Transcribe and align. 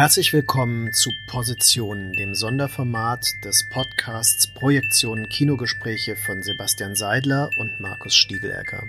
Herzlich 0.00 0.32
willkommen 0.32 0.94
zu 0.94 1.12
Positionen, 1.26 2.14
dem 2.14 2.34
Sonderformat 2.34 3.44
des 3.44 3.68
Podcasts 3.68 4.46
Projektionen 4.46 5.28
Kinogespräche 5.28 6.16
von 6.16 6.42
Sebastian 6.42 6.94
Seidler 6.94 7.50
und 7.58 7.80
Markus 7.80 8.14
Stiegelecker. 8.14 8.84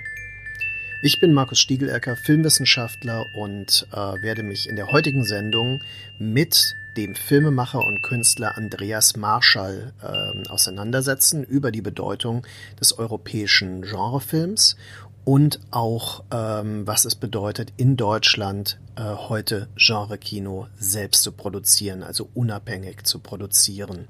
Ich 1.02 1.20
bin 1.20 1.34
Markus 1.34 1.60
Stiegelecker, 1.60 2.16
Filmwissenschaftler 2.16 3.26
und 3.36 3.88
äh, 3.92 3.98
werde 3.98 4.42
mich 4.42 4.70
in 4.70 4.78
der 4.78 4.94
heutigen 4.94 5.26
Sendung 5.26 5.82
mit 6.18 6.78
dem 6.96 7.14
Filmemacher 7.16 7.86
und 7.86 8.02
Künstler 8.04 8.56
Andreas 8.56 9.18
Marschall 9.18 9.92
äh, 10.02 10.48
auseinandersetzen 10.48 11.44
über 11.44 11.74
die 11.74 11.82
Bedeutung 11.82 12.48
des 12.80 12.98
europäischen 12.98 13.82
Genrefilms 13.82 14.78
und 15.24 15.60
auch, 15.70 16.24
ähm, 16.32 16.86
was 16.88 17.06
es 17.06 17.16
bedeutet, 17.16 17.74
in 17.78 17.98
Deutschland 17.98 18.80
äh, 18.96 19.04
heute 19.04 19.68
Genre-Kino 19.76 20.68
selbst 20.78 21.24
zu 21.24 21.32
produzieren, 21.32 22.04
also 22.04 22.30
unabhängig 22.34 23.04
zu 23.04 23.20
produzieren. 23.20 24.08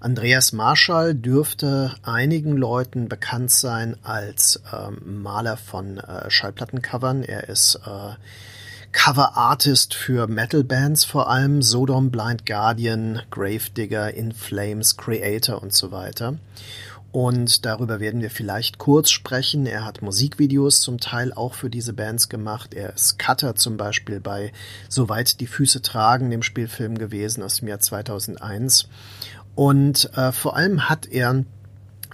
Andreas 0.00 0.52
Marschall 0.52 1.14
dürfte 1.14 1.94
einigen 2.02 2.56
Leuten 2.56 3.08
bekannt 3.08 3.52
sein 3.52 3.96
als 4.02 4.60
ähm, 4.72 5.22
Maler 5.22 5.56
von 5.56 5.98
äh, 5.98 6.28
Schallplattencovern. 6.28 7.22
Er 7.22 7.48
ist 7.48 7.78
äh, 7.86 8.16
Cover 8.92 9.36
Artist 9.36 9.94
für 9.94 10.26
Metal 10.26 10.64
Bands 10.64 11.04
vor 11.04 11.30
allem, 11.30 11.62
Sodom, 11.62 12.10
Blind 12.10 12.44
Guardian, 12.44 13.22
Gravedigger, 13.30 14.12
In 14.12 14.32
Flames, 14.32 14.96
Creator 14.96 15.62
und 15.62 15.72
so 15.72 15.92
weiter. 15.92 16.34
Und 17.12 17.66
darüber 17.66 18.00
werden 18.00 18.22
wir 18.22 18.30
vielleicht 18.30 18.78
kurz 18.78 19.10
sprechen. 19.10 19.66
Er 19.66 19.84
hat 19.84 20.00
Musikvideos 20.00 20.80
zum 20.80 20.98
Teil 20.98 21.34
auch 21.34 21.52
für 21.52 21.68
diese 21.68 21.92
Bands 21.92 22.30
gemacht. 22.30 22.72
Er 22.72 22.94
ist 22.94 23.18
Cutter 23.18 23.54
zum 23.54 23.76
Beispiel 23.76 24.18
bei 24.18 24.50
Soweit 24.88 25.38
die 25.40 25.46
Füße 25.46 25.82
tragen, 25.82 26.30
dem 26.30 26.42
Spielfilm 26.42 26.96
gewesen 26.96 27.42
aus 27.42 27.56
dem 27.56 27.68
Jahr 27.68 27.80
2001. 27.80 28.88
Und 29.54 30.10
äh, 30.16 30.32
vor 30.32 30.56
allem 30.56 30.88
hat 30.88 31.06
er 31.06 31.44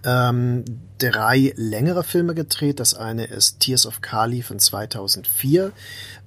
ähm, 0.04 0.64
drei 0.98 1.52
längere 1.56 2.02
Filme 2.02 2.34
gedreht. 2.34 2.80
Das 2.80 2.94
eine 2.94 3.24
ist 3.24 3.60
Tears 3.60 3.86
of 3.86 4.00
Kali 4.00 4.42
von 4.42 4.58
2004. 4.58 5.72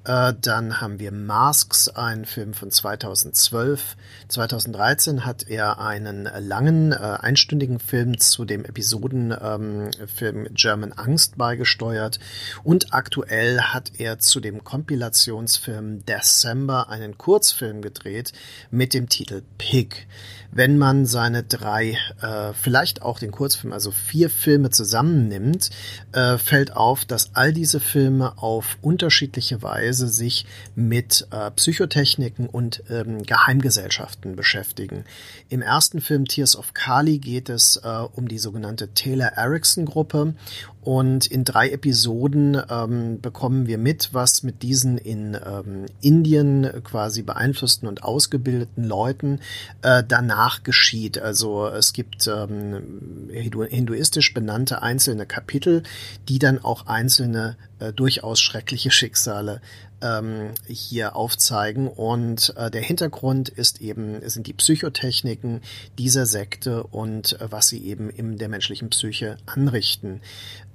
Äh, 0.04 0.34
dann 0.42 0.82
haben 0.82 1.00
wir 1.00 1.12
Masks, 1.12 1.88
einen 1.88 2.26
Film 2.26 2.54
von 2.54 2.72
2012. 2.72 3.96
2013 4.30 5.26
hat 5.26 5.48
er 5.48 5.80
einen 5.80 6.28
langen, 6.40 6.92
äh, 6.92 6.96
einstündigen 6.96 7.80
Film 7.80 8.20
zu 8.20 8.46
dem 8.46 8.66
Episodenfilm 8.66 10.46
ähm, 10.46 10.48
German 10.54 10.94
Angst 10.94 11.38
beigesteuert. 11.38 12.20
Und 12.64 12.94
aktuell 12.94 13.62
hat 13.62 13.92
er 14.00 14.18
zu 14.18 14.40
dem 14.40 14.64
Kompilationsfilm 14.64 16.04
December 16.06 16.90
einen 16.90 17.18
Kurzfilm 17.18 17.82
gedreht 17.82 18.34
mit 18.72 18.96
dem 18.96 19.08
Titel 19.08 19.44
Pig. 19.60 20.08
Wenn 20.54 20.78
man 20.78 21.06
seine 21.06 21.44
drei, 21.44 21.98
äh, 22.22 22.54
vielleicht 22.54 23.04
auch 23.04 23.20
den 23.20 23.32
Kurzfilm, 23.32 23.72
also 23.72 23.92
vier 23.92 24.30
Filme 24.30 24.70
zusammennimmt, 24.70 25.70
äh, 26.12 26.38
fällt 26.38 26.76
auf, 26.76 27.06
dass 27.06 27.36
all 27.36 27.54
diese 27.54 27.80
Filme 27.80 28.38
auf 28.38 28.78
unterschiedliche 28.82 29.62
Weise 29.62 29.91
sich 29.94 30.46
mit 30.76 31.28
äh, 31.32 31.52
Psychotechniken 31.52 32.48
und 32.48 32.84
ähm, 32.90 33.24
Geheimgesellschaften 33.24 34.36
beschäftigen. 34.36 35.06
Im 35.50 35.62
ersten 35.62 36.02
Film 36.02 36.26
Tears 36.26 36.56
of 36.56 36.74
Kali 36.74 37.20
geht 37.20 37.50
es 37.50 37.78
äh, 37.84 37.88
um 37.88 38.28
die 38.28 38.40
sogenannte 38.40 38.94
Taylor 38.94 39.34
Erickson 39.36 39.86
Gruppe 39.86 40.36
und 40.82 41.28
in 41.28 41.46
drei 41.46 41.70
Episoden 41.70 42.60
ähm, 42.70 43.22
bekommen 43.22 43.68
wir 43.68 43.78
mit, 43.78 44.10
was 44.14 44.42
mit 44.42 44.64
diesen 44.64 44.98
in 44.98 45.36
ähm, 45.36 45.86
Indien 46.02 46.68
quasi 46.84 47.22
beeinflussten 47.22 47.88
und 47.88 48.04
ausgebildeten 48.04 48.84
Leuten 48.84 49.40
äh, 49.84 50.04
danach 50.08 50.64
geschieht. 50.64 51.20
Also 51.20 51.68
es 51.68 51.94
gibt 51.94 52.28
ähm, 52.28 53.30
hinduistisch 53.32 54.34
benannte 54.34 54.82
einzelne 54.82 55.28
Kapitel, 55.28 55.84
die 56.28 56.40
dann 56.40 56.58
auch 56.64 56.88
einzelne 56.88 57.58
äh, 57.78 57.94
durchaus 57.94 58.40
schreckliche 58.42 58.90
Schicksale 58.90 59.62
ähm, 60.02 60.52
hier 60.68 61.16
aufzeigen. 61.16 61.88
Und 61.88 62.54
äh, 62.58 62.72
der 62.72 62.82
Hintergrund 62.82 63.50
ist 63.50 63.82
eben, 63.82 64.28
sind 64.30 64.48
die 64.48 64.54
Psychotechniken 64.54 65.62
dieser 65.98 66.26
Sekte 66.26 66.84
und 66.84 67.40
äh, 67.40 67.52
was 67.52 67.68
sie 67.68 67.86
eben 67.86 68.10
in 68.10 68.38
der 68.38 68.50
menschlichen 68.50 68.90
Psyche 68.90 69.38
anrichten. 69.46 70.22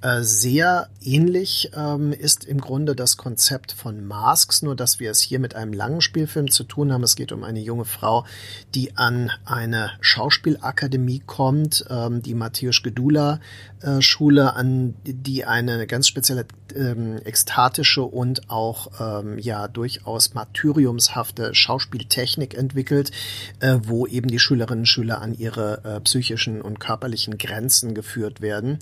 Äh, 0.01 0.21
sehr 0.21 0.89
ähnlich 1.01 1.71
ähm, 1.75 2.13
ist 2.13 2.45
im 2.45 2.61
Grunde 2.61 2.95
das 2.95 3.17
Konzept 3.17 3.71
von 3.71 4.05
Masks, 4.05 4.61
nur 4.61 4.75
dass 4.75 4.99
wir 4.99 5.09
es 5.09 5.19
hier 5.19 5.39
mit 5.39 5.55
einem 5.55 5.73
langen 5.73 6.01
Spielfilm 6.01 6.51
zu 6.51 6.63
tun 6.63 6.93
haben. 6.93 7.03
Es 7.03 7.15
geht 7.15 7.31
um 7.31 7.43
eine 7.43 7.61
junge 7.61 7.85
Frau, 7.85 8.25
die 8.75 8.95
an 8.95 9.31
eine 9.43 9.91
Schauspielakademie 10.01 11.23
kommt, 11.25 11.85
ähm, 11.89 12.21
die 12.21 12.35
Matthäus 12.35 12.83
Gedula 12.83 13.39
Schule, 13.99 14.53
an 14.55 14.95
die 15.05 15.45
eine 15.45 15.85
ganz 15.87 16.07
spezielle 16.07 16.45
ähm, 16.75 17.19
ekstatische 17.23 18.03
und 18.03 18.49
auch 18.49 18.91
ähm, 18.99 19.37
ja 19.39 19.67
durchaus 19.67 20.33
martyriumshafte 20.33 21.53
Schauspieltechnik 21.53 22.55
entwickelt, 22.55 23.11
äh, 23.59 23.77
wo 23.83 24.07
eben 24.07 24.27
die 24.27 24.39
Schülerinnen 24.39 24.81
und 24.81 24.85
Schüler 24.85 25.21
an 25.21 25.33
ihre 25.33 25.83
äh, 25.83 26.01
psychischen 26.01 26.61
und 26.61 26.79
körperlichen 26.79 27.37
Grenzen 27.37 27.93
geführt 27.93 28.41
werden. 28.41 28.79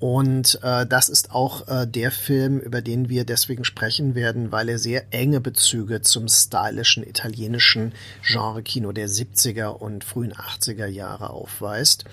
Und 0.00 0.60
äh, 0.62 0.86
das 0.86 1.08
ist 1.08 1.32
auch 1.32 1.66
äh, 1.66 1.86
der 1.86 2.12
Film, 2.12 2.60
über 2.60 2.82
den 2.82 3.08
wir 3.08 3.24
deswegen 3.24 3.64
sprechen 3.64 4.14
werden, 4.14 4.52
weil 4.52 4.68
er 4.68 4.78
sehr 4.78 5.12
enge 5.12 5.40
Bezüge 5.40 6.02
zum 6.02 6.28
stylischen 6.28 7.02
italienischen 7.02 7.92
Genre-Kino 8.22 8.92
der 8.92 9.08
70er 9.08 9.66
und 9.66 10.04
frühen 10.04 10.32
80er 10.32 10.86
Jahre 10.86 11.30
aufweist. 11.30 12.04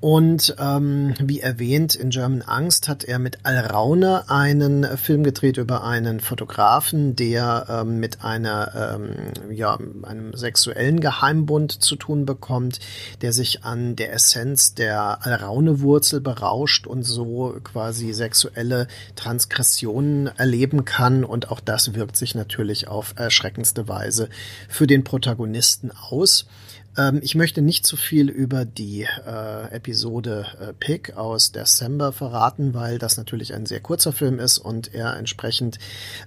Und 0.00 0.54
ähm, 0.60 1.14
wie 1.20 1.40
erwähnt, 1.40 1.96
in 1.96 2.10
German 2.10 2.42
Angst 2.42 2.86
hat 2.86 3.02
er 3.02 3.18
mit 3.18 3.38
Al 3.42 3.58
Raune 3.58 4.30
einen 4.30 4.84
Film 4.96 5.24
gedreht 5.24 5.56
über 5.56 5.82
einen 5.82 6.20
Fotografen, 6.20 7.16
der 7.16 7.66
ähm, 7.68 7.98
mit 7.98 8.22
einer 8.22 8.94
ähm, 8.94 9.52
ja 9.52 9.76
einem 10.04 10.36
sexuellen 10.36 11.00
Geheimbund 11.00 11.82
zu 11.82 11.96
tun 11.96 12.26
bekommt, 12.26 12.78
der 13.22 13.32
sich 13.32 13.64
an 13.64 13.96
der 13.96 14.12
Essenz 14.12 14.74
der 14.74 15.26
Al 15.26 15.34
Raune 15.34 15.80
Wurzel 15.80 16.20
berauscht 16.20 16.86
und 16.86 17.02
so 17.02 17.56
quasi 17.64 18.12
sexuelle 18.12 18.86
Transgressionen 19.16 20.28
erleben 20.28 20.84
kann. 20.84 21.24
Und 21.24 21.50
auch 21.50 21.58
das 21.58 21.94
wirkt 21.94 22.16
sich 22.16 22.36
natürlich 22.36 22.86
auf 22.86 23.14
erschreckendste 23.16 23.88
Weise 23.88 24.28
für 24.68 24.86
den 24.86 25.02
Protagonisten 25.02 25.90
aus. 25.90 26.46
Ähm, 26.98 27.20
ich 27.22 27.34
möchte 27.34 27.62
nicht 27.62 27.86
zu 27.86 27.96
viel 27.96 28.28
über 28.28 28.64
die 28.64 29.04
äh, 29.04 29.74
Episode 29.74 30.46
äh, 30.60 30.72
Pig 30.72 31.16
aus 31.16 31.52
December 31.52 32.12
verraten, 32.12 32.74
weil 32.74 32.98
das 32.98 33.16
natürlich 33.16 33.54
ein 33.54 33.64
sehr 33.64 33.80
kurzer 33.80 34.12
Film 34.12 34.38
ist 34.38 34.58
und 34.58 34.92
er 34.92 35.16
entsprechend 35.16 35.78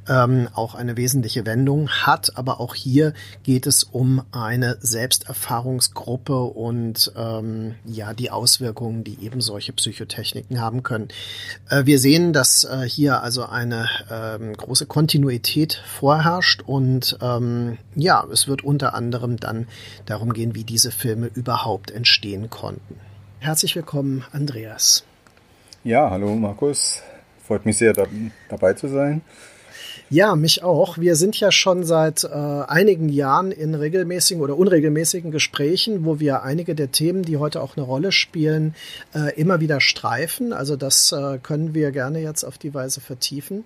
ähm, 0.07 0.47
auch 0.53 0.73
eine 0.73 0.97
wesentliche 0.97 1.45
Wendung 1.45 1.89
hat. 1.89 2.37
Aber 2.37 2.59
auch 2.59 2.73
hier 2.73 3.13
geht 3.43 3.67
es 3.67 3.83
um 3.83 4.23
eine 4.31 4.77
Selbsterfahrungsgruppe 4.79 6.41
und 6.41 7.12
ähm, 7.15 7.75
ja 7.85 8.13
die 8.13 8.31
Auswirkungen, 8.31 9.03
die 9.03 9.24
eben 9.24 9.41
solche 9.41 9.74
Psychotechniken 9.74 10.62
haben 10.62 10.83
können. 10.83 11.09
Äh, 11.69 11.85
wir 11.85 12.00
sehen, 12.00 12.31
dass 12.33 12.63
äh, 12.63 12.88
hier 12.88 13.21
also 13.21 13.45
eine 13.45 13.89
ähm, 14.09 14.53
große 14.53 14.85
Kontinuität 14.85 15.81
vorherrscht 15.85 16.62
und 16.65 17.17
ähm, 17.21 17.77
ja, 17.95 18.25
es 18.31 18.47
wird 18.47 18.63
unter 18.63 18.94
anderem 18.94 19.38
dann 19.38 19.67
darum 20.06 20.31
gehen, 20.31 20.56
wie 20.56 20.61
wie 20.62 20.66
diese 20.66 20.92
Filme 20.92 21.31
überhaupt 21.34 21.90
entstehen 21.90 22.52
konnten. 22.52 23.00
Herzlich 23.40 23.75
willkommen, 23.75 24.24
Andreas. 24.31 25.04
Ja, 25.84 26.12
hallo 26.12 26.36
Markus. 26.36 27.02
Freut 27.44 27.66
mich 27.66 27.80
sehr, 27.80 27.94
da, 27.94 28.06
dabei 28.48 28.74
zu 28.74 28.88
sein. 28.88 29.22
Ja, 30.13 30.36
mich 30.36 30.62
auch. 30.62 30.98
Wir 30.98 31.16
sind 31.16 31.40
ja 31.40 31.54
schon 31.54 31.86
seit 31.86 32.25
äh, 32.25 32.28
einigen 32.28 33.08
Jahren 33.08 33.50
in 33.50 33.75
regelmäßigen 33.75 34.44
oder 34.44 34.58
unregelmäßigen 34.58 35.31
Gesprächen, 35.31 36.04
wo 36.04 36.19
wir 36.19 36.44
einige 36.44 36.75
der 36.75 36.92
Themen, 36.92 37.24
die 37.24 37.38
heute 37.38 37.62
auch 37.62 37.78
eine 37.78 37.86
Rolle 37.86 38.12
spielen, 38.12 38.75
äh, 39.16 39.34
immer 39.40 39.62
wieder 39.62 39.80
streifen. 39.80 40.52
Also 40.52 40.75
das 40.75 41.13
äh, 41.13 41.38
können 41.42 41.74
wir 41.74 41.92
gerne 41.92 42.19
jetzt 42.19 42.44
auf 42.44 42.58
die 42.58 42.74
Weise 42.74 43.00
vertiefen. 43.00 43.63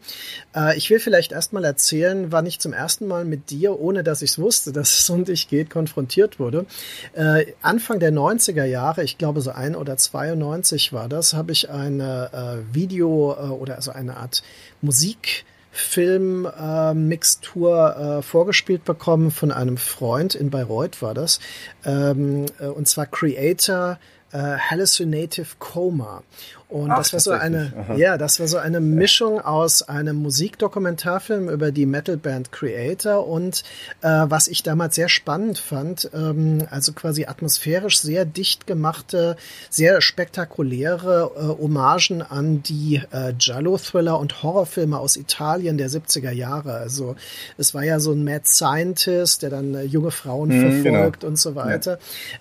Äh, 0.55 0.77
ich 0.77 0.91
will 0.91 0.99
vielleicht 0.99 1.31
erstmal 1.31 1.65
erzählen, 1.65 2.31
wann 2.31 2.45
ich 2.45 2.59
zum 2.59 2.73
ersten 2.73 3.07
Mal 3.07 3.25
mit 3.25 3.49
dir, 3.49 3.79
ohne 3.79 4.03
dass 4.03 4.21
ich 4.21 4.29
es 4.29 4.37
wusste, 4.37 4.71
dass 4.71 4.99
es 4.99 5.09
um 5.09 5.25
dich 5.25 5.47
geht, 5.47 5.71
konfrontiert 5.71 6.39
wurde. 6.39 6.67
Äh, 7.13 7.53
Anfang 7.63 7.99
der 7.99 8.13
90er 8.13 8.65
Jahre, 8.65 9.03
ich 9.03 9.17
glaube 9.17 9.41
so 9.41 9.49
ein 9.49 9.75
oder 9.75 9.97
92 9.97 10.93
war 10.93 11.09
das, 11.09 11.33
habe 11.33 11.53
ich 11.53 11.71
eine 11.71 12.29
äh, 12.69 12.75
Video 12.75 13.33
oder 13.59 13.77
also 13.77 13.89
eine 13.89 14.17
Art 14.17 14.43
Musik 14.83 15.43
Filmmixtur 15.77 17.95
äh, 17.97 18.19
äh, 18.19 18.21
vorgespielt 18.21 18.85
bekommen 18.85 19.29
von 19.29 19.51
einem 19.51 19.75
Freund 19.75 20.33
in 20.33 20.49
Bayreuth 20.49 21.01
war 21.01 21.13
das. 21.13 21.41
Ähm, 21.83 22.45
äh, 22.59 22.67
und 22.67 22.87
zwar 22.87 23.07
Creator 23.07 23.99
äh, 24.31 24.37
Hallucinative 24.37 25.49
Coma. 25.59 26.23
Und 26.67 26.89
Ach, 26.89 26.97
das 26.97 27.13
war 27.13 27.19
so 27.19 27.31
eine, 27.31 27.71
Aha. 27.77 27.95
ja, 27.95 28.17
das 28.17 28.39
war 28.39 28.47
so 28.47 28.57
eine 28.57 28.79
Mischung 28.79 29.39
aus 29.39 29.83
einem 29.83 30.15
Musikdokumentarfilm 30.15 31.47
über 31.47 31.71
die 31.71 31.85
Metalband 31.85 32.51
Creator 32.51 33.27
und 33.27 33.63
äh, 34.01 34.07
was 34.07 34.47
ich 34.47 34.63
damals 34.63 34.95
sehr 34.95 35.07
spannend 35.07 35.59
fand, 35.59 36.09
ähm, 36.15 36.65
also 36.71 36.93
quasi 36.93 37.25
atmosphärisch 37.25 37.99
sehr 37.99 38.25
dicht 38.25 38.65
gemachte, 38.65 39.35
sehr 39.69 40.01
spektakuläre 40.01 41.31
äh, 41.35 41.61
Hommagen 41.61 42.23
an 42.23 42.63
die 42.63 42.99
äh, 43.11 43.33
Giallo-Thriller 43.37 44.19
und 44.19 44.41
Horrorfilme 44.41 44.97
aus 44.97 45.17
Italien 45.17 45.77
der 45.77 45.91
70er 45.91 46.31
Jahre. 46.31 46.73
Also 46.73 47.15
es 47.59 47.75
war 47.75 47.83
ja 47.83 47.99
so 47.99 48.11
ein 48.11 48.23
Mad 48.23 48.45
Scientist, 48.45 49.43
der 49.43 49.51
dann 49.51 49.75
äh, 49.75 49.83
junge 49.83 50.09
Frauen 50.09 50.49
mhm, 50.49 50.81
verfolgt 50.81 51.19
genau. 51.19 51.29
und 51.29 51.37
so 51.37 51.53
weiter. 51.53 51.99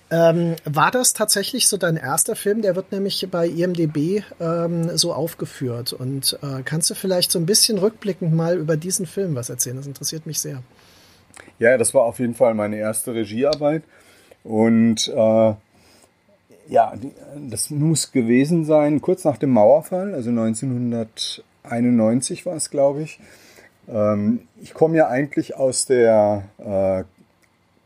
Ja. 0.09 0.31
Ähm, 0.31 0.55
war 0.65 0.89
das 0.89 1.13
tatsächlich 1.13 1.67
so 1.67 1.77
dein 1.77 1.95
erster 1.95 2.35
Film? 2.35 2.63
Der 2.63 2.75
wird 2.75 2.91
nämlich 2.91 3.27
bei 3.29 3.47
IMDB 3.47 4.14
ähm, 4.39 4.97
so 4.97 5.13
aufgeführt. 5.13 5.93
Und 5.93 6.37
äh, 6.41 6.63
kannst 6.63 6.89
du 6.89 6.95
vielleicht 6.95 7.31
so 7.31 7.39
ein 7.39 7.45
bisschen 7.45 7.77
rückblickend 7.77 8.33
mal 8.33 8.57
über 8.57 8.77
diesen 8.77 9.05
Film 9.05 9.35
was 9.35 9.49
erzählen? 9.49 9.77
Das 9.77 9.87
interessiert 9.87 10.25
mich 10.25 10.39
sehr. 10.39 10.61
Ja, 11.59 11.77
das 11.77 11.93
war 11.93 12.03
auf 12.03 12.19
jeden 12.19 12.35
Fall 12.35 12.53
meine 12.53 12.77
erste 12.77 13.13
Regiearbeit. 13.13 13.83
Und 14.43 15.07
äh, 15.07 15.53
ja, 16.67 16.93
das 17.49 17.69
muss 17.69 18.11
gewesen 18.11 18.65
sein, 18.65 18.99
kurz 19.01 19.23
nach 19.23 19.37
dem 19.37 19.51
Mauerfall, 19.51 20.13
also 20.13 20.31
1991 20.31 22.45
war 22.45 22.55
es, 22.55 22.69
glaube 22.69 23.03
ich. 23.03 23.21
Ähm, 23.87 24.41
ich 24.61 24.73
komme 24.73 24.97
ja 24.97 25.07
eigentlich 25.07 25.55
aus 25.55 25.85
der 25.85 26.43
äh, 26.57 27.05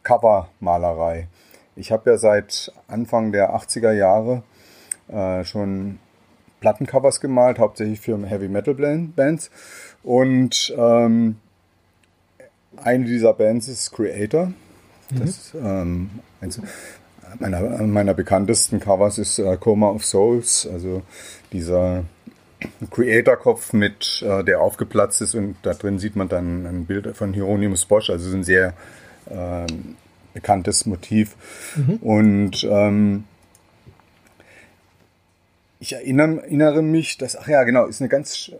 Covermalerei. 0.03 1.27
Ich 1.75 1.91
habe 1.91 2.09
ja 2.11 2.17
seit 2.17 2.73
Anfang 2.87 3.31
der 3.31 3.55
80er 3.55 3.91
Jahre 3.91 4.41
äh, 5.07 5.43
schon 5.43 5.99
Plattencovers 6.59 7.21
gemalt, 7.21 7.59
hauptsächlich 7.59 7.99
für 7.99 8.17
Heavy 8.25 8.47
Metal 8.47 8.73
Bands. 8.73 9.49
Und 10.03 10.73
ähm, 10.77 11.37
eine 12.77 13.05
dieser 13.05 13.33
Bands 13.33 13.67
ist 13.67 13.91
Creator. 13.91 14.53
Das 15.09 15.53
mhm. 15.53 15.65
ähm, 15.65 16.09
eins 16.41 16.61
meiner, 17.39 17.61
meiner 17.83 18.13
bekanntesten 18.13 18.79
Covers 18.79 19.17
ist 19.17 19.39
äh, 19.39 19.57
Coma 19.57 19.89
of 19.89 20.05
Souls, 20.05 20.67
also 20.71 21.03
dieser 21.51 22.03
Creator-Kopf 22.91 23.73
mit, 23.73 24.23
äh, 24.27 24.43
der 24.43 24.61
aufgeplatzt 24.61 25.21
ist 25.21 25.35
und 25.35 25.55
da 25.61 25.73
drin 25.73 25.99
sieht 25.99 26.15
man 26.15 26.27
dann 26.27 26.65
ein 26.65 26.85
Bild 26.85 27.15
von 27.15 27.33
Hieronymus 27.33 27.85
Bosch, 27.85 28.09
also 28.09 28.35
ein 28.35 28.43
sehr 28.43 28.73
äh, 29.27 29.65
bekanntes 30.33 30.85
Motiv. 30.85 31.35
Mhm. 31.75 31.95
Und 31.97 32.67
ähm, 32.69 33.23
ich 35.79 35.93
erinnere, 35.93 36.43
erinnere 36.43 36.81
mich, 36.81 37.17
dass, 37.17 37.37
ach 37.37 37.47
ja, 37.47 37.63
genau, 37.63 37.85
ist 37.85 38.01
eine 38.01 38.09
ganz, 38.09 38.51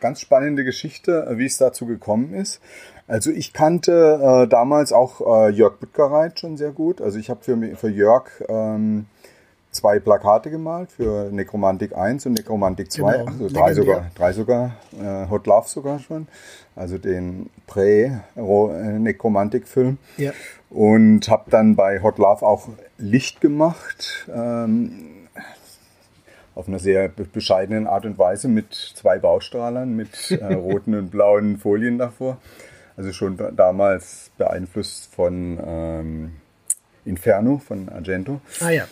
ganz 0.00 0.20
spannende 0.20 0.64
Geschichte, 0.64 1.26
wie 1.36 1.46
es 1.46 1.56
dazu 1.56 1.86
gekommen 1.86 2.34
ist. 2.34 2.60
Also 3.06 3.30
ich 3.30 3.54
kannte 3.54 4.20
äh, 4.22 4.46
damals 4.48 4.92
auch 4.92 5.20
äh, 5.20 5.48
Jörg 5.50 5.78
Büttgereit 5.78 6.40
schon 6.40 6.58
sehr 6.58 6.72
gut. 6.72 7.00
Also 7.00 7.18
ich 7.18 7.30
habe 7.30 7.42
für, 7.42 7.56
für 7.76 7.88
Jörg 7.88 8.28
ähm, 8.48 9.06
zwei 9.70 9.98
Plakate 9.98 10.50
gemalt, 10.50 10.92
für 10.92 11.30
Nekromantik 11.32 11.96
1 11.96 12.26
und 12.26 12.34
Nekromantik 12.34 12.92
2, 12.92 13.12
genau. 13.12 13.30
also 13.30 13.48
drei 13.48 13.72
sogar, 13.72 14.10
drei 14.14 14.34
sogar, 14.34 14.76
äh, 15.00 15.26
Hot 15.30 15.46
Love 15.46 15.68
sogar 15.68 16.00
schon, 16.00 16.28
also 16.76 16.98
den 16.98 17.48
Prä-Nekromantik-Film. 17.66 19.96
Ja. 20.18 20.32
Und 20.68 21.30
habe 21.30 21.50
dann 21.50 21.76
bei 21.76 22.02
Hot 22.02 22.18
Love 22.18 22.44
auch 22.44 22.68
Licht 22.98 23.40
gemacht. 23.40 24.28
Ähm, 24.34 25.17
auf 26.58 26.66
einer 26.66 26.80
sehr 26.80 27.08
bescheidenen 27.08 27.86
Art 27.86 28.04
und 28.04 28.18
Weise 28.18 28.48
mit 28.48 28.74
zwei 28.74 29.20
Baustrahlern, 29.20 29.94
mit 29.94 30.32
äh, 30.32 30.54
roten 30.54 30.94
und 30.96 31.10
blauen 31.10 31.56
Folien 31.56 31.98
davor. 31.98 32.38
Also 32.96 33.12
schon 33.12 33.38
damals 33.54 34.32
beeinflusst 34.36 35.14
von 35.14 35.58
ähm, 35.64 36.32
Inferno, 37.04 37.62
von 37.64 37.88
Argento. 37.88 38.40
Ah 38.58 38.70
ja. 38.70 38.88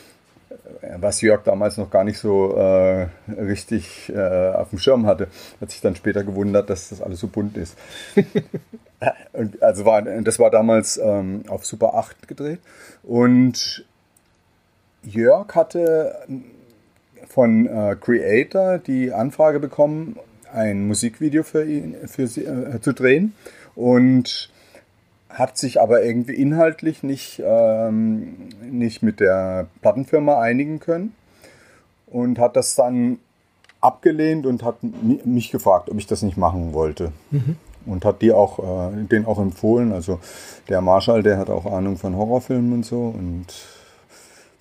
Äh, 0.81 0.99
was 1.01 1.21
Jörg 1.21 1.43
damals 1.43 1.77
noch 1.77 1.91
gar 1.91 2.05
nicht 2.05 2.19
so 2.19 2.57
äh, 2.57 3.09
richtig 3.29 4.13
äh, 4.15 4.51
auf 4.51 4.71
dem 4.71 4.79
Schirm 4.79 5.07
hatte. 5.07 5.27
Hat 5.61 5.73
sich 5.73 5.81
dann 5.81 5.97
später 5.97 6.23
gewundert, 6.23 6.71
dass 6.71 6.91
das 6.91 7.03
alles 7.03 7.19
so 7.19 7.27
bunt 7.27 7.57
ist. 7.57 7.77
also 9.61 9.85
war, 9.85 10.03
das 10.03 10.39
war 10.39 10.51
damals 10.51 10.99
ähm, 10.99 11.43
auf 11.49 11.67
Super 11.67 11.95
8 11.95 12.29
gedreht. 12.29 12.61
Und 13.03 13.85
Jörg 15.03 15.53
hatte 15.57 16.15
von 17.29 17.67
äh, 17.67 17.97
Creator 18.01 18.79
die 18.79 19.13
Anfrage 19.13 19.61
bekommen, 19.61 20.17
ein 20.53 20.87
Musikvideo 20.87 21.43
für 21.43 21.65
ihn 21.65 21.95
für 22.07 22.27
sie, 22.27 22.45
äh, 22.45 22.81
zu 22.81 22.93
drehen 22.93 23.35
und 23.75 24.51
hat 25.29 25.59
sich 25.59 25.81
aber 25.81 26.03
irgendwie 26.03 26.35
inhaltlich 26.35 27.03
nicht, 27.03 27.43
ähm, 27.45 28.49
nicht 28.63 29.03
mit 29.03 29.21
der 29.21 29.67
Plattenfirma 29.83 30.41
einigen 30.41 30.81
können 30.81 31.15
und 32.07 32.39
hat 32.39 32.57
das 32.57 32.75
dann 32.75 33.19
abgelehnt 33.81 34.47
und 34.47 34.63
hat 34.63 34.77
mich 34.83 35.51
gefragt, 35.51 35.91
ob 35.91 35.99
ich 35.99 36.07
das 36.07 36.23
nicht 36.23 36.39
machen 36.39 36.73
wollte. 36.73 37.13
Mhm. 37.31 37.57
Und 37.85 38.05
hat 38.05 38.23
die 38.23 38.33
auch, 38.33 38.59
äh, 38.91 39.05
den 39.05 39.27
auch 39.27 39.39
empfohlen. 39.39 39.93
Also 39.93 40.19
der 40.69 40.81
Marshall, 40.81 41.23
der 41.23 41.39
hat 41.39 41.51
auch 41.51 41.67
Ahnung 41.67 41.99
von 41.99 42.17
Horrorfilmen 42.17 42.73
und 42.73 42.87
so 42.87 43.15
und 43.17 43.47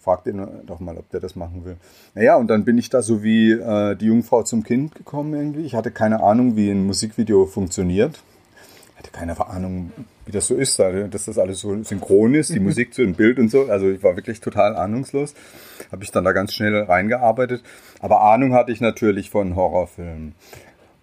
frag 0.05 0.27
ihn 0.27 0.45
doch 0.67 0.79
mal, 0.79 0.97
ob 0.97 1.09
der 1.09 1.19
das 1.19 1.35
machen 1.35 1.65
will. 1.65 1.77
Naja, 2.13 2.35
und 2.35 2.47
dann 2.47 2.63
bin 2.63 2.77
ich 2.77 2.89
da 2.89 3.01
so 3.01 3.23
wie 3.23 3.51
äh, 3.51 3.95
die 3.95 4.05
Jungfrau 4.05 4.43
zum 4.43 4.63
Kind 4.63 4.93
gekommen 4.93 5.33
irgendwie. 5.33 5.65
Ich 5.65 5.73
hatte 5.73 5.89
keine 5.89 6.21
Ahnung, 6.21 6.55
wie 6.55 6.69
ein 6.69 6.85
Musikvideo 6.85 7.47
funktioniert. 7.47 8.21
Ich 8.91 8.99
hatte 8.99 9.11
keine 9.11 9.47
Ahnung, 9.47 9.91
wie 10.25 10.31
das 10.31 10.45
so 10.45 10.55
ist, 10.55 10.77
dass 10.77 11.25
das 11.25 11.37
alles 11.39 11.59
so 11.59 11.83
synchron 11.83 12.35
ist, 12.35 12.53
die 12.53 12.59
mhm. 12.59 12.67
Musik 12.67 12.93
zu 12.93 13.01
dem 13.01 13.15
Bild 13.15 13.39
und 13.39 13.49
so. 13.49 13.63
Also 13.63 13.89
ich 13.89 14.03
war 14.03 14.15
wirklich 14.15 14.41
total 14.41 14.75
ahnungslos. 14.75 15.33
Habe 15.91 16.03
ich 16.03 16.11
dann 16.11 16.23
da 16.23 16.31
ganz 16.33 16.53
schnell 16.53 16.75
reingearbeitet. 16.83 17.63
Aber 17.99 18.21
Ahnung 18.21 18.53
hatte 18.53 18.71
ich 18.71 18.81
natürlich 18.81 19.31
von 19.31 19.55
Horrorfilmen. 19.55 20.35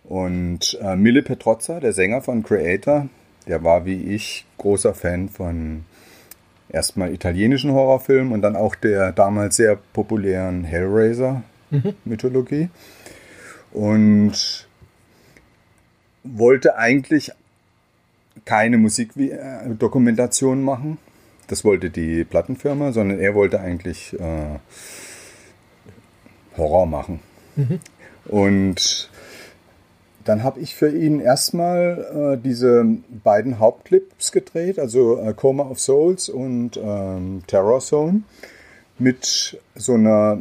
Und 0.05 0.79
äh, 0.81 0.95
Mille 0.95 1.23
Petrozza, 1.23 1.81
der 1.81 1.93
Sänger 1.93 2.23
von 2.23 2.45
Creator, 2.45 3.09
der 3.49 3.65
war 3.65 3.85
wie 3.85 4.15
ich 4.15 4.47
großer 4.59 4.95
Fan 4.95 5.29
von 5.29 5.85
erstmal 6.73 7.13
italienischen 7.13 7.71
Horrorfilm 7.73 8.33
und 8.33 8.43
dann 8.43 8.57
auch 8.57 8.75
der 8.75 9.13
damals 9.13 9.57
sehr 9.57 9.79
populären 9.93 10.65
Hellraiser-Mythologie. 10.65 12.63
Mhm. 12.63 12.71
Und 13.73 14.67
wollte 16.25 16.77
eigentlich 16.77 17.33
keine 18.45 18.79
Musikdokumentation 18.79 20.63
machen. 20.63 20.99
Das 21.47 21.65
wollte 21.65 21.91
die 21.91 22.25
Plattenfirma, 22.25 22.93
sondern 22.93 23.19
er 23.19 23.35
wollte 23.35 23.61
eigentlich 23.61 24.19
äh, 24.19 24.59
Horror 26.57 26.87
machen. 26.87 27.21
Mhm. 27.57 27.81
Und 28.27 29.11
dann 30.25 30.43
habe 30.43 30.61
ich 30.61 30.75
für 30.75 30.91
ihn 30.91 31.21
erstmal 31.21 32.35
äh, 32.35 32.43
diese 32.43 32.85
beiden 33.25 33.59
Hauptclips 33.59 34.33
gedreht, 34.33 34.79
also 34.79 35.19
äh, 35.19 35.33
Coma 35.35 35.65
of 35.65 35.81
Souls 35.81 36.29
und 36.29 36.77
ähm, 36.77 37.43
Terror 37.47 37.81
Zone, 37.81 38.23
mit 38.99 39.59
so 39.75 39.95
einer 39.95 40.39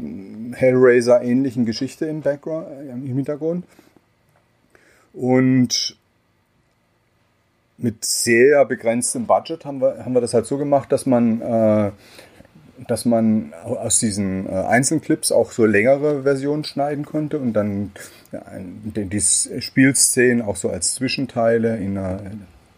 Hellraiser-ähnlichen 0.54 1.66
Geschichte 1.66 2.06
im, 2.06 2.22
Background, 2.22 2.68
äh, 2.68 2.92
im 2.92 3.06
Hintergrund. 3.16 3.66
Und 5.14 5.98
mit 7.78 8.06
sehr 8.06 8.64
begrenztem 8.66 9.26
Budget 9.26 9.66
haben 9.66 9.82
wir, 9.82 10.06
haben 10.06 10.14
wir 10.14 10.22
das 10.22 10.34
halt 10.34 10.46
so 10.46 10.58
gemacht, 10.58 10.92
dass 10.92 11.06
man 11.06 11.42
äh, 11.42 11.92
dass 12.88 13.06
man 13.06 13.54
aus 13.64 14.00
diesen 14.00 14.48
äh, 14.48 14.52
Einzelclips 14.52 15.32
auch 15.32 15.52
so 15.52 15.66
längere 15.66 16.24
Versionen 16.24 16.64
schneiden 16.64 17.06
konnte 17.06 17.40
und 17.40 17.54
dann 17.54 17.92
die 18.34 19.22
Spielszenen 19.22 20.42
auch 20.42 20.56
so 20.56 20.70
als 20.70 20.96
Zwischenteile 20.96 21.78
in 21.78 21.98
einer, 21.98 22.22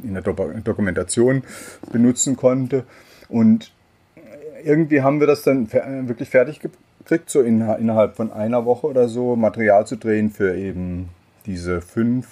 in 0.01 0.17
einer 0.17 0.21
Dokumentation 0.21 1.43
benutzen 1.91 2.35
konnte. 2.35 2.85
Und 3.29 3.71
irgendwie 4.63 5.01
haben 5.01 5.19
wir 5.19 5.27
das 5.27 5.43
dann 5.43 5.71
wirklich 5.71 6.29
fertig 6.29 6.59
gekriegt, 6.59 7.29
so 7.29 7.41
in, 7.41 7.61
innerhalb 7.61 8.15
von 8.15 8.31
einer 8.31 8.65
Woche 8.65 8.87
oder 8.87 9.07
so 9.07 9.35
Material 9.35 9.85
zu 9.85 9.95
drehen 9.95 10.31
für 10.31 10.55
eben 10.55 11.09
diese 11.45 11.81
fünf, 11.81 12.27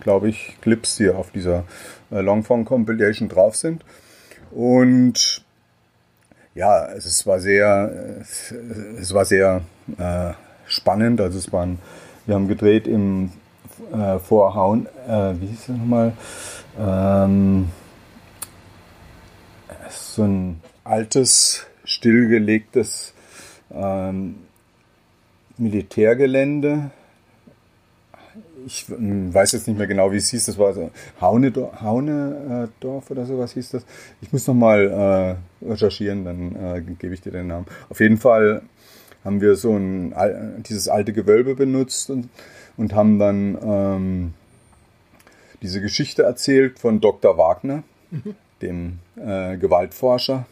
glaube 0.00 0.28
ich, 0.28 0.56
Clips, 0.60 0.96
die 0.96 1.10
auf 1.10 1.30
dieser 1.30 1.64
äh, 2.10 2.20
Longform 2.20 2.64
Compilation 2.64 3.28
drauf 3.28 3.56
sind. 3.56 3.84
Und 4.50 5.44
ja, 6.54 6.86
es 6.92 7.26
war 7.26 7.40
sehr, 7.40 8.20
es 8.20 9.14
war 9.14 9.24
sehr 9.24 9.62
äh, 9.98 10.32
spannend. 10.66 11.20
Also 11.20 11.38
es 11.38 11.52
waren, 11.52 11.78
wir 12.26 12.34
haben 12.34 12.48
gedreht 12.48 12.86
im 12.86 13.32
äh, 13.92 14.18
Vorhauen, 14.18 14.86
äh, 15.08 15.34
wie 15.40 15.46
hieß 15.46 15.60
es 15.60 15.68
nochmal? 15.68 16.12
Ähm, 16.78 17.70
so 19.90 20.22
ein 20.24 20.60
altes, 20.84 21.66
stillgelegtes 21.84 23.14
ähm, 23.72 24.36
Militärgelände 25.56 26.90
ich 28.66 28.86
weiß 28.88 29.52
jetzt 29.52 29.68
nicht 29.68 29.76
mehr 29.76 29.86
genau, 29.86 30.12
wie 30.12 30.16
es 30.16 30.30
hieß. 30.30 30.46
Das 30.46 30.58
war 30.58 30.72
so 30.72 30.90
Haunedorf, 31.20 33.10
oder 33.10 33.26
sowas 33.26 33.52
hieß 33.52 33.70
das. 33.70 33.84
Ich 34.20 34.32
muss 34.32 34.46
noch 34.46 34.54
mal 34.54 35.38
äh, 35.62 35.66
recherchieren, 35.66 36.24
dann 36.24 36.56
äh, 36.56 36.80
gebe 36.98 37.14
ich 37.14 37.20
dir 37.20 37.32
den 37.32 37.48
Namen. 37.48 37.66
Auf 37.88 38.00
jeden 38.00 38.18
Fall 38.18 38.62
haben 39.24 39.40
wir 39.40 39.56
so 39.56 39.76
ein 39.76 40.14
dieses 40.68 40.88
alte 40.88 41.12
Gewölbe 41.12 41.54
benutzt 41.54 42.10
und, 42.10 42.28
und 42.76 42.94
haben 42.94 43.18
dann 43.18 43.58
ähm, 43.62 44.34
diese 45.62 45.80
Geschichte 45.80 46.22
erzählt 46.22 46.78
von 46.78 47.00
Dr. 47.00 47.36
Wagner, 47.36 47.82
dem 48.62 48.98
äh, 49.16 49.58
Gewaltforscher. 49.58 50.46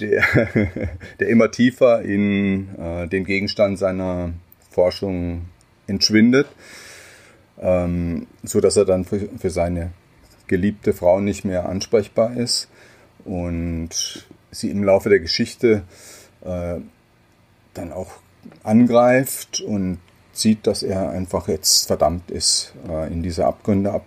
der, 0.00 0.22
der 1.20 1.28
immer 1.28 1.50
tiefer 1.50 2.02
in 2.02 2.68
äh, 2.78 3.08
den 3.08 3.24
Gegenstand 3.24 3.78
seiner 3.78 4.32
Forschung 4.70 5.46
entschwindet, 5.90 6.46
ähm, 7.60 8.26
so 8.42 8.60
dass 8.60 8.76
er 8.76 8.84
dann 8.84 9.04
für, 9.04 9.28
für 9.38 9.50
seine 9.50 9.92
geliebte 10.46 10.92
Frau 10.92 11.20
nicht 11.20 11.44
mehr 11.44 11.68
ansprechbar 11.68 12.36
ist 12.36 12.68
und 13.24 14.26
sie 14.50 14.70
im 14.70 14.82
Laufe 14.82 15.08
der 15.08 15.20
Geschichte 15.20 15.82
äh, 16.44 16.76
dann 17.74 17.92
auch 17.92 18.12
angreift 18.62 19.60
und 19.60 19.98
sieht, 20.32 20.66
dass 20.66 20.82
er 20.82 21.10
einfach 21.10 21.48
jetzt 21.48 21.86
verdammt 21.86 22.30
ist, 22.30 22.72
äh, 22.88 23.12
in 23.12 23.22
diese 23.22 23.46
Abgründe 23.46 23.92
ab, 23.92 24.06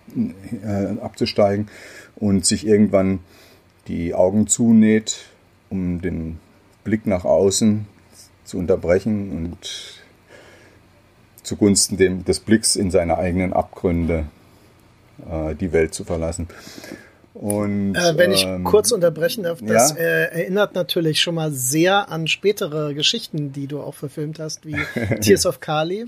äh, 0.64 1.00
abzusteigen 1.00 1.68
und 2.16 2.44
sich 2.44 2.66
irgendwann 2.66 3.20
die 3.88 4.14
Augen 4.14 4.46
zunäht, 4.46 5.26
um 5.70 6.00
den 6.00 6.38
Blick 6.82 7.06
nach 7.06 7.24
außen 7.24 7.86
zu 8.44 8.58
unterbrechen 8.58 9.30
und 9.32 10.03
zugunsten 11.44 11.96
dem, 11.96 12.24
des 12.24 12.40
Blicks 12.40 12.74
in 12.74 12.90
seine 12.90 13.16
eigenen 13.18 13.52
Abgründe 13.52 14.26
äh, 15.30 15.54
die 15.54 15.72
Welt 15.72 15.94
zu 15.94 16.04
verlassen. 16.04 16.48
Und, 17.34 17.96
äh, 17.96 18.16
wenn 18.16 18.30
ich 18.30 18.44
ähm, 18.44 18.62
kurz 18.62 18.92
unterbrechen 18.92 19.42
darf, 19.42 19.58
das 19.60 19.90
ja? 19.90 19.96
äh, 19.96 20.40
erinnert 20.40 20.74
natürlich 20.74 21.20
schon 21.20 21.34
mal 21.34 21.50
sehr 21.50 22.08
an 22.08 22.28
spätere 22.28 22.94
Geschichten, 22.94 23.52
die 23.52 23.66
du 23.66 23.80
auch 23.80 23.94
verfilmt 23.94 24.38
hast, 24.38 24.66
wie 24.66 24.76
Tears 25.20 25.44
of 25.44 25.60
Kali 25.60 26.06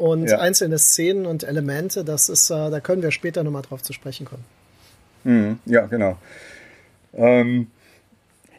und 0.00 0.28
ja. 0.28 0.38
einzelne 0.38 0.78
Szenen 0.78 1.26
und 1.26 1.44
Elemente. 1.44 2.04
Das 2.04 2.28
ist, 2.28 2.50
äh, 2.50 2.70
da 2.70 2.80
können 2.80 3.02
wir 3.02 3.12
später 3.12 3.44
nochmal 3.44 3.62
drauf 3.62 3.82
zu 3.82 3.92
sprechen 3.92 4.26
kommen. 4.26 4.44
Mhm, 5.22 5.58
ja, 5.64 5.86
genau. 5.86 6.18
Ähm, 7.14 7.68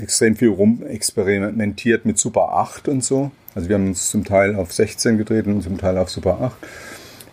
extrem 0.00 0.36
viel 0.36 0.50
rumexperimentiert 0.50 2.04
mit 2.04 2.18
Super 2.18 2.52
8 2.52 2.88
und 2.88 3.04
so. 3.04 3.30
Also 3.54 3.68
wir 3.68 3.76
haben 3.76 3.88
uns 3.88 4.10
zum 4.10 4.24
Teil 4.24 4.56
auf 4.56 4.72
16 4.72 5.18
gedreht 5.18 5.46
und 5.46 5.62
zum 5.62 5.78
Teil 5.78 5.98
auf 5.98 6.10
Super 6.10 6.40
8. 6.40 6.56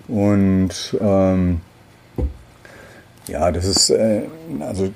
Und 0.08 0.98
ähm, 1.02 1.62
ja, 3.28 3.52
das 3.52 3.66
ist 3.66 3.90
äh, 3.90 4.24
also 4.60 4.92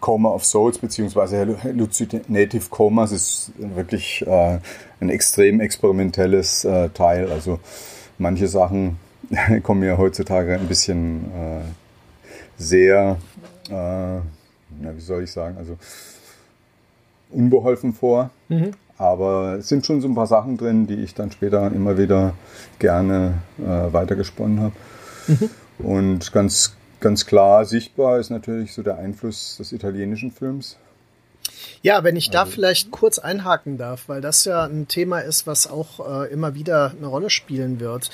Coma 0.00 0.30
of 0.30 0.44
Souls 0.44 0.78
beziehungsweise 0.78 1.58
Hallucinative 1.62 2.68
Comas 2.70 3.12
ist 3.12 3.52
wirklich 3.56 4.24
äh, 4.26 4.58
ein 5.00 5.10
extrem 5.10 5.60
experimentelles 5.60 6.64
äh, 6.64 6.88
Teil. 6.90 7.30
Also 7.30 7.60
manche 8.18 8.48
Sachen 8.48 8.98
kommen 9.62 9.80
mir 9.80 9.98
heutzutage 9.98 10.54
ein 10.54 10.68
bisschen 10.68 11.24
äh, 11.24 11.60
sehr, 12.56 13.18
äh, 13.68 13.72
na, 13.72 14.22
wie 14.96 15.00
soll 15.00 15.24
ich 15.24 15.30
sagen, 15.30 15.56
also 15.58 15.76
unbeholfen 17.30 17.92
vor. 17.92 18.30
Mhm. 18.48 18.72
Aber 18.96 19.54
es 19.58 19.68
sind 19.68 19.86
schon 19.86 20.00
so 20.00 20.08
ein 20.08 20.14
paar 20.14 20.26
Sachen 20.26 20.56
drin, 20.56 20.86
die 20.86 20.96
ich 20.96 21.14
dann 21.14 21.30
später 21.30 21.70
immer 21.70 21.96
wieder 21.98 22.34
gerne 22.78 23.34
äh, 23.58 23.92
weitergesponnen 23.92 24.60
habe. 24.60 24.74
Mhm. 25.28 25.50
Und 25.78 26.32
ganz, 26.32 26.76
ganz 27.00 27.24
klar 27.26 27.64
sichtbar 27.64 28.18
ist 28.18 28.30
natürlich 28.30 28.74
so 28.74 28.82
der 28.82 28.98
Einfluss 28.98 29.56
des 29.58 29.72
italienischen 29.72 30.32
Films. 30.32 30.76
Ja, 31.82 32.04
wenn 32.04 32.16
ich 32.16 32.30
da 32.30 32.40
also, 32.40 32.52
vielleicht 32.52 32.90
kurz 32.90 33.18
einhaken 33.18 33.78
darf, 33.78 34.08
weil 34.08 34.20
das 34.20 34.44
ja 34.44 34.64
ein 34.64 34.88
Thema 34.88 35.20
ist, 35.20 35.46
was 35.46 35.66
auch 35.66 36.24
äh, 36.24 36.32
immer 36.32 36.54
wieder 36.54 36.92
eine 36.96 37.06
Rolle 37.06 37.30
spielen 37.30 37.80
wird. 37.80 38.10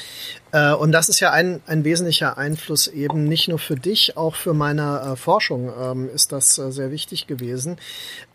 Äh, 0.53 0.73
und 0.73 0.93
das 0.93 1.09
ist 1.09 1.21
ja 1.21 1.31
ein, 1.31 1.61
ein 1.67 1.85
wesentlicher 1.85 2.37
Einfluss 2.39 2.87
eben 2.87 3.25
nicht 3.25 3.49
nur 3.49 3.59
für 3.59 3.77
dich, 3.77 4.17
auch 4.17 4.35
für 4.35 4.55
meine 4.55 5.13
äh, 5.13 5.17
Forschung 5.17 5.73
ähm, 5.81 6.11
ist 6.13 6.33
das 6.33 6.59
äh, 6.59 6.73
sehr 6.73 6.91
wichtig 6.91 7.27
gewesen. 7.27 7.79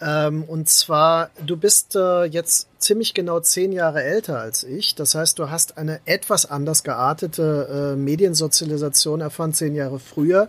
Ähm, 0.01 0.43
und 0.43 0.69
zwar, 0.69 1.31
du 1.45 1.57
bist 1.57 1.95
äh, 1.95 2.23
jetzt 2.23 2.68
ziemlich 2.79 3.13
genau 3.13 3.39
zehn 3.41 3.71
Jahre 3.71 4.03
älter 4.03 4.39
als 4.39 4.63
ich. 4.63 4.95
Das 4.95 5.13
heißt, 5.13 5.37
du 5.37 5.49
hast 5.49 5.77
eine 5.77 5.99
etwas 6.05 6.45
anders 6.45 6.83
geartete 6.83 7.93
äh, 7.93 7.95
Mediensozialisation 7.97 9.21
erfahren, 9.21 9.53
zehn 9.53 9.75
Jahre 9.75 9.99
früher. 9.99 10.47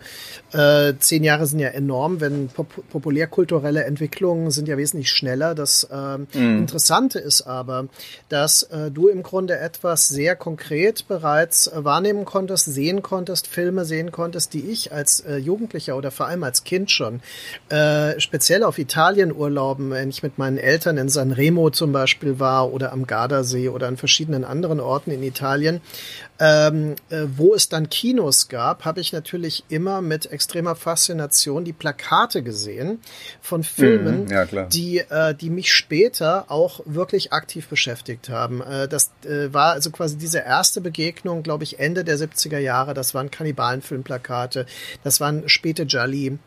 Äh, 0.52 0.94
zehn 1.00 1.24
Jahre 1.24 1.46
sind 1.46 1.58
ja 1.58 1.68
enorm, 1.68 2.20
wenn 2.20 2.48
pop 2.48 2.68
populärkulturelle 2.90 3.84
Entwicklungen 3.84 4.50
sind 4.52 4.68
ja 4.68 4.76
wesentlich 4.76 5.10
schneller. 5.10 5.54
Das 5.54 5.88
äh, 5.90 6.18
mhm. 6.18 6.58
Interessante 6.58 7.18
ist 7.18 7.42
aber, 7.42 7.88
dass 8.28 8.62
äh, 8.64 8.90
du 8.90 9.08
im 9.08 9.22
Grunde 9.22 9.58
etwas 9.58 10.08
sehr 10.08 10.36
konkret 10.36 11.08
bereits 11.08 11.66
äh, 11.66 11.84
wahrnehmen 11.84 12.24
konntest, 12.24 12.66
sehen 12.66 13.02
konntest, 13.02 13.48
Filme 13.48 13.84
sehen 13.84 14.12
konntest, 14.12 14.54
die 14.54 14.70
ich 14.70 14.92
als 14.92 15.20
äh, 15.20 15.36
Jugendlicher 15.36 15.96
oder 15.96 16.10
vor 16.10 16.26
allem 16.26 16.44
als 16.44 16.64
Kind 16.64 16.90
schon 16.90 17.20
speziell 18.18 18.62
auf 18.62 18.78
Italien 18.78 19.34
urlauben, 19.34 19.90
wenn 19.90 20.10
ich 20.10 20.22
mit 20.22 20.38
meinen 20.38 20.58
Eltern 20.58 20.96
in 20.98 21.08
Sanremo 21.08 21.70
zum 21.70 21.92
Beispiel 21.92 22.19
war 22.22 22.72
oder 22.72 22.92
am 22.92 23.06
Gardasee 23.06 23.68
oder 23.68 23.88
an 23.88 23.96
verschiedenen 23.96 24.44
anderen 24.44 24.80
Orten 24.80 25.10
in 25.10 25.22
Italien, 25.22 25.80
ähm, 26.38 26.96
äh, 27.10 27.24
wo 27.36 27.54
es 27.54 27.68
dann 27.68 27.90
Kinos 27.90 28.48
gab, 28.48 28.84
habe 28.84 29.00
ich 29.00 29.12
natürlich 29.12 29.64
immer 29.68 30.00
mit 30.00 30.32
extremer 30.32 30.74
Faszination 30.74 31.64
die 31.64 31.72
Plakate 31.72 32.42
gesehen 32.42 32.98
von 33.42 33.62
Filmen, 33.62 34.24
mhm, 34.24 34.30
ja, 34.30 34.44
die, 34.66 34.98
äh, 34.98 35.34
die 35.34 35.50
mich 35.50 35.72
später 35.72 36.50
auch 36.50 36.80
wirklich 36.86 37.32
aktiv 37.32 37.68
beschäftigt 37.68 38.28
haben. 38.28 38.62
Äh, 38.62 38.88
das 38.88 39.10
äh, 39.24 39.52
war 39.52 39.72
also 39.72 39.90
quasi 39.90 40.16
diese 40.16 40.38
erste 40.38 40.80
Begegnung, 40.80 41.42
glaube 41.42 41.64
ich, 41.64 41.78
Ende 41.78 42.04
der 42.04 42.18
70er 42.18 42.58
Jahre. 42.58 42.94
Das 42.94 43.14
waren 43.14 43.30
Kannibalenfilmplakate, 43.30 44.66
das 45.04 45.20
waren 45.20 45.48
späte 45.48 45.84
Jali. 45.86 46.38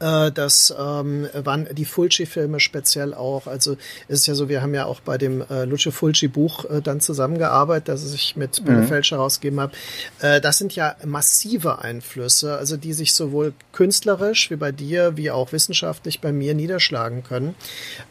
Äh, 0.00 0.32
das 0.32 0.74
ähm, 0.78 1.28
waren 1.32 1.68
die 1.72 1.84
Fulci-Filme 1.84 2.60
speziell 2.60 3.14
auch. 3.14 3.46
Also 3.46 3.76
es 4.08 4.20
ist 4.20 4.26
ja 4.26 4.34
so, 4.34 4.48
wir 4.48 4.62
haben 4.62 4.74
ja 4.74 4.86
auch 4.86 5.00
bei 5.00 5.18
dem 5.18 5.42
äh, 5.50 5.64
Luce 5.64 5.88
Fulci-Buch 5.90 6.64
äh, 6.66 6.82
dann 6.82 7.00
zusammengearbeitet, 7.00 7.88
das 7.88 8.12
ich 8.12 8.36
mit 8.36 8.64
mhm. 8.64 8.86
Felsch 8.86 9.10
herausgegeben 9.10 9.60
habe. 9.60 9.72
Äh, 10.20 10.40
das 10.40 10.58
sind 10.58 10.74
ja 10.74 10.96
massive 11.04 11.80
Einflüsse, 11.80 12.56
also 12.56 12.76
die 12.76 12.92
sich 12.92 13.14
sowohl 13.14 13.52
künstlerisch 13.72 14.50
wie 14.50 14.56
bei 14.56 14.72
dir, 14.72 15.16
wie 15.16 15.30
auch 15.30 15.52
wissenschaftlich 15.52 16.20
bei 16.20 16.32
mir 16.32 16.54
niederschlagen 16.54 17.22
können. 17.24 17.54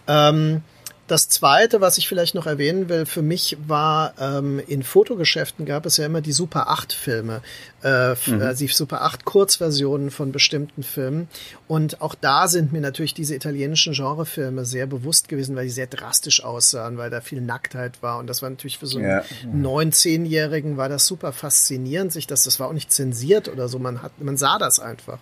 Ähm, 0.08 0.64
das 1.08 1.30
Zweite, 1.30 1.80
was 1.80 1.98
ich 1.98 2.08
vielleicht 2.10 2.36
noch 2.36 2.48
erwähnen 2.48 2.90
will, 2.90 3.06
für 3.06 3.22
mich 3.22 3.58
war, 3.66 4.14
ähm, 4.20 4.62
in 4.68 4.84
Fotogeschäften 4.84 5.66
gab 5.66 5.86
es 5.86 5.96
ja 5.96 6.06
immer 6.06 6.20
die 6.20 6.34
Super 6.34 6.68
8 6.68 6.92
Filme, 6.92 7.42
äh, 7.84 8.16
mhm. 8.26 8.56
die 8.58 8.68
Super 8.68 9.04
8 9.04 9.26
Kurzversionen 9.26 10.12
von 10.12 10.32
bestimmten 10.32 10.84
Filmen. 10.84 11.28
Und 11.68 12.02
auch 12.02 12.16
da 12.16 12.48
sind 12.48 12.72
mir 12.72 12.82
natürlich 12.82 13.14
diese 13.14 13.36
italienischen 13.36 13.94
Genrefilme 13.94 14.66
sehr 14.66 14.88
bewusst 14.88 15.30
gewesen, 15.30 15.56
weil 15.56 15.66
die 15.66 15.72
sehr 15.72 15.88
drastisch 15.88 16.44
aussahen, 16.44 16.98
weil 16.98 17.10
da 17.10 17.22
viel 17.22 17.42
Nacktheit 17.42 18.02
war. 18.02 18.20
Und 18.20 18.28
das 18.28 18.42
war 18.42 18.50
natürlich 18.50 18.78
für 18.78 18.88
so 18.88 19.00
einen 19.00 19.22
neun, 19.54 19.92
zehnjährigen 19.92 20.78
war 20.78 20.90
das 20.90 21.06
super 21.06 21.32
faszinierend, 21.32 22.12
sich 22.12 22.28
das, 22.28 22.44
das 22.44 22.60
war 22.60 22.68
auch 22.68 22.74
nicht 22.74 22.92
zensiert 22.92 23.48
oder 23.48 23.68
so. 23.68 23.80
Man 23.80 24.02
hat, 24.02 24.20
man 24.22 24.38
sah 24.38 24.58
das 24.58 24.80
einfach. 24.80 25.20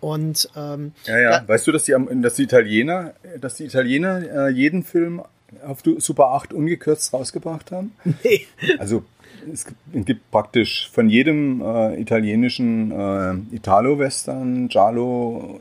Und 0.00 0.50
ähm, 0.54 0.92
ja, 1.04 1.18
ja. 1.18 1.40
Da, 1.40 1.48
weißt 1.48 1.66
du, 1.66 1.72
dass 1.72 1.84
die, 1.84 1.94
dass 2.22 2.34
die 2.34 2.42
Italiener, 2.42 3.14
dass 3.40 3.54
die 3.54 3.64
Italiener 3.64 4.48
äh, 4.48 4.50
jeden 4.50 4.82
Film 4.82 5.22
auf 5.64 5.78
Super 5.98 6.28
8 6.32 6.52
ungekürzt 6.52 7.12
rausgebracht 7.12 7.70
haben? 7.70 7.92
Nee. 8.22 8.46
Also 8.78 9.04
es 9.52 9.66
gibt 9.92 10.30
praktisch 10.30 10.90
von 10.90 11.08
jedem 11.08 11.60
äh, 11.60 12.00
italienischen 12.00 12.90
äh, 12.90 13.56
Italo-Western, 13.56 14.68
Giallo, 14.68 15.60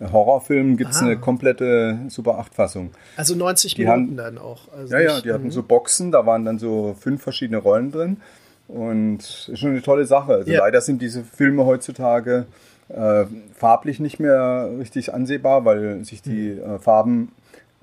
äh, 0.00 0.06
Horrorfilm 0.10 0.76
gibt 0.76 0.90
es 0.92 1.02
eine 1.02 1.16
komplette 1.16 1.98
Super 2.08 2.38
8-Fassung. 2.40 2.90
Also 3.16 3.34
90 3.34 3.74
die 3.74 3.84
Minuten 3.84 4.00
haben, 4.00 4.16
dann 4.16 4.38
auch. 4.38 4.72
Also 4.72 4.94
ja, 4.94 5.00
ja, 5.00 5.20
die 5.20 5.32
hatten 5.32 5.44
mhm. 5.44 5.52
so 5.52 5.62
Boxen, 5.62 6.12
da 6.12 6.26
waren 6.26 6.44
dann 6.44 6.58
so 6.58 6.96
fünf 6.98 7.22
verschiedene 7.22 7.58
Rollen 7.58 7.92
drin. 7.92 8.18
Und 8.68 9.18
ist 9.18 9.58
schon 9.58 9.70
eine 9.70 9.82
tolle 9.82 10.06
Sache. 10.06 10.34
Also 10.34 10.50
ja. 10.50 10.58
leider 10.58 10.80
sind 10.80 11.00
diese 11.00 11.22
Filme 11.22 11.64
heutzutage 11.66 12.46
äh, 12.88 13.24
farblich 13.54 14.00
nicht 14.00 14.18
mehr 14.18 14.70
richtig 14.78 15.14
ansehbar, 15.14 15.64
weil 15.64 16.04
sich 16.04 16.20
die 16.20 16.50
mhm. 16.50 16.74
äh, 16.74 16.78
Farben 16.78 17.32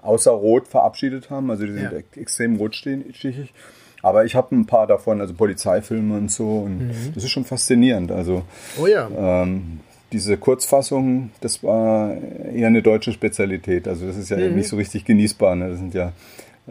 außer 0.01 0.31
Rot 0.31 0.67
verabschiedet 0.67 1.29
haben. 1.29 1.49
Also 1.49 1.65
die 1.65 1.73
sind 1.73 1.91
ja. 1.91 2.21
extrem 2.21 2.57
rotstichig. 2.57 3.53
Aber 4.03 4.25
ich 4.25 4.35
habe 4.35 4.53
ein 4.53 4.65
paar 4.65 4.85
davon, 4.85 5.21
also 5.21 5.33
Polizeifilme 5.33 6.17
und 6.17 6.29
so. 6.29 6.59
Und 6.59 6.89
mhm. 6.89 7.13
das 7.15 7.23
ist 7.23 7.31
schon 7.31 7.45
faszinierend. 7.45 8.11
Also 8.11 8.43
oh 8.79 8.85
ja. 8.85 9.09
ähm, 9.17 9.79
diese 10.11 10.37
Kurzfassung, 10.37 11.31
das 11.39 11.63
war 11.63 12.13
eher 12.53 12.67
eine 12.67 12.83
deutsche 12.83 13.13
Spezialität. 13.13 13.87
Also 13.87 14.05
das 14.05 14.17
ist 14.17 14.29
ja 14.29 14.37
mhm. 14.37 14.55
nicht 14.55 14.67
so 14.67 14.75
richtig 14.75 15.05
genießbar. 15.05 15.55
Ne? 15.55 15.69
Das 15.69 15.79
sind 15.79 15.93
ja 15.93 16.11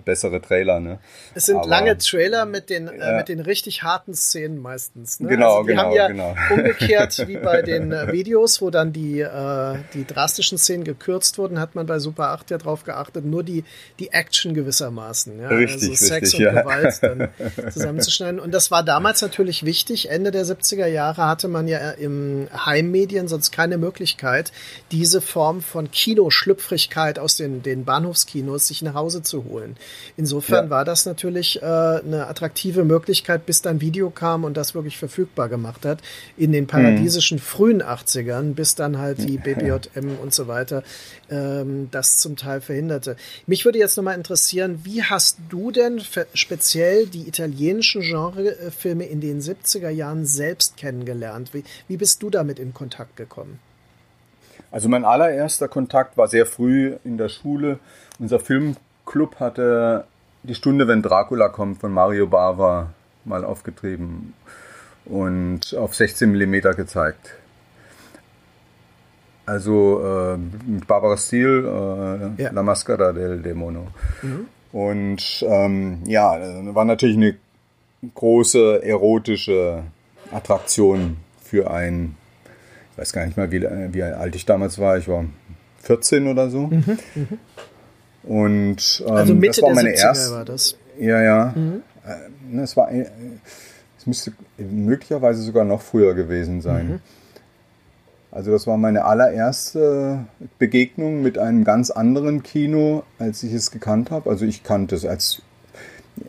bessere 0.01 0.41
Trailer. 0.41 0.81
Ne? 0.81 0.99
Es 1.35 1.47
sind 1.47 1.59
Aber, 1.59 1.69
lange 1.69 1.99
Trailer 1.99 2.47
mit 2.47 2.71
den, 2.71 2.89
äh, 2.89 2.97
äh, 2.97 3.17
mit 3.17 3.29
den 3.29 3.41
richtig 3.41 3.83
harten 3.83 4.15
Szenen 4.15 4.59
meistens. 4.59 5.21
Ne? 5.21 5.29
Genau, 5.29 5.59
also 5.59 5.63
die 5.63 5.69
genau, 5.69 5.83
haben 5.83 5.93
ja 5.93 6.09
genau. 6.09 6.35
Umgekehrt 6.51 7.29
wie 7.29 7.37
bei 7.37 7.61
den 7.63 7.93
äh, 7.93 8.11
Videos, 8.11 8.63
wo 8.63 8.71
dann 8.71 8.93
die, 8.93 9.21
äh, 9.21 9.77
die 9.93 10.07
drastischen 10.07 10.57
Szenen 10.57 10.85
gekürzt 10.85 11.37
wurden, 11.37 11.61
hat 11.61 11.75
man 11.75 11.87
bei 11.87 11.99
Super 11.99 12.29
8 12.29 12.51
ja 12.51 12.59
drauf 12.59 12.85
geachtet, 12.85 13.27
nur 13.27 13.43
die, 13.43 13.65
die 13.99 14.13
Action 14.13 14.55
gewissermaßen. 14.55 15.39
Ja? 15.39 15.49
Richtig, 15.49 15.91
also 15.91 16.07
Sex 16.07 16.33
richtig, 16.33 16.47
und 16.47 16.55
ja. 16.55 16.63
Gewalt 16.63 17.03
dann 17.03 17.29
zusammenzuschneiden. 17.71 18.41
Und 18.41 18.53
das 18.53 18.71
war 18.71 18.83
damals 18.83 19.21
natürlich 19.21 19.65
wichtig. 19.65 20.09
Ende 20.09 20.31
der 20.31 20.47
70er 20.47 20.87
Jahre 20.87 21.27
hatte 21.29 21.49
man 21.49 21.69
ja 21.69 21.91
im 21.91 22.49
Heimmedien 22.55 23.29
sonst 23.29 23.53
keine 23.53 23.77
Möglichkeit, 23.77 24.53
diese 24.91 25.21
Form 25.21 25.61
von 25.61 25.91
Kinoschlüpfrigkeit 25.91 27.19
aus 27.19 27.37
den, 27.37 27.63
den 27.63 27.85
Bahnhofskinos 27.85 28.69
sich 28.69 28.81
nach 28.83 28.95
Hause 28.95 29.23
zu 29.23 29.45
holen. 29.45 29.77
Insofern 30.17 30.67
ja. 30.67 30.71
war 30.71 30.85
das 30.85 31.07
natürlich 31.07 31.63
äh, 31.63 31.65
eine 31.65 32.27
attraktive 32.29 32.85
Möglichkeit, 32.85 33.47
bis 33.47 33.63
dann 33.63 33.81
Video 33.81 34.11
kam 34.11 34.45
und 34.45 34.57
das 34.57 34.75
wirklich 34.75 34.99
verfügbar 34.99 35.49
gemacht 35.49 35.85
hat. 35.85 36.01
In 36.37 36.53
den 36.53 36.67
paradiesischen 36.67 37.37
mhm. 37.37 37.43
frühen 37.43 37.83
80ern, 37.83 38.55
bis 38.55 38.75
dann 38.75 38.99
halt 38.99 39.19
die 39.29 39.39
BBJM 39.39 40.19
und 40.21 40.35
so 40.35 40.49
weiter 40.49 40.83
ähm, 41.31 41.89
das 41.91 42.19
zum 42.19 42.37
Teil 42.37 42.61
verhinderte. 42.61 43.17
Mich 43.47 43.65
würde 43.65 43.79
jetzt 43.79 43.97
nochmal 43.97 44.17
interessieren, 44.17 44.81
wie 44.85 45.03
hast 45.03 45.39
du 45.49 45.71
denn 45.71 46.01
speziell 46.35 47.07
die 47.07 47.27
italienischen 47.29 48.03
Genrefilme 48.03 49.05
in 49.05 49.21
den 49.21 49.41
70er 49.41 49.89
Jahren 49.89 50.27
selbst 50.27 50.77
kennengelernt? 50.77 51.55
Wie, 51.55 51.65
wie 51.89 51.97
bist 51.97 52.23
du 52.23 52.31
damit 52.31 52.59
in 52.59 52.75
Kontakt 52.75 53.17
gekommen? 53.17 53.59
Also 54.71 54.89
mein 54.89 55.05
allererster 55.05 55.69
Kontakt 55.69 56.17
war 56.17 56.29
sehr 56.29 56.47
früh 56.47 56.97
in 57.05 57.19
der 57.19 57.29
Schule. 57.29 57.79
Unser 58.19 58.41
Film 58.41 58.77
Club 59.13 59.39
hatte 59.39 60.07
die 60.43 60.55
Stunde, 60.55 60.89
wenn 60.89 61.03
Dracula 61.03 61.51
kommt, 61.51 61.79
von 61.79 61.93
Mario 61.93 62.27
Bava 62.27 62.95
mal 63.25 63.45
aufgetrieben 63.45 64.33
und 65.05 65.77
auf 65.77 65.95
16 65.95 66.33
mm 66.33 66.55
gezeigt. 66.77 67.35
Also 69.45 70.01
äh, 70.03 70.39
mit 70.67 70.87
Barbara 70.87 71.17
Steele, 71.19 72.33
äh, 72.39 72.43
ja. 72.43 72.53
La 72.53 72.63
Mascara 72.63 73.13
del 73.13 73.43
Demono. 73.43 73.89
Mhm. 74.23 74.47
Und 74.73 75.45
ähm, 75.47 75.99
ja, 76.07 76.39
war 76.75 76.87
natürlich 76.87 77.17
eine 77.17 77.37
große 78.15 78.83
erotische 78.83 79.83
Attraktion 80.33 81.19
für 81.45 81.71
ein, 81.71 82.17
ich 82.93 82.99
weiß 82.99 83.13
gar 83.13 83.27
nicht 83.27 83.37
mal, 83.37 83.53
wie, 83.53 83.61
wie 83.61 84.03
alt 84.03 84.35
ich 84.35 84.47
damals 84.47 84.79
war, 84.79 84.97
ich 84.97 85.07
war 85.07 85.27
14 85.83 86.29
oder 86.29 86.49
so. 86.49 86.69
Mhm. 86.69 86.99
Mhm. 87.15 87.39
Und 88.25 89.05
ähm, 89.07 89.13
also 89.13 89.35
Mitte 89.35 89.61
das 89.61 89.63
war 89.63 89.75
meine 89.75 89.91
der 89.91 89.99
70er 89.99 90.07
erste. 90.07 90.35
war 90.35 90.45
das. 90.45 90.77
Ja, 90.99 91.23
ja. 91.23 91.55
Mhm. 91.55 91.83
Äh, 92.07 92.61
es 92.63 92.77
war, 92.77 92.91
äh, 92.91 93.07
es 93.99 94.07
müsste 94.07 94.33
möglicherweise 94.59 95.43
sogar 95.43 95.65
noch 95.65 95.83
früher 95.83 96.15
gewesen 96.15 96.61
sein. 96.61 96.89
Mhm. 96.89 97.01
Also 98.31 98.51
das 98.51 98.67
war 98.67 98.79
meine 98.79 99.05
allererste 99.05 100.25
Begegnung 100.59 101.23
mit 101.23 101.37
einem 101.37 101.65
ganz 101.65 101.91
anderen 101.91 102.43
Kino, 102.43 103.03
als 103.19 103.43
ich 103.43 103.53
es 103.53 103.71
gekannt 103.71 104.11
habe. 104.11 104.31
Also 104.31 104.47
ich 104.47 104.65
kannte 104.65 104.95
es 104.95 105.05
als 105.05 105.43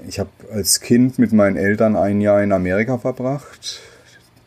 ich 0.08 0.20
habe 0.20 0.30
als 0.52 0.80
Kind 0.80 1.20
mit 1.20 1.34
meinen 1.34 1.58
Eltern 1.58 1.96
ein 1.96 2.22
Jahr 2.22 2.42
in 2.42 2.52
Amerika 2.52 2.98
verbracht. 2.98 3.82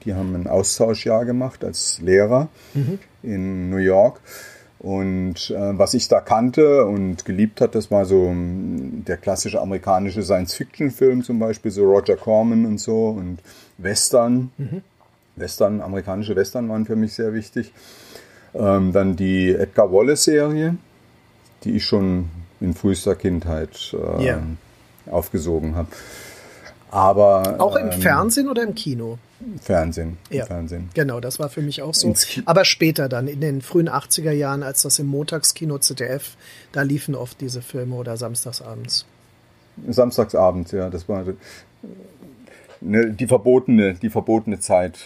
Die 0.04 0.14
haben 0.14 0.34
ein 0.34 0.46
Austauschjahr 0.46 1.24
gemacht 1.24 1.64
als 1.64 2.00
Lehrer 2.00 2.48
mhm. 2.74 2.98
in 3.22 3.70
New 3.70 3.78
York. 3.78 4.20
Und 4.78 5.50
äh, 5.50 5.78
was 5.78 5.94
ich 5.94 6.08
da 6.08 6.20
kannte 6.20 6.84
und 6.84 7.24
geliebt 7.24 7.60
hat, 7.60 7.74
das 7.74 7.90
war 7.90 8.04
so 8.04 8.24
um, 8.24 9.04
der 9.06 9.16
klassische 9.16 9.60
amerikanische 9.60 10.22
Science-Fiction-Film 10.22 11.22
zum 11.22 11.38
Beispiel, 11.38 11.70
so 11.70 11.84
Roger 11.84 12.16
Corman 12.16 12.66
und 12.66 12.78
so 12.78 13.08
und 13.08 13.38
Western. 13.78 14.50
Mhm. 14.58 14.82
Western, 15.36 15.80
amerikanische 15.80 16.34
Western 16.36 16.68
waren 16.68 16.86
für 16.86 16.96
mich 16.96 17.14
sehr 17.14 17.32
wichtig. 17.34 17.72
Ähm, 18.54 18.92
dann 18.92 19.16
die 19.16 19.50
Edgar 19.50 19.92
Wallace-Serie, 19.92 20.76
die 21.64 21.76
ich 21.76 21.84
schon 21.84 22.30
in 22.60 22.74
frühester 22.74 23.14
Kindheit 23.14 23.94
äh, 23.94 24.22
yeah. 24.22 24.42
aufgesogen 25.10 25.74
habe. 25.74 25.88
Aber 26.90 27.56
auch 27.58 27.76
im 27.76 27.90
ähm, 27.90 28.00
Fernsehen 28.00 28.48
oder 28.48 28.62
im 28.62 28.74
Kino? 28.74 29.18
Fernsehen. 29.60 30.16
Ja, 30.30 30.46
Fernsehen. 30.46 30.88
genau, 30.94 31.20
das 31.20 31.38
war 31.38 31.48
für 31.48 31.60
mich 31.60 31.82
auch 31.82 31.94
so. 31.94 32.14
Aber 32.46 32.64
später 32.64 33.08
dann, 33.08 33.28
in 33.28 33.40
den 33.40 33.60
frühen 33.60 33.88
80er 33.88 34.32
Jahren, 34.32 34.62
als 34.62 34.82
das 34.82 34.98
im 34.98 35.06
Montagskino 35.06 35.78
ZDF, 35.78 36.36
da 36.72 36.82
liefen 36.82 37.14
oft 37.14 37.40
diese 37.40 37.60
Filme 37.60 37.96
oder 37.96 38.16
samstagsabends. 38.16 39.04
Samstagsabends, 39.88 40.72
ja, 40.72 40.88
das 40.88 41.08
war 41.08 41.24
ne, 42.80 43.10
die 43.10 43.26
verbotene, 43.26 43.94
die 43.94 44.10
verbotene 44.10 44.58
Zeit. 44.58 44.98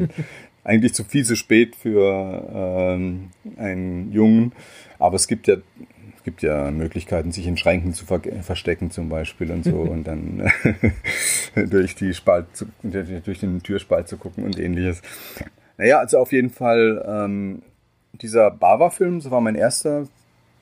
Eigentlich 0.64 0.94
zu 0.94 1.04
viel 1.04 1.24
zu 1.24 1.36
spät 1.36 1.76
für 1.76 2.44
ähm, 2.52 3.30
einen 3.56 4.12
Jungen, 4.12 4.52
aber 4.98 5.16
es 5.16 5.28
gibt 5.28 5.46
ja 5.46 5.56
gibt 6.26 6.42
ja 6.42 6.72
Möglichkeiten, 6.72 7.30
sich 7.30 7.46
in 7.46 7.56
Schränken 7.56 7.94
zu 7.94 8.04
ver 8.04 8.20
verstecken 8.42 8.90
zum 8.90 9.08
Beispiel 9.08 9.52
und 9.52 9.64
so 9.64 9.76
und 9.76 10.04
dann 10.08 10.50
durch 11.54 11.94
die 11.94 12.14
Spalt, 12.14 12.46
zu, 12.52 12.66
durch 12.82 13.38
den 13.38 13.62
Türspalt 13.62 14.08
zu 14.08 14.16
gucken 14.16 14.44
und 14.44 14.58
ähnliches. 14.58 15.02
Naja, 15.78 16.00
also 16.00 16.18
auf 16.18 16.32
jeden 16.32 16.50
Fall 16.50 17.04
ähm, 17.06 17.62
dieser 18.12 18.50
Bava-Film, 18.50 19.20
das 19.20 19.30
war 19.30 19.40
mein 19.40 19.54
erster, 19.54 20.08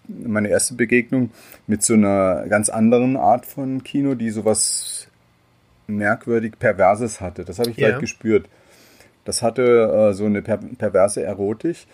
meine 0.06 0.48
erste 0.48 0.74
Begegnung 0.74 1.30
mit 1.66 1.82
so 1.82 1.94
einer 1.94 2.46
ganz 2.48 2.68
anderen 2.68 3.16
Art 3.16 3.46
von 3.46 3.82
Kino, 3.82 4.14
die 4.14 4.30
sowas 4.30 5.08
merkwürdig 5.86 6.58
Perverses 6.58 7.22
hatte. 7.22 7.46
Das 7.46 7.58
habe 7.58 7.70
ich 7.70 7.76
gleich 7.76 7.98
gespürt. 8.00 8.50
Das 9.24 9.40
hatte 9.40 10.10
äh, 10.10 10.12
so 10.12 10.26
eine 10.26 10.42
per 10.42 10.58
perverse 10.58 11.22
Erotik 11.22 11.86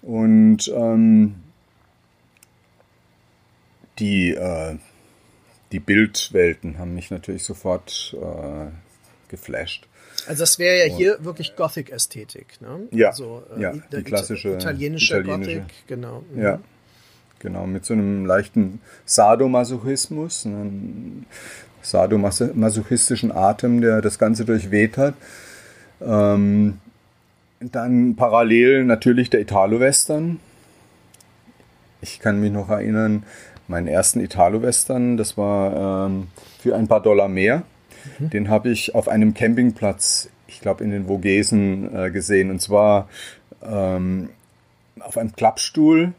und 0.00 0.72
ähm, 0.74 1.34
die, 4.00 4.30
äh, 4.30 4.76
die 5.72 5.80
Bildwelten 5.80 6.78
haben 6.78 6.94
mich 6.94 7.10
natürlich 7.10 7.44
sofort 7.44 8.16
äh, 8.20 8.70
geflasht. 9.28 9.86
Also 10.26 10.40
das 10.40 10.58
wäre 10.58 10.86
ja 10.86 10.94
hier 10.94 11.24
wirklich 11.24 11.56
Gothic-Ästhetik, 11.56 12.60
ne? 12.60 12.88
Ja, 12.90 13.08
also, 13.08 13.42
äh, 13.56 13.62
ja 13.62 13.72
die 13.92 14.02
klassische 14.02 14.54
italienische, 14.54 15.18
italienische. 15.18 15.60
Gothic, 15.60 15.86
genau. 15.86 16.24
Mhm. 16.34 16.42
Ja, 16.42 16.60
genau, 17.38 17.66
mit 17.66 17.84
so 17.84 17.94
einem 17.94 18.26
leichten 18.26 18.80
Sadomasochismus, 19.04 20.46
einem 20.46 21.26
sadomasochistischen 21.82 23.32
Atem, 23.32 23.80
der 23.80 24.02
das 24.02 24.18
Ganze 24.18 24.44
durchweht 24.44 24.98
hat. 24.98 25.14
Ähm, 26.02 26.78
dann 27.60 28.16
parallel 28.16 28.84
natürlich 28.84 29.30
der 29.30 29.40
Italo-Western. 29.40 30.40
Ich 32.02 32.20
kann 32.20 32.40
mich 32.40 32.52
noch 32.52 32.70
erinnern, 32.70 33.24
meinen 33.70 33.86
ersten 33.86 34.20
Italo-Western, 34.20 35.16
das 35.16 35.38
war 35.38 36.06
ähm, 36.06 36.26
für 36.58 36.76
ein 36.76 36.88
paar 36.88 37.00
Dollar 37.00 37.28
mehr. 37.28 37.62
Mhm. 38.18 38.30
Den 38.30 38.48
habe 38.50 38.70
ich 38.70 38.94
auf 38.94 39.08
einem 39.08 39.32
Campingplatz, 39.32 40.28
ich 40.46 40.60
glaube 40.60 40.84
in 40.84 40.90
den 40.90 41.06
Vogesen, 41.06 41.94
äh, 41.94 42.10
gesehen. 42.10 42.50
Und 42.50 42.60
zwar 42.60 43.08
ähm, 43.62 44.30
auf 44.98 45.16
einem 45.16 45.32
Klappstuhl 45.32 46.12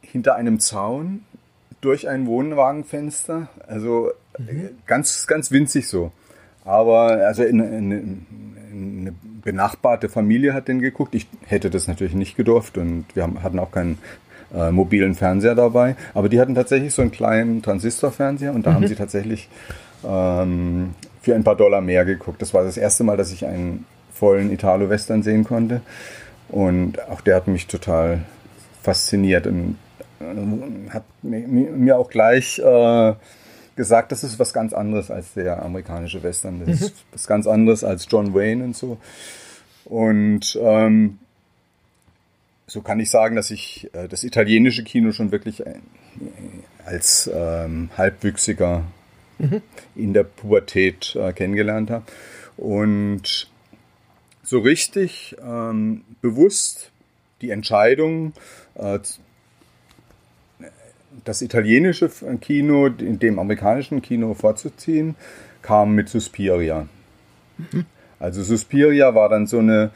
hinter 0.00 0.34
einem 0.34 0.58
Zaun 0.58 1.24
durch 1.80 2.08
ein 2.08 2.26
Wohnwagenfenster. 2.26 3.48
Also 3.66 4.10
mhm. 4.38 4.70
ganz, 4.86 5.26
ganz 5.26 5.52
winzig 5.52 5.86
so. 5.88 6.10
Aber 6.64 7.26
also 7.26 7.42
in, 7.42 7.60
in, 7.60 7.92
in, 7.92 8.26
eine 8.72 9.14
benachbarte 9.42 10.08
Familie 10.08 10.54
hat 10.54 10.68
den 10.68 10.80
geguckt. 10.80 11.14
Ich 11.14 11.26
hätte 11.46 11.70
das 11.70 11.88
natürlich 11.88 12.14
nicht 12.14 12.36
gedurft 12.36 12.78
und 12.78 13.06
wir 13.14 13.22
haben, 13.22 13.42
hatten 13.42 13.58
auch 13.58 13.72
keinen 13.72 13.98
äh, 14.54 14.70
mobilen 14.70 15.14
Fernseher 15.14 15.54
dabei. 15.54 15.96
Aber 16.14 16.28
die 16.28 16.40
hatten 16.40 16.54
tatsächlich 16.54 16.94
so 16.94 17.02
einen 17.02 17.10
kleinen 17.10 17.62
Transistorfernseher 17.62 18.52
und 18.52 18.66
da 18.66 18.70
mhm. 18.70 18.74
haben 18.76 18.86
sie 18.88 18.94
tatsächlich 18.94 19.48
ähm, 20.04 20.94
für 21.20 21.34
ein 21.34 21.44
paar 21.44 21.56
Dollar 21.56 21.80
mehr 21.80 22.04
geguckt. 22.04 22.40
Das 22.42 22.54
war 22.54 22.64
das 22.64 22.76
erste 22.76 23.04
Mal, 23.04 23.16
dass 23.16 23.32
ich 23.32 23.46
einen 23.46 23.86
vollen 24.12 24.52
Italo-Western 24.52 25.22
sehen 25.22 25.44
konnte. 25.44 25.80
Und 26.48 27.00
auch 27.08 27.20
der 27.20 27.36
hat 27.36 27.48
mich 27.48 27.66
total 27.66 28.22
fasziniert 28.82 29.46
und 29.46 29.76
äh, 30.20 30.90
hat 30.90 31.04
mir 31.22 31.98
auch 31.98 32.10
gleich 32.10 32.58
äh, 32.58 33.14
gesagt, 33.76 34.12
das 34.12 34.24
ist 34.24 34.38
was 34.38 34.52
ganz 34.52 34.72
anderes 34.72 35.10
als 35.10 35.34
der 35.34 35.62
amerikanische 35.62 36.22
Western. 36.22 36.60
Das 36.60 36.68
mhm. 36.68 36.86
ist 36.86 37.04
was 37.12 37.26
ganz 37.26 37.46
anderes 37.46 37.84
als 37.84 38.06
John 38.10 38.34
Wayne 38.34 38.64
und 38.64 38.76
so. 38.76 38.98
Und 39.84 40.58
ähm, 40.60 41.18
so 42.70 42.82
kann 42.82 43.00
ich 43.00 43.10
sagen, 43.10 43.34
dass 43.34 43.50
ich 43.50 43.90
äh, 43.94 44.06
das 44.06 44.22
italienische 44.22 44.84
Kino 44.84 45.10
schon 45.10 45.32
wirklich 45.32 45.66
äh, 45.66 45.74
als 46.84 47.28
ähm, 47.34 47.90
Halbwüchsiger 47.98 48.84
mhm. 49.38 49.60
in 49.96 50.14
der 50.14 50.22
Pubertät 50.22 51.16
äh, 51.16 51.32
kennengelernt 51.32 51.90
habe. 51.90 52.04
Und 52.56 53.50
so 54.44 54.60
richtig 54.60 55.36
ähm, 55.44 56.04
bewusst 56.20 56.92
die 57.40 57.50
Entscheidung, 57.50 58.34
äh, 58.76 59.00
das 61.24 61.42
italienische 61.42 62.08
Kino 62.40 62.88
dem 62.88 63.40
amerikanischen 63.40 64.00
Kino 64.00 64.34
vorzuziehen, 64.34 65.16
kam 65.60 65.96
mit 65.96 66.08
Suspiria. 66.08 66.86
Mhm. 67.58 67.84
Also 68.20 68.44
Suspiria 68.44 69.12
war 69.16 69.28
dann 69.28 69.48
so 69.48 69.58
eine 69.58 69.90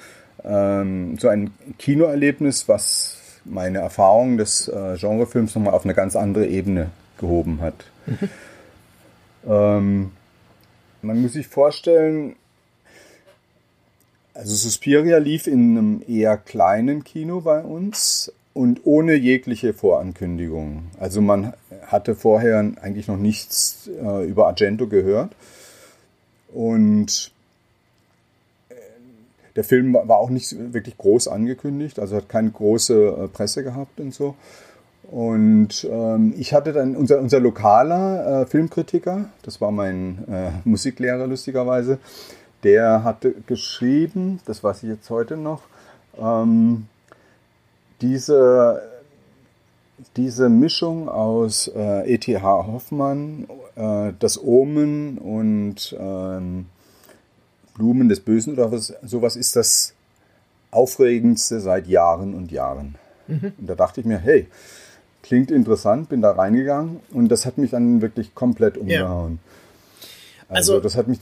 ähm, 0.44 1.16
so 1.18 1.28
ein 1.28 1.52
Kinoerlebnis, 1.78 2.68
was 2.68 3.18
meine 3.44 3.78
Erfahrung 3.78 4.36
des 4.36 4.68
äh, 4.68 4.96
Genrefilms 4.98 5.54
nochmal 5.54 5.74
auf 5.74 5.84
eine 5.84 5.94
ganz 5.94 6.16
andere 6.16 6.46
Ebene 6.46 6.90
gehoben 7.18 7.60
hat. 7.60 7.74
Ähm, 9.46 10.12
man 11.02 11.20
muss 11.20 11.34
sich 11.34 11.48
vorstellen, 11.48 12.36
also 14.32 14.54
Suspiria 14.54 15.18
lief 15.18 15.46
in 15.46 15.76
einem 15.76 16.02
eher 16.08 16.38
kleinen 16.38 17.04
Kino 17.04 17.42
bei 17.42 17.60
uns 17.60 18.32
und 18.54 18.80
ohne 18.84 19.14
jegliche 19.14 19.74
Vorankündigung. 19.74 20.84
Also 20.98 21.20
man 21.20 21.52
hatte 21.86 22.14
vorher 22.14 22.72
eigentlich 22.80 23.06
noch 23.08 23.18
nichts 23.18 23.90
äh, 24.02 24.26
über 24.26 24.46
Argento 24.46 24.86
gehört. 24.86 25.36
Und 26.52 27.33
der 29.56 29.64
Film 29.64 29.94
war 29.94 30.18
auch 30.18 30.30
nicht 30.30 30.54
wirklich 30.72 30.98
groß 30.98 31.28
angekündigt, 31.28 31.98
also 31.98 32.16
hat 32.16 32.28
keine 32.28 32.50
große 32.50 32.94
äh, 33.24 33.28
Presse 33.28 33.62
gehabt 33.62 34.00
und 34.00 34.12
so. 34.12 34.34
Und 35.10 35.86
ähm, 35.90 36.34
ich 36.36 36.54
hatte 36.54 36.72
dann 36.72 36.96
unser, 36.96 37.20
unser 37.20 37.38
lokaler 37.38 38.42
äh, 38.42 38.46
Filmkritiker, 38.46 39.26
das 39.42 39.60
war 39.60 39.70
mein 39.70 40.24
äh, 40.28 40.50
Musiklehrer 40.64 41.26
lustigerweise, 41.26 41.98
der 42.62 43.04
hatte 43.04 43.34
geschrieben, 43.46 44.40
das 44.46 44.64
weiß 44.64 44.82
ich 44.82 44.88
jetzt 44.88 45.10
heute 45.10 45.36
noch, 45.36 45.62
ähm, 46.18 46.86
diese, 48.00 48.82
diese 50.16 50.48
Mischung 50.48 51.08
aus 51.08 51.68
äh, 51.68 52.14
E.T.H. 52.14 52.66
Hoffmann, 52.66 53.46
äh, 53.76 54.12
das 54.18 54.42
Omen 54.42 55.18
und 55.18 55.94
ähm, 55.98 56.66
Blumen 57.74 58.08
des 58.08 58.20
Bösen 58.20 58.54
oder 58.54 58.72
was, 58.72 58.94
sowas 59.02 59.36
ist 59.36 59.56
das 59.56 59.94
Aufregendste 60.70 61.60
seit 61.60 61.86
Jahren 61.86 62.34
und 62.34 62.50
Jahren. 62.52 62.96
Mhm. 63.26 63.52
Und 63.58 63.66
da 63.66 63.74
dachte 63.74 64.00
ich 64.00 64.06
mir, 64.06 64.18
hey, 64.18 64.48
klingt 65.22 65.50
interessant, 65.50 66.08
bin 66.08 66.20
da 66.20 66.32
reingegangen 66.32 67.00
und 67.12 67.28
das 67.28 67.46
hat 67.46 67.58
mich 67.58 67.70
dann 67.70 68.02
wirklich 68.02 68.34
komplett 68.34 68.76
umgehauen. 68.76 69.38
Ja. 69.42 70.56
Also, 70.56 70.74
also, 70.74 70.82
das 70.82 70.96
hat 70.96 71.08
mich 71.08 71.20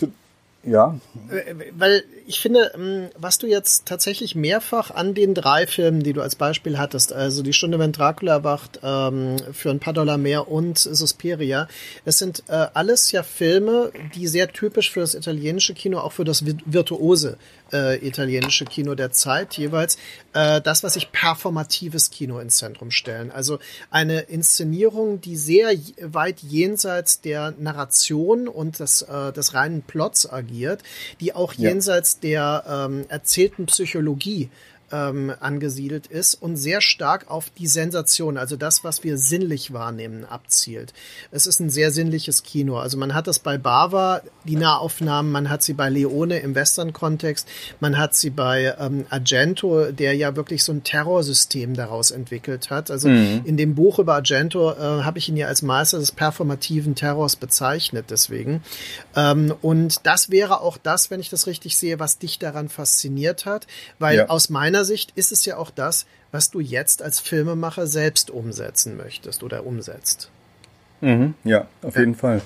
ja. 0.65 0.99
Äh, 1.31 1.55
weil 1.77 2.05
ich 2.27 2.41
finde, 2.41 2.73
ähm, 2.75 3.09
was 3.17 3.39
du 3.39 3.47
jetzt 3.47 3.87
tatsächlich 3.87 4.35
mehrfach 4.35 4.91
an 4.91 5.15
den 5.15 5.35
drei 5.35 5.67
Filmen, 5.67 6.03
die 6.03 6.13
du 6.13 6.21
als 6.21 6.37
Beispiel 6.37 6.79
hattest, 6.79 7.13
also 7.13 7.43
die 7.43 7.53
Stunde, 7.53 7.79
wenn 7.79 7.93
Dracula 7.93 8.35
erwacht, 8.35 8.81
ähm, 8.83 9.37
für 9.53 9.71
ein 9.71 9.81
paar 9.81 9.93
Dollar 9.93 10.19
mehr 10.19 10.49
und 10.49 10.79
Suspiria, 10.79 11.69
es 12.05 12.19
sind 12.19 12.45
äh, 12.49 12.67
alles 12.75 13.11
ja 13.13 13.23
Filme, 13.23 13.91
die 14.15 14.29
sehr 14.29 14.49
typisch 14.49 14.91
für 14.91 15.01
das 15.01 15.15
italienische 15.15 15.75
Kino, 15.75 15.99
auch 15.99 16.13
für 16.13 16.25
das 16.25 16.45
virtuose 16.45 17.39
äh, 17.73 18.07
italienische 18.07 18.65
Kino 18.65 18.95
der 18.95 19.13
Zeit 19.13 19.55
jeweils, 19.55 19.97
das, 20.33 20.83
was 20.83 20.95
sich 20.95 21.13
performatives 21.13 22.11
Kino 22.11 22.39
ins 22.39 22.57
Zentrum 22.57 22.91
stellen. 22.91 23.31
Also 23.31 23.59
eine 23.91 24.21
Inszenierung, 24.21 25.21
die 25.21 25.37
sehr 25.37 25.71
weit 26.01 26.41
jenseits 26.41 27.21
der 27.21 27.53
Narration 27.59 28.49
und 28.49 28.79
des, 28.79 29.05
des 29.37 29.53
reinen 29.53 29.83
Plots 29.83 30.31
agiert 30.31 30.83
die 31.21 31.35
auch 31.35 31.53
jenseits 31.53 32.19
ja. 32.23 32.63
der 32.63 32.89
ähm, 32.91 33.07
erzählten 33.09 33.67
Psychologie 33.67 34.51
ähm, 34.93 35.33
angesiedelt 35.41 36.07
ist 36.07 36.35
und 36.35 36.57
sehr 36.57 36.81
stark 36.81 37.31
auf 37.31 37.51
die 37.51 37.67
Sensation, 37.67 38.37
also 38.37 38.57
das, 38.57 38.85
was 38.85 39.03
wir 39.03 39.17
sinnlich 39.19 39.73
wahrnehmen, 39.73 40.25
abzielt. 40.25 40.93
Es 41.31 41.47
ist 41.47 41.61
ein 41.61 41.71
sehr 41.71 41.91
sinnliches 41.91 42.43
Kino. 42.43 42.77
Also 42.79 42.99
man 42.99 43.15
hat 43.15 43.27
das 43.27 43.39
bei 43.39 43.57
Bava, 43.59 44.21
die 44.45 44.57
Nahaufnahmen, 44.57 45.33
man 45.33 45.49
hat 45.49 45.63
sie 45.63 45.73
bei 45.73 45.89
Leone 45.89 46.41
im 46.41 46.55
Western-Kontext, 46.55 47.49
man 47.81 47.97
hat 47.99 48.15
sie 48.15 48.31
bei 48.31 48.75
ähm, 48.79 49.07
Argento, 49.09 49.91
der 49.91 50.15
ja 50.15 50.37
wirklich 50.37 50.63
so 50.63 50.73
ein 50.73 50.85
Terrorsystem 50.85 51.75
daraus 51.75 52.11
entwickelt 52.11 52.71
hat. 52.71 52.91
Also 52.91 53.09
mhm. 53.09 53.43
in 53.45 53.57
dem 53.57 53.75
Buch 53.75 53.99
über 53.99 54.15
Argento 54.15 54.73
äh, 54.73 55.03
habe 55.03 55.19
ich 55.19 55.29
ihn 55.29 55.37
ja 55.37 55.47
als 55.47 55.63
Meister 55.63 55.99
des 55.99 56.13
performativen 56.13 56.95
Terrors 56.95 57.37
bezeichnet, 57.37 58.07
deswegen. 58.11 58.63
Ähm, 59.17 59.55
und 59.63 60.07
das 60.07 60.31
wäre 60.31 60.61
auch 60.61 60.77
das, 60.77 61.11
wenn 61.11 61.21
ich 61.21 61.31
das 61.31 61.47
richtig 61.47 61.77
sehe, 61.77 61.99
was 61.99 62.19
dich 62.19 62.39
daran 62.39 62.69
fasziniert 62.69 63.47
hat, 63.47 63.67
weil 63.99 64.19
ja. 64.19 64.29
aus 64.29 64.51
meiner 64.51 64.82
meiner 64.83 64.85
Sicht 64.85 65.13
ist 65.15 65.31
es 65.31 65.45
ja 65.45 65.57
auch 65.57 65.71
das, 65.71 66.07
was 66.33 66.51
du 66.51 66.59
jetzt 66.61 67.03
als 67.03 67.21
Filmemacher 67.21 67.87
selbst 67.87 68.31
umsetzen 68.31 68.97
möchtest 68.97 69.43
oder 69.45 69.65
umsetzt. 69.65 70.29
Mhm, 71.01 71.35
ja, 71.45 71.67
auf 71.83 71.97
jeden 71.97 72.17
Fall. 72.17 72.43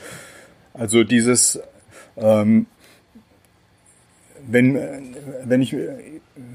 Also 0.75 1.03
dieses, 1.03 1.59
ähm, 2.16 2.66
wenn, 4.46 4.79
wenn 5.44 5.62
ich 5.62 5.75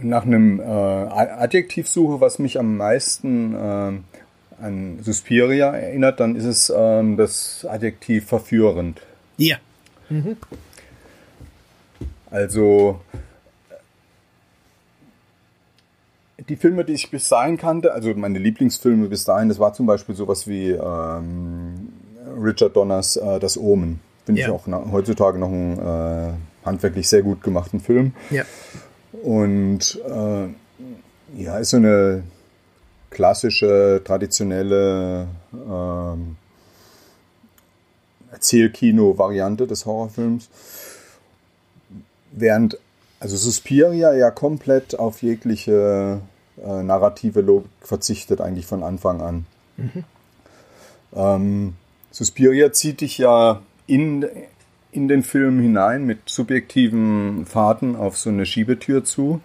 nach 0.01 0.23
einem 0.23 0.59
äh, 0.59 0.63
Adjektiv 0.63 1.87
suche, 1.87 2.21
was 2.21 2.37
mich 2.37 2.59
am 2.59 2.77
meisten 2.77 3.55
äh, 3.55 4.63
an 4.63 4.99
Suspiria 5.01 5.71
erinnert, 5.75 6.19
dann 6.19 6.35
ist 6.35 6.45
es 6.45 6.71
ähm, 6.75 7.17
das 7.17 7.65
Adjektiv 7.67 8.27
verführend. 8.27 9.01
Ja. 9.37 9.57
Mhm. 10.09 10.37
Also 12.29 13.01
die 16.51 16.57
Filme, 16.57 16.83
die 16.83 16.91
ich 16.91 17.09
bis 17.09 17.29
dahin 17.29 17.55
kannte, 17.55 17.93
also 17.93 18.13
meine 18.13 18.37
Lieblingsfilme 18.37 19.07
bis 19.07 19.23
dahin, 19.23 19.47
das 19.47 19.57
war 19.57 19.71
zum 19.73 19.85
Beispiel 19.85 20.15
sowas 20.15 20.47
wie 20.47 20.71
ähm, 20.71 21.93
Richard 22.43 22.75
Donners 22.75 23.15
äh, 23.15 23.39
Das 23.39 23.57
Omen. 23.57 24.01
Finde 24.25 24.41
ja. 24.41 24.47
ich 24.47 24.53
auch 24.53 24.63
na, 24.67 24.83
heutzutage 24.91 25.39
noch 25.39 25.47
einen 25.47 25.79
äh, 25.79 26.65
handwerklich 26.65 27.07
sehr 27.07 27.21
gut 27.21 27.41
gemachten 27.41 27.79
Film. 27.79 28.11
Ja. 28.31 28.43
Und 29.23 29.97
äh, 30.05 31.41
ja, 31.41 31.57
ist 31.57 31.69
so 31.69 31.77
eine 31.77 32.23
klassische, 33.11 34.01
traditionelle 34.03 35.27
ähm, 35.53 36.35
Erzählkino-Variante 38.33 39.67
des 39.67 39.85
Horrorfilms. 39.85 40.49
Während 42.33 42.77
also 43.21 43.37
Suspiria 43.37 44.13
ja 44.13 44.31
komplett 44.31 44.99
auf 44.99 45.21
jegliche 45.21 46.19
äh, 46.65 46.83
narrative 46.83 47.41
Logik 47.41 47.69
verzichtet, 47.81 48.41
eigentlich 48.41 48.65
von 48.65 48.83
Anfang 48.83 49.21
an. 49.21 49.45
Mhm. 49.77 50.03
Ähm, 51.15 51.73
Suspiria 52.11 52.71
zieht 52.71 53.01
dich 53.01 53.17
ja 53.17 53.61
in, 53.87 54.25
in 54.91 55.07
den 55.07 55.23
Film 55.23 55.59
hinein 55.59 56.05
mit 56.05 56.29
subjektiven 56.29 57.45
Fahrten 57.45 57.95
auf 57.95 58.17
so 58.17 58.29
eine 58.29 58.45
Schiebetür 58.45 59.03
zu. 59.03 59.41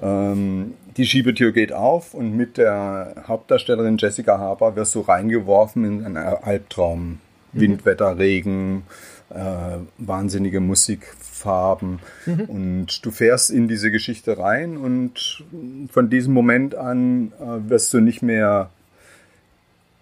Ähm, 0.00 0.74
die 0.96 1.06
Schiebetür 1.06 1.52
geht 1.52 1.72
auf 1.72 2.14
und 2.14 2.36
mit 2.36 2.56
der 2.56 3.24
Hauptdarstellerin 3.26 3.98
Jessica 3.98 4.38
Harper 4.38 4.76
wirst 4.76 4.94
du 4.94 5.00
reingeworfen 5.00 5.84
in 5.84 6.04
einen 6.04 6.16
Albtraum. 6.16 7.18
Mhm. 7.52 7.60
Wind, 7.60 7.84
Wetter, 7.84 8.18
Regen, 8.18 8.84
äh, 9.30 9.78
wahnsinnige 9.98 10.60
Musikfarben. 10.60 12.00
Mhm. 12.26 12.40
Und 12.40 13.04
du 13.04 13.10
fährst 13.10 13.50
in 13.50 13.68
diese 13.68 13.90
Geschichte 13.90 14.38
rein 14.38 14.76
und 14.76 15.44
von 15.90 16.10
diesem 16.10 16.34
Moment 16.34 16.74
an 16.74 17.32
äh, 17.40 17.68
wirst 17.70 17.92
du 17.94 18.00
nicht 18.00 18.22
mehr 18.22 18.70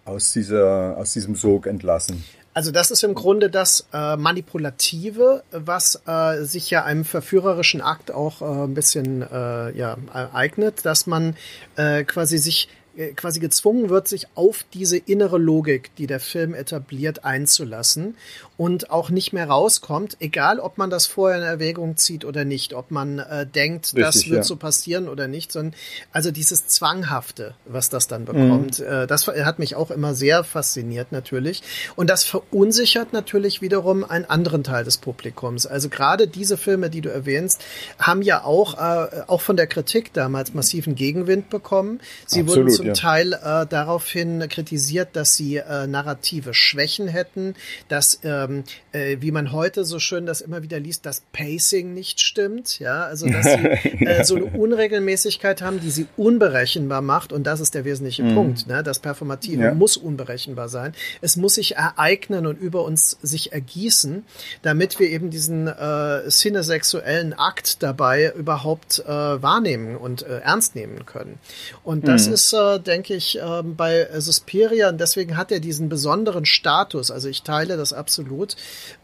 aus, 0.05 0.31
dieser, 0.33 0.97
aus 0.97 1.13
diesem 1.13 1.35
Sog 1.35 1.67
entlassen. 1.67 2.23
Also 2.55 2.71
das 2.71 2.91
ist 2.91 3.03
im 3.03 3.15
Grunde 3.15 3.49
das 3.49 3.87
äh, 3.93 4.15
Manipulative, 4.15 5.43
was 5.51 5.99
äh, 6.05 6.43
sich 6.43 6.69
ja 6.69 6.83
einem 6.83 7.03
verführerischen 7.03 7.81
Akt 7.81 8.11
auch 8.11 8.41
äh, 8.41 8.65
ein 8.65 8.75
bisschen 8.75 9.23
äh, 9.23 9.75
ja, 9.75 9.97
eignet, 10.33 10.85
dass 10.85 11.07
man 11.07 11.35
äh, 11.77 12.03
quasi 12.03 12.37
sich 12.37 12.69
äh, 12.95 13.13
quasi 13.13 13.39
gezwungen 13.39 13.89
wird, 13.89 14.07
sich 14.07 14.27
auf 14.35 14.65
diese 14.71 14.97
innere 14.97 15.39
Logik, 15.39 15.95
die 15.95 16.05
der 16.05 16.19
Film 16.19 16.53
etabliert, 16.53 17.25
einzulassen 17.25 18.15
und 18.57 18.91
auch 18.91 19.09
nicht 19.09 19.33
mehr 19.33 19.49
rauskommt, 19.49 20.17
egal 20.19 20.59
ob 20.59 20.77
man 20.77 20.89
das 20.89 21.07
vorher 21.07 21.37
in 21.37 21.43
Erwägung 21.43 21.97
zieht 21.97 22.23
oder 22.25 22.45
nicht, 22.45 22.73
ob 22.73 22.91
man 22.91 23.19
äh, 23.19 23.47
denkt, 23.47 23.87
Richtig, 23.87 24.03
das 24.03 24.25
wird 24.25 24.37
ja. 24.37 24.43
so 24.43 24.55
passieren 24.55 25.07
oder 25.09 25.27
nicht, 25.27 25.51
sondern 25.51 25.73
also 26.11 26.31
dieses 26.31 26.67
Zwanghafte, 26.67 27.55
was 27.65 27.89
das 27.89 28.07
dann 28.07 28.25
bekommt, 28.25 28.79
mhm. 28.79 28.85
äh, 28.85 29.07
das 29.07 29.27
hat 29.27 29.59
mich 29.59 29.75
auch 29.75 29.91
immer 29.91 30.13
sehr 30.13 30.43
fasziniert 30.43 31.11
natürlich 31.11 31.63
und 31.95 32.09
das 32.09 32.23
verunsichert 32.23 33.13
natürlich 33.13 33.61
wiederum 33.61 34.03
einen 34.03 34.25
anderen 34.25 34.63
Teil 34.63 34.83
des 34.83 34.97
Publikums. 34.97 35.65
Also 35.65 35.89
gerade 35.89 36.27
diese 36.27 36.57
Filme, 36.57 36.89
die 36.89 37.01
du 37.01 37.09
erwähnst, 37.09 37.63
haben 37.99 38.21
ja 38.21 38.43
auch, 38.43 38.75
äh, 38.75 39.23
auch 39.27 39.41
von 39.41 39.57
der 39.57 39.67
Kritik 39.67 40.13
damals 40.13 40.53
massiven 40.53 40.95
Gegenwind 40.95 41.49
bekommen. 41.49 41.99
Sie 42.25 42.41
Absolut. 42.41 42.65
wurden 42.65 42.75
zum 42.75 42.85
ja. 42.87 42.93
Teil 42.93 43.33
äh, 43.33 43.65
daraufhin 43.67 44.47
kritisiert, 44.47 45.09
dass 45.13 45.35
sie 45.35 45.57
äh, 45.57 45.87
narrative 45.87 46.53
Schwächen 46.53 47.07
hätten, 47.07 47.55
dass, 47.87 48.19
ähm, 48.43 48.63
äh, 48.91 49.17
wie 49.19 49.31
man 49.31 49.51
heute 49.51 49.85
so 49.85 49.99
schön 49.99 50.25
das 50.25 50.41
immer 50.41 50.63
wieder 50.63 50.79
liest, 50.79 51.05
das 51.05 51.23
Pacing 51.31 51.93
nicht 51.93 52.21
stimmt. 52.21 52.79
Ja, 52.79 53.03
also 53.03 53.27
dass 53.27 53.45
sie 53.45 53.49
äh, 54.05 54.23
so 54.23 54.35
eine 54.35 54.45
Unregelmäßigkeit 54.45 55.61
haben, 55.61 55.79
die 55.79 55.91
sie 55.91 56.07
unberechenbar 56.17 57.01
macht. 57.01 57.33
Und 57.33 57.45
das 57.45 57.59
ist 57.59 57.73
der 57.73 57.85
wesentliche 57.85 58.23
mhm. 58.23 58.35
Punkt. 58.35 58.67
Ne? 58.67 58.83
Das 58.83 58.99
Performative 58.99 59.63
ja. 59.63 59.73
muss 59.73 59.97
unberechenbar 59.97 60.69
sein. 60.69 60.93
Es 61.21 61.35
muss 61.35 61.55
sich 61.55 61.75
ereignen 61.75 62.47
und 62.47 62.59
über 62.59 62.83
uns 62.83 63.17
sich 63.21 63.51
ergießen, 63.51 64.23
damit 64.61 64.99
wir 64.99 65.09
eben 65.09 65.29
diesen 65.29 65.67
äh, 65.67 66.29
cinesexuellen 66.29 67.33
Akt 67.33 67.83
dabei 67.83 68.31
überhaupt 68.35 68.99
äh, 68.99 69.07
wahrnehmen 69.07 69.97
und 69.97 70.23
äh, 70.23 70.39
ernst 70.39 70.75
nehmen 70.75 71.05
können. 71.05 71.39
Und 71.83 72.07
das 72.07 72.27
mhm. 72.27 72.33
ist 72.33 72.53
äh, 72.53 72.79
denke 72.79 73.13
ich, 73.15 73.39
ähm, 73.41 73.75
bei 73.75 74.07
Suspiria 74.19 74.89
und 74.89 74.99
deswegen 74.99 75.37
hat 75.37 75.51
er 75.51 75.59
diesen 75.59 75.89
besonderen 75.89 76.45
Status, 76.45 77.11
also 77.11 77.27
ich 77.29 77.43
teile 77.43 77.77
das 77.77 77.93
absolut, 77.93 78.32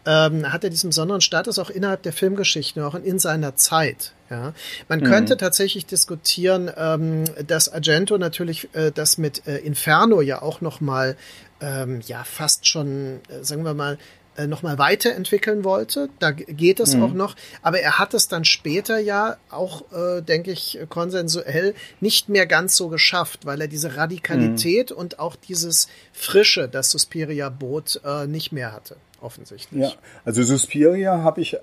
ähm, 0.05 0.51
hat 0.51 0.63
er 0.63 0.69
diesen 0.69 0.89
besonderen 0.89 1.21
Status 1.21 1.59
auch 1.59 1.69
innerhalb 1.69 2.03
der 2.03 2.13
Filmgeschichte, 2.13 2.85
auch 2.85 2.95
in 2.95 3.19
seiner 3.19 3.55
Zeit. 3.55 4.13
Ja, 4.29 4.53
man 4.87 4.99
mhm. 4.99 5.05
könnte 5.05 5.37
tatsächlich 5.37 5.85
diskutieren, 5.85 6.71
ähm, 6.77 7.25
dass 7.47 7.71
Argento 7.71 8.17
natürlich 8.17 8.69
äh, 8.73 8.91
das 8.91 9.17
mit 9.17 9.47
äh, 9.47 9.57
Inferno 9.57 10.21
ja 10.21 10.41
auch 10.41 10.61
noch 10.61 10.81
mal 10.81 11.17
ähm, 11.61 12.01
ja 12.05 12.23
fast 12.23 12.67
schon, 12.67 13.21
äh, 13.29 13.43
sagen 13.43 13.63
wir 13.63 13.73
mal, 13.73 13.97
äh, 14.39 14.47
nochmal 14.47 14.77
weiterentwickeln 14.77 15.65
wollte. 15.65 16.09
Da 16.19 16.31
geht 16.31 16.79
es 16.79 16.95
mhm. 16.95 17.03
auch 17.03 17.13
noch. 17.13 17.35
Aber 17.61 17.79
er 17.81 17.99
hat 17.99 18.13
es 18.13 18.29
dann 18.29 18.45
später 18.45 18.97
ja 18.97 19.35
auch, 19.49 19.91
äh, 19.91 20.21
denke 20.21 20.51
ich, 20.51 20.79
konsensuell 20.87 21.75
nicht 21.99 22.29
mehr 22.29 22.45
ganz 22.45 22.77
so 22.77 22.87
geschafft, 22.87 23.45
weil 23.45 23.59
er 23.59 23.67
diese 23.67 23.97
Radikalität 23.97 24.91
mhm. 24.91 24.97
und 24.97 25.19
auch 25.19 25.35
dieses 25.35 25.89
Frische, 26.13 26.69
das 26.69 26.89
Suspiria 26.89 27.49
bot, 27.49 27.99
äh, 28.05 28.27
nicht 28.27 28.53
mehr 28.53 28.71
hatte, 28.71 28.95
offensichtlich. 29.21 29.81
Ja, 29.81 29.91
also 30.25 30.43
Suspiria 30.43 31.23
habe 31.23 31.41
ich 31.41 31.57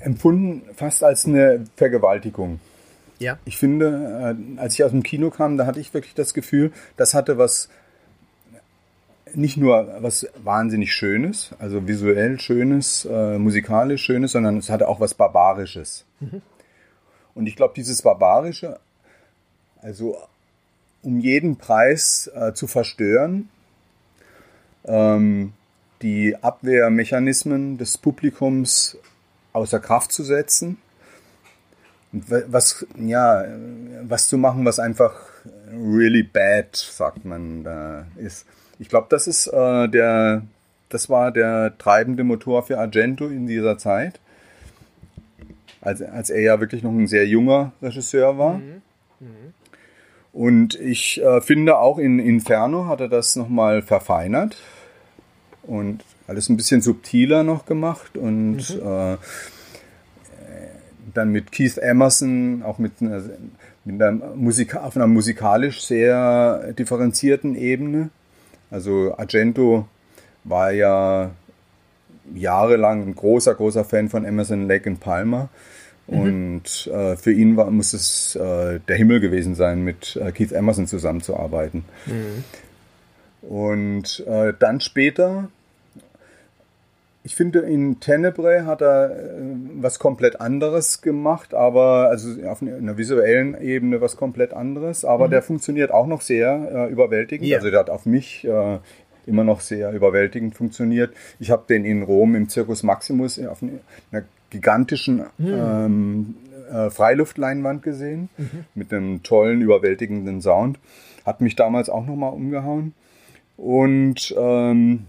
empfunden 0.00 0.62
fast 0.74 1.02
als 1.02 1.26
eine 1.26 1.64
Vergewaltigung. 1.76 2.60
Ja. 3.18 3.38
Ich 3.44 3.56
finde, 3.56 4.36
äh, 4.56 4.60
als 4.60 4.74
ich 4.74 4.84
aus 4.84 4.90
dem 4.90 5.02
Kino 5.02 5.30
kam, 5.30 5.56
da 5.56 5.66
hatte 5.66 5.80
ich 5.80 5.94
wirklich 5.94 6.14
das 6.14 6.34
Gefühl, 6.34 6.72
das 6.96 7.14
hatte 7.14 7.38
was 7.38 7.68
nicht 9.36 9.56
nur 9.56 9.96
was 10.00 10.28
wahnsinnig 10.42 10.92
Schönes, 10.92 11.50
also 11.58 11.88
visuell 11.88 12.38
Schönes, 12.38 13.04
äh, 13.04 13.38
musikalisch 13.38 14.02
Schönes, 14.02 14.32
sondern 14.32 14.58
es 14.58 14.70
hatte 14.70 14.88
auch 14.88 15.00
was 15.00 15.14
Barbarisches. 15.14 16.04
Mhm. 16.20 16.42
Und 17.34 17.46
ich 17.46 17.56
glaube, 17.56 17.74
dieses 17.74 18.02
Barbarische, 18.02 18.78
also 19.82 20.16
um 21.02 21.18
jeden 21.18 21.56
Preis 21.56 22.30
äh, 22.34 22.52
zu 22.54 22.66
verstören, 22.66 23.48
ähm, 24.84 25.52
die 26.04 26.36
Abwehrmechanismen 26.36 27.78
des 27.78 27.96
Publikums 27.96 28.98
außer 29.54 29.80
Kraft 29.80 30.12
zu 30.12 30.22
setzen 30.22 30.76
und 32.12 32.30
was, 32.46 32.86
ja, 32.98 33.44
was 34.02 34.28
zu 34.28 34.36
machen, 34.36 34.66
was 34.66 34.78
einfach 34.78 35.14
really 35.72 36.22
bad, 36.22 36.76
sagt 36.76 37.24
man, 37.24 37.64
da 37.64 38.06
ist. 38.16 38.46
Ich 38.78 38.88
glaube, 38.88 39.06
das 39.08 39.26
ist 39.26 39.46
äh, 39.46 39.88
der, 39.88 40.42
das 40.90 41.08
war 41.08 41.32
der 41.32 41.76
treibende 41.78 42.22
Motor 42.22 42.64
für 42.64 42.78
Argento 42.78 43.26
in 43.26 43.46
dieser 43.46 43.78
Zeit, 43.78 44.20
als, 45.80 46.02
als 46.02 46.28
er 46.28 46.40
ja 46.40 46.60
wirklich 46.60 46.82
noch 46.82 46.92
ein 46.92 47.06
sehr 47.06 47.26
junger 47.26 47.72
Regisseur 47.80 48.36
war. 48.36 48.58
Mhm. 48.58 48.82
Mhm. 49.20 49.54
Und 50.34 50.74
ich 50.74 51.22
äh, 51.22 51.40
finde 51.40 51.78
auch 51.78 51.98
in 51.98 52.18
Inferno 52.18 52.88
hat 52.88 53.00
er 53.00 53.08
das 53.08 53.36
nochmal 53.36 53.80
verfeinert 53.80 54.56
und 55.66 56.02
alles 56.26 56.48
ein 56.48 56.56
bisschen 56.56 56.80
subtiler 56.80 57.42
noch 57.42 57.66
gemacht 57.66 58.16
und 58.16 58.56
mhm. 58.56 58.86
äh, 58.86 59.16
dann 61.14 61.30
mit 61.30 61.52
Keith 61.52 61.78
Emerson, 61.78 62.62
auch 62.62 62.78
mit 62.78 62.92
einer, 63.00 63.22
mit 63.84 64.02
einer 64.02 64.34
Musik, 64.34 64.74
auf 64.76 64.96
einer 64.96 65.06
musikalisch 65.06 65.84
sehr 65.84 66.72
differenzierten 66.72 67.56
Ebene. 67.56 68.10
Also 68.70 69.14
Argento 69.16 69.86
war 70.42 70.72
ja 70.72 71.30
jahrelang 72.34 73.06
ein 73.06 73.14
großer, 73.14 73.54
großer 73.54 73.84
Fan 73.84 74.08
von 74.08 74.24
Emerson, 74.24 74.66
Lake 74.66 74.88
und 74.88 75.00
Palmer. 75.00 75.48
Mhm. 76.06 76.18
Und 76.18 76.86
äh, 76.92 77.16
für 77.16 77.32
ihn 77.32 77.56
war, 77.56 77.70
muss 77.70 77.92
es 77.92 78.36
äh, 78.36 78.80
der 78.80 78.96
Himmel 78.96 79.20
gewesen 79.20 79.54
sein, 79.54 79.82
mit 79.82 80.16
äh, 80.16 80.32
Keith 80.32 80.52
Emerson 80.52 80.86
zusammenzuarbeiten. 80.86 81.84
Mhm. 82.06 82.44
Und 83.48 84.24
äh, 84.26 84.54
dann 84.58 84.80
später, 84.80 85.50
ich 87.26 87.34
finde, 87.34 87.60
in 87.60 88.00
Tenebrae 88.00 88.66
hat 88.66 88.82
er 88.82 89.10
äh, 89.10 89.40
was 89.76 89.98
komplett 89.98 90.42
anderes 90.42 91.00
gemacht, 91.00 91.54
aber 91.54 92.08
also 92.10 92.28
auf 92.46 92.60
einer 92.60 92.98
visuellen 92.98 93.58
Ebene 93.60 94.02
was 94.02 94.16
komplett 94.16 94.52
anderes, 94.52 95.06
aber 95.06 95.26
mhm. 95.26 95.30
der 95.30 95.42
funktioniert 95.42 95.90
auch 95.90 96.06
noch 96.06 96.20
sehr 96.20 96.86
äh, 96.88 96.92
überwältigend. 96.92 97.48
Ja. 97.48 97.56
Also 97.56 97.70
der 97.70 97.80
hat 97.80 97.88
auf 97.88 98.04
mich 98.04 98.44
äh, 98.44 98.78
immer 99.26 99.42
noch 99.42 99.60
sehr 99.60 99.90
überwältigend 99.92 100.54
funktioniert. 100.54 101.14
Ich 101.40 101.50
habe 101.50 101.64
den 101.66 101.86
in 101.86 102.02
Rom 102.02 102.34
im 102.34 102.50
Circus 102.50 102.82
Maximus 102.82 103.42
auf 103.46 103.62
einer 103.62 104.22
gigantischen 104.50 105.24
mhm. 105.38 105.46
ähm, 105.48 106.34
äh, 106.70 106.90
Freiluftleinwand 106.90 107.82
gesehen, 107.82 108.28
mhm. 108.36 108.64
mit 108.74 108.92
einem 108.92 109.22
tollen, 109.22 109.62
überwältigenden 109.62 110.42
Sound. 110.42 110.78
Hat 111.24 111.40
mich 111.40 111.56
damals 111.56 111.88
auch 111.88 112.04
nochmal 112.04 112.34
umgehauen. 112.34 112.92
Und 113.56 114.34
ähm, 114.36 115.06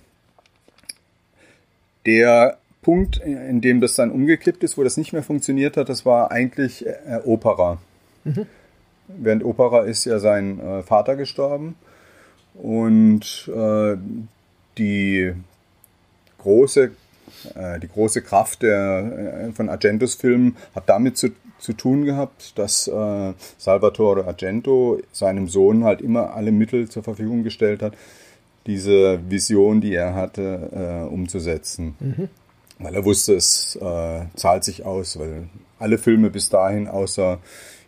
der 2.05 2.57
Punkt, 2.81 3.17
in 3.17 3.61
dem 3.61 3.81
das 3.81 3.95
dann 3.95 4.11
umgekippt 4.11 4.63
ist, 4.63 4.77
wo 4.77 4.83
das 4.83 4.97
nicht 4.97 5.11
mehr 5.11 5.23
funktioniert 5.23 5.75
hat, 5.77 5.89
das 5.89 6.05
war 6.05 6.31
eigentlich 6.31 6.85
äh, 6.85 7.19
Opera. 7.25 7.79
Mhm. 8.23 8.45
Während 9.07 9.43
Opera 9.43 9.81
ist 9.81 10.05
ja 10.05 10.19
sein 10.19 10.59
äh, 10.59 10.83
Vater 10.83 11.15
gestorben 11.15 11.75
und 12.53 13.49
äh, 13.55 13.97
die 14.77 15.33
große 16.39 16.91
äh, 17.55 17.79
die 17.79 17.87
große 17.87 18.21
Kraft 18.21 18.61
der, 18.61 19.47
äh, 19.47 19.51
von 19.51 19.69
Argentos 19.69 20.15
Filmen 20.15 20.55
hat 20.73 20.89
damit 20.89 21.17
zu, 21.17 21.29
zu 21.59 21.73
tun 21.73 22.05
gehabt, 22.05 22.57
dass 22.57 22.87
äh, 22.87 23.33
Salvatore 23.57 24.25
Argento 24.25 24.99
seinem 25.11 25.47
Sohn 25.47 25.83
halt 25.83 26.01
immer 26.01 26.33
alle 26.33 26.51
Mittel 26.51 26.89
zur 26.89 27.03
Verfügung 27.03 27.43
gestellt 27.43 27.81
hat, 27.81 27.93
diese 28.67 29.19
Vision, 29.29 29.81
die 29.81 29.93
er 29.93 30.15
hatte, 30.15 31.05
äh, 31.07 31.13
umzusetzen. 31.13 31.95
Mhm. 31.99 32.29
Weil 32.79 32.95
er 32.95 33.05
wusste, 33.05 33.35
es 33.35 33.77
äh, 33.77 34.21
zahlt 34.35 34.63
sich 34.63 34.85
aus, 34.85 35.17
weil 35.17 35.47
alle 35.79 35.97
Filme 35.97 36.29
bis 36.29 36.49
dahin, 36.49 36.87
außer 36.87 37.39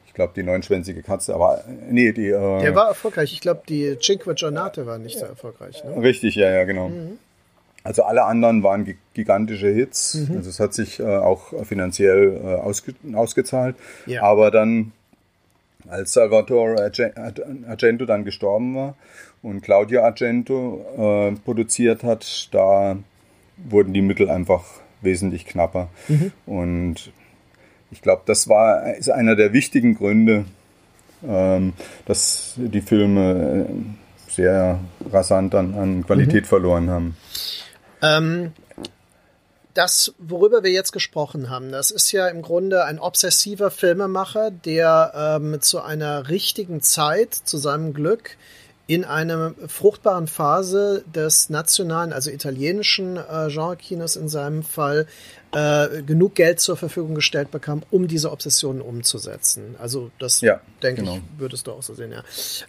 ich 0.06 0.14
glaube, 0.14 0.34
die 0.36 0.44
neunschwänzige 0.44 1.04
Katze, 1.04 1.36
aber 1.36 1.64
nee, 1.90 2.12
die. 2.12 2.28
Äh, 2.28 2.62
Der 2.62 2.76
war 2.76 2.88
erfolgreich. 2.88 3.34
Ich 3.34 3.42
glaube, 3.42 3.62
die 3.68 3.98
Cinque 4.00 4.34
Giornate 4.34 4.86
war 4.86 4.98
nicht 4.98 5.20
so 5.20 5.26
erfolgreich. 5.26 5.84
Ne? 5.84 6.02
Richtig, 6.02 6.36
ja, 6.36 6.50
ja, 6.50 6.64
genau. 6.64 6.90
Mhm. 6.90 7.20
Also 7.84 8.04
alle 8.04 8.24
anderen 8.24 8.64
waren 8.64 8.98
gigantische 9.14 9.70
Hits. 9.70 10.16
Mhm. 10.16 10.38
Also 10.38 10.50
es 10.50 10.60
hat 10.60 10.74
sich 10.74 11.00
äh, 11.00 11.04
auch 11.04 11.54
finanziell 11.66 12.42
äh, 12.44 12.56
ausge 12.56 12.94
ausgezahlt. 13.14 13.76
Ja. 14.06 14.24
Aber 14.24 14.52
dann, 14.52 14.92
als 15.88 16.14
Salvatore 16.14 16.92
Argento 17.68 18.06
dann 18.06 18.26
gestorben 18.26 18.76
war 18.76 18.96
und 19.42 19.62
Claudio 19.62 20.04
Argento 20.04 20.86
äh, 20.98 21.36
produziert 21.44 22.04
hat, 22.04 22.50
da 22.52 22.98
wurden 23.58 23.94
die 23.94 24.02
Mittel 24.02 24.30
einfach 24.30 24.64
wesentlich 25.02 25.46
knapper. 25.46 25.90
Mhm. 26.08 26.32
Und 26.46 27.12
ich 27.92 28.02
glaube, 28.02 28.24
das 28.26 28.48
war 28.48 28.96
ist 28.96 29.10
einer 29.10 29.36
der 29.36 29.54
wichtigen 29.54 29.96
Gründe, 29.96 30.46
ähm, 31.26 31.74
dass 32.06 32.54
die 32.58 32.82
Filme 32.82 33.68
äh, 33.68 34.32
sehr 34.32 34.80
rasant 35.12 35.56
an, 35.56 35.74
an 35.74 36.06
Qualität 36.06 36.44
mhm. 36.44 36.48
verloren 36.48 36.90
haben. 36.90 37.18
Ähm, 38.02 38.52
das, 39.74 40.14
worüber 40.18 40.64
wir 40.64 40.72
jetzt 40.72 40.92
gesprochen 40.92 41.50
haben, 41.50 41.72
das 41.72 41.92
ist 41.92 42.12
ja 42.12 42.28
im 42.28 42.42
Grunde 42.42 42.84
ein 42.86 43.00
obsessiver 43.00 43.70
Filmemacher, 43.70 44.50
der 44.52 45.40
ähm, 45.42 45.62
zu 45.62 45.82
einer 45.82 46.30
richtigen 46.30 46.82
Zeit, 46.82 47.34
zu 47.34 47.58
seinem 47.58 47.94
Glück, 47.94 48.38
in 48.88 49.04
einer 49.04 49.54
fruchtbaren 49.68 50.28
Phase 50.28 51.04
des 51.14 51.50
nationalen, 51.50 52.14
also 52.14 52.32
italienischen 52.32 53.18
äh, 53.18 53.50
Genre-Kinos 53.50 54.16
in 54.16 54.30
seinem 54.30 54.64
Fall, 54.64 55.08
äh, 55.52 56.04
genug 56.04 56.36
Geld 56.36 56.60
zur 56.60 56.76
Verfügung 56.76 57.16
gestellt 57.16 57.52
bekam, 57.52 57.82
um 57.90 58.08
diese 58.08 58.32
Obsessionen 58.32 58.82
umzusetzen. 58.82 59.76
Also 59.80 60.12
das, 60.20 60.42
ja, 60.42 60.60
denke 60.84 61.02
genau. 61.02 61.16
ich, 61.16 61.22
würdest 61.38 61.68
du 61.68 61.72
auch 61.72 61.84
so 61.84 61.94
sehen, 61.94 62.12
ja. 62.12 62.24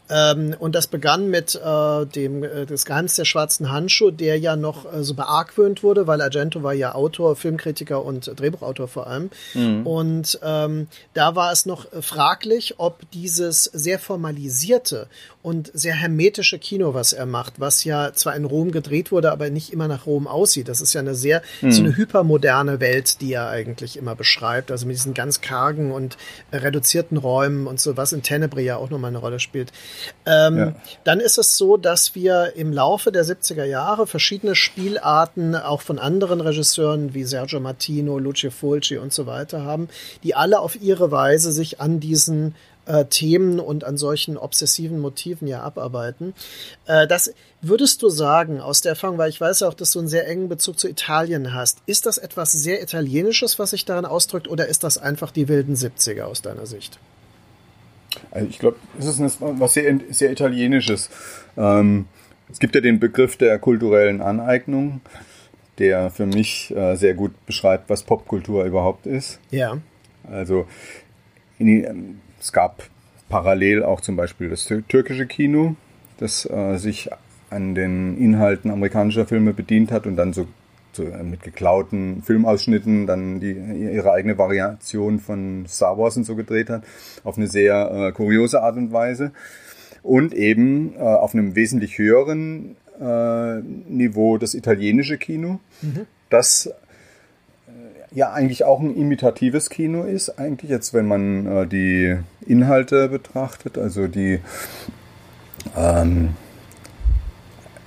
Ähm, 0.08 0.54
und 0.58 0.74
das 0.74 0.86
begann 0.86 1.28
mit 1.28 1.56
äh, 1.56 2.06
dem 2.06 2.44
äh, 2.44 2.66
das 2.66 2.84
Geheimnis 2.84 3.16
der 3.16 3.24
schwarzen 3.24 3.70
Handschuhe, 3.70 4.12
der 4.12 4.38
ja 4.38 4.54
noch 4.54 4.92
äh, 4.92 5.02
so 5.02 5.14
beargwöhnt 5.14 5.82
wurde, 5.82 6.06
weil 6.06 6.20
Argento 6.20 6.62
war 6.62 6.72
ja 6.72 6.94
Autor, 6.94 7.34
Filmkritiker 7.34 8.04
und 8.04 8.30
Drehbuchautor 8.38 8.86
vor 8.86 9.08
allem. 9.08 9.30
Mhm. 9.54 9.86
Und 9.86 10.38
ähm, 10.42 10.86
da 11.14 11.34
war 11.34 11.52
es 11.52 11.66
noch 11.66 11.86
fraglich, 12.00 12.74
ob 12.78 13.10
dieses 13.10 13.64
sehr 13.64 13.98
formalisierte 13.98 15.08
und 15.48 15.70
sehr 15.72 15.94
hermetische 15.94 16.58
Kino, 16.58 16.92
was 16.92 17.14
er 17.14 17.24
macht, 17.24 17.54
was 17.58 17.82
ja 17.84 18.12
zwar 18.12 18.36
in 18.36 18.44
Rom 18.44 18.70
gedreht 18.70 19.10
wurde, 19.10 19.32
aber 19.32 19.48
nicht 19.48 19.72
immer 19.72 19.88
nach 19.88 20.04
Rom 20.04 20.26
aussieht. 20.26 20.68
Das 20.68 20.82
ist 20.82 20.92
ja 20.92 21.00
eine 21.00 21.14
sehr, 21.14 21.40
mhm. 21.62 21.72
so 21.72 21.82
eine 21.82 21.96
hypermoderne 21.96 22.80
Welt, 22.80 23.22
die 23.22 23.32
er 23.32 23.48
eigentlich 23.48 23.96
immer 23.96 24.14
beschreibt. 24.14 24.70
Also 24.70 24.86
mit 24.86 24.96
diesen 24.96 25.14
ganz 25.14 25.40
kargen 25.40 25.90
und 25.90 26.18
reduzierten 26.52 27.16
Räumen 27.16 27.66
und 27.66 27.80
so, 27.80 27.96
was 27.96 28.12
in 28.12 28.22
Tenebre 28.22 28.60
ja 28.60 28.76
auch 28.76 28.90
nochmal 28.90 29.08
eine 29.08 29.16
Rolle 29.16 29.40
spielt. 29.40 29.72
Ähm, 30.26 30.58
ja. 30.58 30.74
Dann 31.04 31.18
ist 31.18 31.38
es 31.38 31.56
so, 31.56 31.78
dass 31.78 32.14
wir 32.14 32.52
im 32.54 32.70
Laufe 32.70 33.10
der 33.10 33.24
70er 33.24 33.64
Jahre 33.64 34.06
verschiedene 34.06 34.54
Spielarten 34.54 35.54
auch 35.54 35.80
von 35.80 35.98
anderen 35.98 36.42
Regisseuren 36.42 37.14
wie 37.14 37.24
Sergio 37.24 37.58
Martino, 37.58 38.18
Lucio 38.18 38.50
Fulci 38.50 38.98
und 38.98 39.14
so 39.14 39.24
weiter 39.24 39.64
haben, 39.64 39.88
die 40.22 40.34
alle 40.34 40.60
auf 40.60 40.78
ihre 40.78 41.10
Weise 41.10 41.52
sich 41.52 41.80
an 41.80 42.00
diesen 42.00 42.54
äh, 42.88 43.04
Themen 43.04 43.60
und 43.60 43.84
an 43.84 43.96
solchen 43.96 44.36
obsessiven 44.36 44.98
Motiven 44.98 45.46
ja 45.46 45.62
abarbeiten. 45.62 46.34
Äh, 46.86 47.06
das 47.06 47.32
würdest 47.60 48.02
du 48.02 48.08
sagen, 48.08 48.60
aus 48.60 48.80
der 48.80 48.90
Erfahrung, 48.90 49.18
weil 49.18 49.30
ich 49.30 49.40
weiß 49.40 49.60
ja 49.60 49.68
auch, 49.68 49.74
dass 49.74 49.92
du 49.92 49.98
einen 49.98 50.08
sehr 50.08 50.26
engen 50.26 50.48
Bezug 50.48 50.78
zu 50.78 50.88
Italien 50.88 51.54
hast, 51.54 51.78
ist 51.86 52.06
das 52.06 52.18
etwas 52.18 52.52
sehr 52.52 52.82
Italienisches, 52.82 53.58
was 53.58 53.70
sich 53.70 53.84
daran 53.84 54.06
ausdrückt, 54.06 54.48
oder 54.48 54.66
ist 54.66 54.84
das 54.84 54.98
einfach 54.98 55.30
die 55.30 55.48
wilden 55.48 55.74
70er 55.74 56.22
aus 56.22 56.42
deiner 56.42 56.66
Sicht? 56.66 56.98
Also 58.30 58.48
ich 58.48 58.58
glaube, 58.58 58.78
es 58.98 59.06
ist 59.06 59.38
was 59.40 59.74
sehr, 59.74 60.00
sehr 60.10 60.32
Italienisches. 60.32 61.10
Ähm, 61.56 62.06
es 62.50 62.58
gibt 62.58 62.74
ja 62.74 62.80
den 62.80 62.98
Begriff 62.98 63.36
der 63.36 63.58
kulturellen 63.58 64.22
Aneignung, 64.22 65.02
der 65.78 66.10
für 66.10 66.26
mich 66.26 66.74
äh, 66.74 66.96
sehr 66.96 67.14
gut 67.14 67.32
beschreibt, 67.44 67.90
was 67.90 68.02
Popkultur 68.02 68.64
überhaupt 68.64 69.06
ist. 69.06 69.38
Ja. 69.50 69.78
Also 70.24 70.66
in, 71.58 72.20
es 72.40 72.52
gab 72.52 72.82
parallel 73.28 73.82
auch 73.82 74.00
zum 74.00 74.16
Beispiel 74.16 74.48
das 74.48 74.64
türkische 74.64 75.26
Kino, 75.26 75.76
das 76.18 76.48
äh, 76.48 76.76
sich 76.76 77.10
an 77.50 77.74
den 77.74 78.18
Inhalten 78.18 78.70
amerikanischer 78.70 79.26
Filme 79.26 79.52
bedient 79.52 79.90
hat 79.90 80.06
und 80.06 80.16
dann 80.16 80.32
so, 80.32 80.46
so 80.92 81.04
äh, 81.04 81.22
mit 81.22 81.42
geklauten 81.42 82.22
Filmausschnitten 82.22 83.06
dann 83.06 83.40
die, 83.40 83.52
ihre 83.52 84.12
eigene 84.12 84.38
Variation 84.38 85.18
von 85.20 85.66
Star 85.68 85.98
Wars 85.98 86.16
und 86.16 86.24
so 86.24 86.36
gedreht 86.36 86.70
hat, 86.70 86.84
auf 87.24 87.36
eine 87.36 87.46
sehr 87.46 87.90
äh, 87.90 88.12
kuriose 88.12 88.62
Art 88.62 88.76
und 88.76 88.92
Weise. 88.92 89.32
Und 90.02 90.32
eben 90.32 90.94
äh, 90.94 91.00
auf 91.00 91.34
einem 91.34 91.54
wesentlich 91.54 91.98
höheren 91.98 92.76
äh, 93.00 93.60
Niveau 93.60 94.38
das 94.38 94.54
italienische 94.54 95.18
Kino, 95.18 95.60
mhm. 95.82 96.06
das 96.30 96.70
ja 98.10 98.32
eigentlich 98.32 98.64
auch 98.64 98.80
ein 98.80 98.96
imitatives 98.96 99.70
Kino 99.70 100.04
ist, 100.04 100.38
eigentlich 100.38 100.70
jetzt, 100.70 100.94
wenn 100.94 101.06
man 101.06 101.46
äh, 101.46 101.66
die 101.66 102.16
Inhalte 102.46 103.08
betrachtet, 103.08 103.78
also 103.78 104.06
die 104.06 104.40
ähm, 105.76 106.34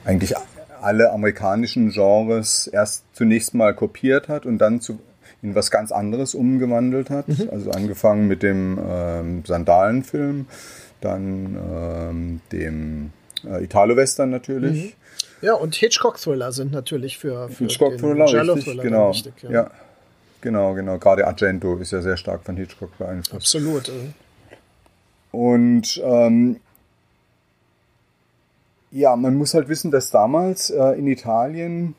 eigentlich 0.06 0.36
alle 0.82 1.12
amerikanischen 1.12 1.92
Genres 1.92 2.68
erst 2.68 3.06
zunächst 3.14 3.54
mal 3.54 3.74
kopiert 3.74 4.28
hat 4.28 4.46
und 4.46 4.58
dann 4.58 4.82
zu, 4.82 5.00
in 5.42 5.56
was 5.56 5.72
ganz 5.72 5.92
anderes 5.92 6.36
umgewandelt 6.36 7.10
hat. 7.10 7.28
Mhm. 7.28 7.50
Also 7.52 7.72
angefangen 7.72 8.28
mit 8.28 8.44
dem 8.44 8.80
ähm, 8.84 9.44
Sandalenfilm, 9.46 10.48
dann 11.02 11.58
ähm, 11.72 12.42
dem 12.52 13.12
äh, 13.46 13.64
Italo-Western 13.64 14.30
natürlich. 14.30 14.84
Mhm. 14.84 14.92
Ja, 15.42 15.54
und 15.54 15.74
Hitchcock-Thriller 15.76 16.52
sind 16.52 16.72
natürlich 16.72 17.18
für, 17.18 17.50
für 17.50 17.64
Hitchcock-Thriller, 17.66 18.26
genau. 18.82 19.10
Wichtig, 19.10 19.34
ja. 19.44 19.52
ja. 19.52 19.72
Genau, 20.42 20.74
genau. 20.74 20.98
Gerade 20.98 21.28
Argento 21.28 21.78
ist 21.78 21.92
ja 21.92 22.02
sehr 22.02 22.18
stark 22.18 22.44
von 22.44 22.58
Hitchcock 22.58 22.98
beeinflusst. 22.98 23.56
Absolut. 23.56 23.92
Und 25.32 26.02
ähm, 26.04 26.60
ja, 28.92 29.16
man 29.16 29.36
muss 29.36 29.54
halt 29.54 29.70
wissen, 29.70 29.92
dass 29.92 30.12
damals 30.12 30.70
äh, 30.70 30.98
in 30.98 31.08
Italien 31.08 31.96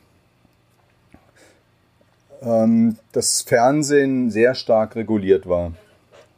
ähm, 2.42 2.98
das 3.12 3.42
Fernsehen 3.42 4.30
sehr 4.30 4.54
stark 4.54 4.96
reguliert 4.96 5.48
war. 5.48 5.72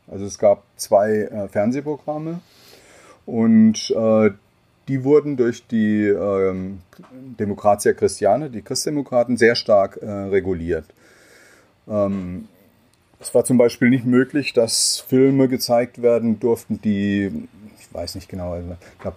Also 0.07 0.27
es 0.27 0.39
gab 0.39 0.63
zwei 0.77 1.23
äh, 1.23 1.49
Fernsehprogramme 1.49 2.41
und 3.27 3.91
äh, 3.91 4.31
die 4.87 5.03
wurden 5.03 5.37
durch 5.37 5.67
die 5.67 6.07
ähm, 6.07 6.83
Demokratia 7.11 7.95
Christiane, 7.95 8.51
die 8.51 8.61
Christdemokraten, 8.61 9.39
sehr 9.39 9.55
stark 9.55 9.97
äh, 9.97 10.07
reguliert. 10.07 10.85
Ähm, 11.89 12.49
es 13.21 13.35
war 13.35 13.45
zum 13.45 13.57
Beispiel 13.57 13.91
nicht 13.91 14.05
möglich, 14.05 14.53
dass 14.53 15.01
Filme 15.01 15.49
gezeigt 15.49 16.03
werden 16.03 16.41
durften, 16.41 16.81
die, 16.83 17.49
ich 17.79 17.95
weiß 17.95 18.17
nicht 18.17 18.29
genau, 18.29 18.53
also 18.53 18.77
ich 18.93 18.99
glaube, 18.99 19.17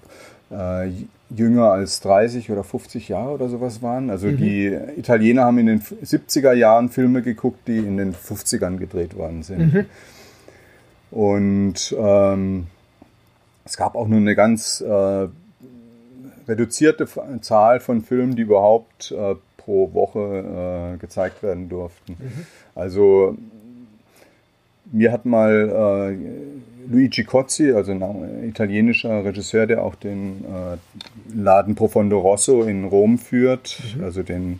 äh, 0.52 0.92
jünger 1.30 1.72
als 1.72 2.00
30 2.02 2.52
oder 2.52 2.64
50 2.64 3.10
Jahre 3.10 3.32
oder 3.32 3.50
sowas 3.50 3.82
waren. 3.82 4.10
Also 4.10 4.28
mhm. 4.28 4.38
die 4.38 4.78
Italiener 4.96 5.44
haben 5.44 5.58
in 5.58 5.66
den 5.66 5.82
70er 5.82 6.54
Jahren 6.54 6.90
Filme 6.90 7.22
geguckt, 7.22 7.68
die 7.68 7.80
in 7.80 7.98
den 7.98 8.14
50ern 8.14 8.78
gedreht 8.78 9.16
worden 9.16 9.44
sind. 9.44 9.74
Mhm. 9.74 9.86
Und 11.12 11.96
ähm, 11.98 12.68
es 13.66 13.78
gab 13.78 13.96
auch 13.96 14.08
nur 14.08 14.20
eine 14.20 14.36
ganz 14.36 14.82
äh, 14.82 15.28
reduzierte 16.48 17.08
Zahl 17.42 17.80
von 17.80 18.02
Filmen, 18.02 18.36
die 18.36 18.44
überhaupt 18.44 19.12
äh, 19.12 19.36
pro 19.68 19.94
Woche 19.94 20.94
äh, 20.96 20.98
gezeigt 20.98 21.44
werden 21.44 21.68
durften. 21.68 22.16
Mhm. 22.18 22.46
Also 22.74 23.38
mir 24.94 25.12
hat 25.12 25.26
mal 25.26 26.16
äh, 26.16 26.90
Luigi 26.90 27.26
Cozzi, 27.26 27.74
also 27.74 27.92
ein 27.92 28.48
italienischer 28.48 29.26
Regisseur, 29.26 29.68
der 29.68 29.84
auch 29.84 29.96
den 29.96 30.46
äh, 30.46 31.38
Laden 31.38 31.76
Profondo 31.76 32.18
Rosso 32.20 32.64
in 32.64 32.86
Rom 32.86 33.20
führt, 33.20 33.78
mhm. 33.98 34.04
also 34.06 34.24
den 34.24 34.60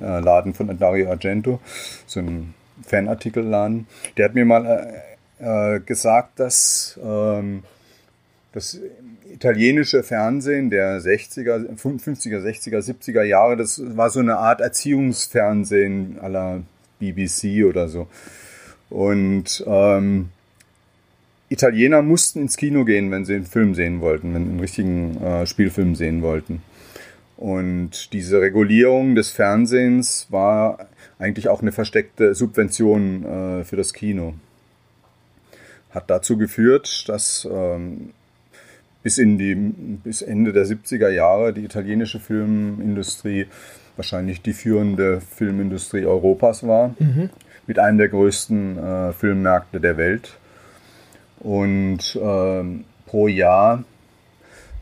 äh, 0.00 0.20
Laden 0.20 0.54
von 0.54 0.78
Dario 0.78 1.10
Argento, 1.10 1.58
so 2.06 2.20
ein 2.20 2.54
Fanartikelladen, 2.86 3.88
der 4.16 4.26
hat 4.26 4.34
mir 4.36 4.44
mal 4.44 4.94
äh, 5.40 5.76
äh, 5.76 5.80
gesagt, 5.80 6.38
dass 6.38 6.96
ähm, 7.04 7.64
das 8.52 8.78
italienische 9.34 10.04
Fernsehen 10.04 10.70
der 10.70 11.00
60er, 11.00 11.76
50er, 11.76 12.40
60er, 12.40 12.78
70er 12.78 13.22
Jahre, 13.22 13.56
das 13.56 13.82
war 13.96 14.08
so 14.10 14.20
eine 14.20 14.36
Art 14.36 14.60
Erziehungsfernsehen 14.60 16.18
aller 16.20 16.62
BBC 17.00 17.64
oder 17.64 17.88
so. 17.88 18.06
Und 18.90 19.64
ähm, 19.66 20.28
Italiener 21.48 22.02
mussten 22.02 22.42
ins 22.42 22.56
Kino 22.56 22.84
gehen, 22.84 23.10
wenn 23.10 23.24
sie 23.24 23.34
einen 23.34 23.46
Film 23.46 23.74
sehen 23.74 24.00
wollten, 24.00 24.34
wenn 24.34 24.42
einen 24.42 24.60
richtigen 24.60 25.20
äh, 25.22 25.46
Spielfilm 25.46 25.96
sehen 25.96 26.22
wollten. 26.22 26.62
Und 27.36 28.12
diese 28.12 28.40
Regulierung 28.40 29.16
des 29.16 29.30
Fernsehens 29.30 30.28
war 30.30 30.86
eigentlich 31.18 31.48
auch 31.48 31.60
eine 31.60 31.72
versteckte 31.72 32.34
Subvention 32.34 33.24
äh, 33.24 33.64
für 33.64 33.76
das 33.76 33.92
Kino. 33.92 34.34
Hat 35.90 36.08
dazu 36.08 36.38
geführt, 36.38 37.08
dass 37.08 37.48
ähm, 37.50 38.10
bis 39.04 39.18
in 39.18 39.38
die 39.38 39.54
bis 39.54 40.22
Ende 40.22 40.52
der 40.52 40.66
70er 40.66 41.10
Jahre 41.10 41.52
die 41.52 41.64
italienische 41.64 42.18
Filmindustrie 42.18 43.46
wahrscheinlich 43.96 44.42
die 44.42 44.54
führende 44.54 45.20
Filmindustrie 45.20 46.04
Europas 46.04 46.66
war, 46.66 46.96
mhm. 46.98 47.30
mit 47.68 47.78
einem 47.78 47.98
der 47.98 48.08
größten 48.08 48.78
äh, 48.78 49.12
Filmmärkte 49.12 49.80
der 49.80 49.96
Welt. 49.96 50.36
Und 51.38 52.18
ähm, 52.20 52.84
pro 53.06 53.28
Jahr 53.28 53.84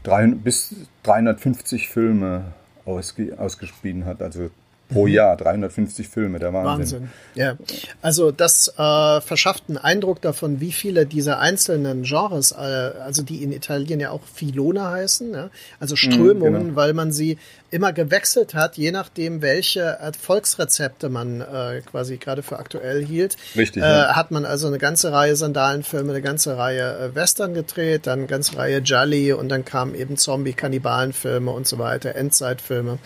drei, 0.03 0.29
bis 0.29 0.75
350 1.03 1.89
Filme 1.89 2.45
ausge, 2.85 3.39
ausgespielt 3.39 4.05
hat, 4.05 4.23
also 4.23 4.51
pro 4.93 5.07
mhm. 5.07 5.13
Jahr 5.13 5.37
350 5.37 6.09
Filme, 6.09 6.39
der 6.39 6.53
Wahnsinn. 6.53 7.03
Wahnsinn. 7.03 7.11
Ja, 7.35 7.57
also 8.01 8.31
das 8.31 8.69
äh, 8.77 9.21
verschafft 9.21 9.65
einen 9.69 9.79
Eindruck 9.79 10.21
davon, 10.21 10.61
wie 10.61 10.73
viele 10.73 11.07
dieser 11.07 11.39
einzelnen 11.39 12.03
Genres, 12.03 12.53
äh, 12.53 12.55
also 12.57 13.23
die 13.23 13.43
in 13.43 13.53
Italien 13.53 14.01
ja 14.01 14.11
auch 14.11 14.23
Filone 14.33 14.85
heißen, 14.85 15.33
ja? 15.33 15.51
also 15.81 15.95
mhm, 15.95 15.97
Strömungen, 15.97 16.63
genau. 16.65 16.77
weil 16.77 16.95
man 16.95 17.13
sie 17.13 17.39
immer 17.73 17.93
gewechselt 17.95 18.55
hat, 18.55 18.77
je 18.77 18.93
nachdem, 18.93 19.41
welche 19.41 19.81
Erfolgsrezepte 19.81 21.09
man 21.09 21.41
äh, 21.41 21.81
quasi 21.91 22.19
gerade 22.19 22.43
für 22.43 22.59
aktuell 22.59 23.05
hielt. 23.05 23.37
Richtig. 23.57 23.83
Äh, 23.83 23.87
ja. 23.87 24.15
Hat 24.15 24.31
man 24.31 24.45
also 24.45 24.67
eine 24.67 24.79
ganze 24.79 25.11
Reihe 25.11 25.37
Sandalenfilme, 25.37 26.13
eine 26.13 26.21
ganze 26.21 26.59
Reihe 26.59 26.99
äh, 26.99 27.15
Western 27.15 27.55
gedreht, 27.55 28.07
dann 28.07 28.21
eine 28.21 28.29
ganze 28.29 28.59
Reihe 28.59 28.79
Jolly 28.79 29.33
und 29.33 29.49
dann 29.49 29.65
kamen 29.65 29.95
eben 29.95 30.19
Zombie-Kannibalenfilme 30.19 31.51
und 31.51 31.67
so 31.67 31.79
weiter, 31.79 32.15
Endzeitfilme 32.15 32.99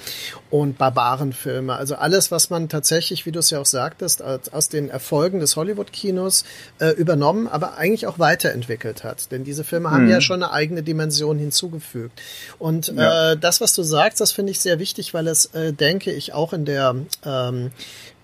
und 0.51 0.79
Barbarenfilme. 0.79 1.75
Also 1.75 1.95
alles, 1.95 2.33
was 2.33 2.51
man 2.51 2.69
tatsächlich, 2.69 3.25
wie 3.25 3.33
du 3.33 3.39
es 3.39 3.51
ja 3.51 3.61
auch 3.61 3.67
sagtest, 3.67 4.23
aus 4.23 4.69
den 4.69 4.91
Erfolgen 4.91 5.39
des 5.39 5.55
Hollywood-Kinos 5.55 6.45
äh, 6.81 6.89
übernommen, 6.91 7.47
aber 7.47 7.77
eigentlich 7.77 8.09
auch 8.09 8.19
weiterentwickelt 8.19 9.05
hat. 9.05 9.31
Denn 9.31 9.45
diese 9.45 9.63
Filme 9.63 9.93
haben 9.93 10.05
hm. 10.05 10.11
ja 10.11 10.21
schon 10.21 10.43
eine 10.43 10.53
eigene 10.53 10.83
Dimension 10.83 11.39
hinzugefügt. 11.39 12.21
Und 12.59 12.89
ja. 12.89 13.33
äh, 13.33 13.37
das, 13.37 13.61
was 13.61 13.73
du 13.75 13.85
sagst, 13.85 14.21
das 14.21 14.33
finde 14.33 14.51
ich 14.51 14.56
sehr 14.61 14.79
wichtig, 14.79 15.15
weil 15.15 15.27
es, 15.29 15.47
äh, 15.47 15.73
denke 15.73 16.13
ich, 16.13 16.33
auch 16.33 16.53
in 16.53 16.65
der 16.65 16.97
ähm, 17.25 17.71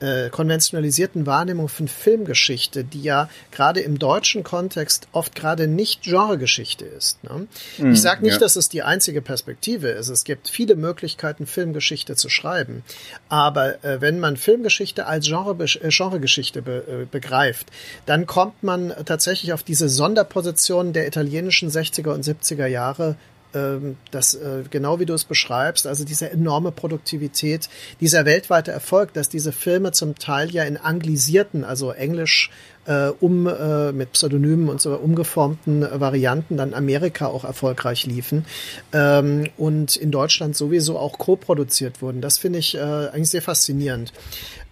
äh, 0.02 0.30
konventionalisierten 0.30 1.26
Wahrnehmung 1.26 1.68
von 1.68 1.86
Filmgeschichte, 1.86 2.82
die 2.82 3.02
ja 3.02 3.28
gerade 3.52 3.80
im 3.80 3.98
deutschen 3.98 4.42
Kontext 4.42 5.06
oft 5.12 5.34
gerade 5.34 5.68
nicht 5.68 6.02
Genregeschichte 6.02 6.84
ist. 6.84 7.22
Ne? 7.22 7.46
Mm, 7.78 7.92
ich 7.92 8.02
sage 8.02 8.22
nicht, 8.22 8.34
ja. 8.34 8.40
dass 8.40 8.56
es 8.56 8.68
die 8.68 8.82
einzige 8.82 9.22
Perspektive 9.22 9.88
ist. 9.88 10.08
Es 10.08 10.24
gibt 10.24 10.48
viele 10.48 10.74
Möglichkeiten, 10.74 11.46
Filmgeschichte 11.46 12.16
zu 12.16 12.28
schreiben. 12.28 12.82
Aber 13.28 13.84
äh, 13.84 14.00
wenn 14.00 14.18
man 14.18 14.36
Filmgeschichte 14.36 15.06
als 15.06 15.26
Genre, 15.26 15.56
äh, 15.62 15.88
Genregeschichte 15.88 16.62
be, 16.62 16.84
äh, 16.88 17.06
begreift, 17.08 17.68
dann 18.04 18.26
kommt 18.26 18.62
man 18.62 18.92
tatsächlich 19.04 19.52
auf 19.52 19.62
diese 19.62 19.88
Sonderposition 19.88 20.92
der 20.92 21.06
italienischen 21.06 21.70
60er 21.70 22.10
und 22.10 22.24
70er 22.24 22.66
Jahre 22.66 23.16
ähm, 23.54 23.96
das 24.10 24.34
äh, 24.34 24.64
genau 24.70 25.00
wie 25.00 25.06
du 25.06 25.14
es 25.14 25.24
beschreibst, 25.24 25.86
also 25.86 26.04
diese 26.04 26.30
enorme 26.30 26.72
Produktivität, 26.72 27.68
dieser 28.00 28.24
weltweite 28.24 28.72
Erfolg, 28.72 29.12
dass 29.14 29.28
diese 29.28 29.52
Filme 29.52 29.92
zum 29.92 30.14
Teil 30.14 30.50
ja 30.50 30.64
in 30.64 30.76
anglisierten, 30.76 31.64
also 31.64 31.92
englisch 31.92 32.50
äh, 32.86 33.08
um 33.20 33.46
äh, 33.46 33.92
mit 33.92 34.12
Pseudonymen 34.12 34.68
und 34.68 34.80
so 34.80 34.94
umgeformten 34.94 35.86
Varianten 36.00 36.56
dann 36.56 36.74
Amerika 36.74 37.26
auch 37.26 37.44
erfolgreich 37.44 38.06
liefen 38.06 38.44
ähm, 38.92 39.48
und 39.56 39.96
in 39.96 40.10
Deutschland 40.10 40.56
sowieso 40.56 40.98
auch 40.98 41.18
co-produziert 41.18 42.02
wurden. 42.02 42.20
Das 42.20 42.38
finde 42.38 42.58
ich 42.58 42.74
äh, 42.74 42.80
eigentlich 42.80 43.30
sehr 43.30 43.42
faszinierend. 43.42 44.12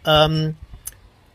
Ähm, 0.05 0.57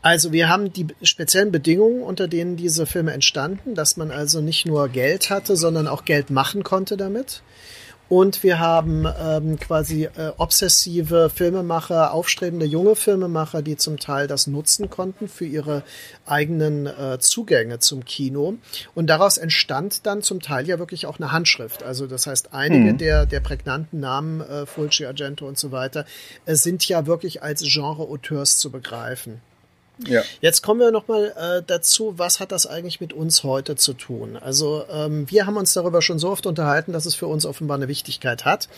also 0.06 0.30
wir 0.30 0.48
haben 0.48 0.72
die 0.72 0.86
speziellen 1.02 1.50
Bedingungen, 1.50 2.00
unter 2.00 2.28
denen 2.28 2.56
diese 2.56 2.86
Filme 2.86 3.12
entstanden, 3.12 3.74
dass 3.74 3.96
man 3.96 4.12
also 4.12 4.40
nicht 4.40 4.64
nur 4.64 4.88
Geld 4.88 5.30
hatte, 5.30 5.56
sondern 5.56 5.88
auch 5.88 6.04
Geld 6.04 6.30
machen 6.30 6.62
konnte 6.62 6.96
damit. 6.96 7.42
Und 8.08 8.44
wir 8.44 8.60
haben 8.60 9.04
ähm, 9.20 9.58
quasi 9.58 10.04
äh, 10.04 10.30
obsessive 10.36 11.28
Filmemacher, 11.28 12.12
aufstrebende 12.12 12.64
junge 12.64 12.94
Filmemacher, 12.94 13.62
die 13.62 13.76
zum 13.76 13.98
Teil 13.98 14.28
das 14.28 14.46
nutzen 14.46 14.90
konnten 14.90 15.26
für 15.26 15.44
ihre 15.44 15.82
eigenen 16.24 16.86
äh, 16.86 17.18
Zugänge 17.18 17.80
zum 17.80 18.04
Kino. 18.04 18.58
Und 18.94 19.08
daraus 19.08 19.38
entstand 19.38 20.06
dann 20.06 20.22
zum 20.22 20.40
Teil 20.40 20.68
ja 20.68 20.78
wirklich 20.78 21.06
auch 21.06 21.18
eine 21.18 21.32
Handschrift. 21.32 21.82
Also 21.82 22.06
das 22.06 22.28
heißt, 22.28 22.54
einige 22.54 22.92
mhm. 22.92 22.98
der, 22.98 23.26
der 23.26 23.40
prägnanten 23.40 23.98
Namen, 23.98 24.40
äh, 24.40 24.66
Fulci, 24.66 25.04
Argento 25.04 25.48
und 25.48 25.58
so 25.58 25.72
weiter, 25.72 26.06
äh, 26.44 26.54
sind 26.54 26.86
ja 26.86 27.06
wirklich 27.08 27.42
als 27.42 27.62
Genre-Auteurs 27.62 28.58
zu 28.58 28.70
begreifen. 28.70 29.40
Ja. 29.98 30.22
Jetzt 30.40 30.62
kommen 30.62 30.80
wir 30.80 30.90
nochmal 30.90 31.32
äh, 31.36 31.62
dazu, 31.66 32.18
was 32.18 32.38
hat 32.38 32.52
das 32.52 32.66
eigentlich 32.66 33.00
mit 33.00 33.14
uns 33.14 33.44
heute 33.44 33.76
zu 33.76 33.94
tun? 33.94 34.36
Also 34.36 34.84
ähm, 34.90 35.30
wir 35.30 35.46
haben 35.46 35.56
uns 35.56 35.72
darüber 35.72 36.02
schon 36.02 36.18
so 36.18 36.30
oft 36.30 36.46
unterhalten, 36.46 36.92
dass 36.92 37.06
es 37.06 37.14
für 37.14 37.26
uns 37.26 37.46
offenbar 37.46 37.78
eine 37.78 37.88
Wichtigkeit 37.88 38.44
hat. 38.44 38.68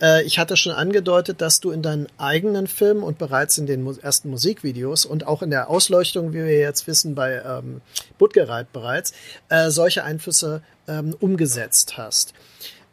Äh, 0.00 0.22
ich 0.22 0.38
hatte 0.38 0.56
schon 0.56 0.72
angedeutet, 0.72 1.40
dass 1.40 1.58
du 1.58 1.72
in 1.72 1.82
deinen 1.82 2.06
eigenen 2.16 2.68
Filmen 2.68 3.02
und 3.02 3.18
bereits 3.18 3.58
in 3.58 3.66
den 3.66 3.82
mu 3.82 3.94
ersten 4.00 4.30
Musikvideos 4.30 5.04
und 5.04 5.26
auch 5.26 5.42
in 5.42 5.50
der 5.50 5.68
Ausleuchtung, 5.68 6.32
wie 6.32 6.44
wir 6.44 6.58
jetzt 6.58 6.86
wissen, 6.86 7.16
bei 7.16 7.42
ähm, 7.44 7.80
Budgereit 8.18 8.72
bereits, 8.72 9.12
äh, 9.48 9.70
solche 9.70 10.04
Einflüsse 10.04 10.62
ähm, 10.86 11.16
umgesetzt 11.18 11.96
hast. 11.96 12.34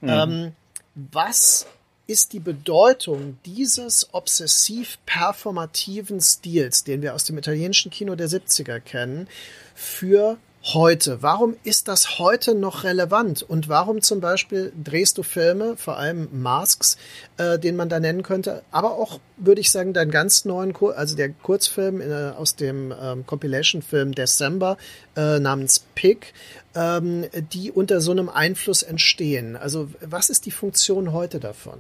Mhm. 0.02 0.10
Ähm, 0.10 0.52
was 0.96 1.68
ist 2.08 2.34
die 2.34 2.40
Bedeutung 2.40 3.38
dieses 3.46 4.14
obsessiv 4.14 5.00
performativen 5.06 6.22
Stils, 6.22 6.84
den 6.84 7.02
wir 7.02 7.16
aus 7.16 7.24
dem 7.24 7.38
italienischen 7.38 7.92
Kino 7.92 8.16
der 8.16 8.30
70er 8.30 8.80
kennen, 8.80 9.28
für 9.74 10.38
heute? 10.74 11.22
Warum 11.22 11.56
ist 11.64 11.88
das 11.88 12.18
heute 12.20 12.56
noch 12.56 12.84
relevant? 12.84 13.44
Und 13.44 13.70
warum 13.70 14.02
zum 14.02 14.20
Beispiel 14.20 14.72
drehst 14.82 15.18
du 15.18 15.24
Filme, 15.24 15.78
vor 15.78 15.98
allem 15.98 16.28
Masks, 16.32 16.98
äh, 17.38 17.60
den 17.60 17.76
man 17.76 17.90
da 17.90 18.00
nennen 18.00 18.24
könnte, 18.24 18.64
aber 18.72 18.94
auch, 18.94 19.20
würde 19.38 19.62
ich 19.62 19.72
sagen, 19.72 19.94
deinen 19.94 20.12
ganz 20.12 20.46
neuen, 20.46 20.74
Kur 20.74 20.98
also 20.98 21.16
der 21.16 21.30
Kurzfilm 21.30 22.02
äh, 22.02 22.32
aus 22.32 22.56
dem 22.56 22.94
ähm, 23.00 23.26
Compilation-Film 23.26 24.14
December 24.14 24.78
äh, 25.16 25.40
namens 25.40 25.86
Pig, 25.94 26.34
ähm, 26.74 27.26
die 27.54 27.72
unter 27.72 28.02
so 28.02 28.12
einem 28.12 28.30
Einfluss 28.30 28.84
entstehen. 28.84 29.56
Also 29.56 29.90
was 30.02 30.30
ist 30.30 30.46
die 30.46 30.52
Funktion 30.52 31.14
heute 31.14 31.40
davon? 31.40 31.80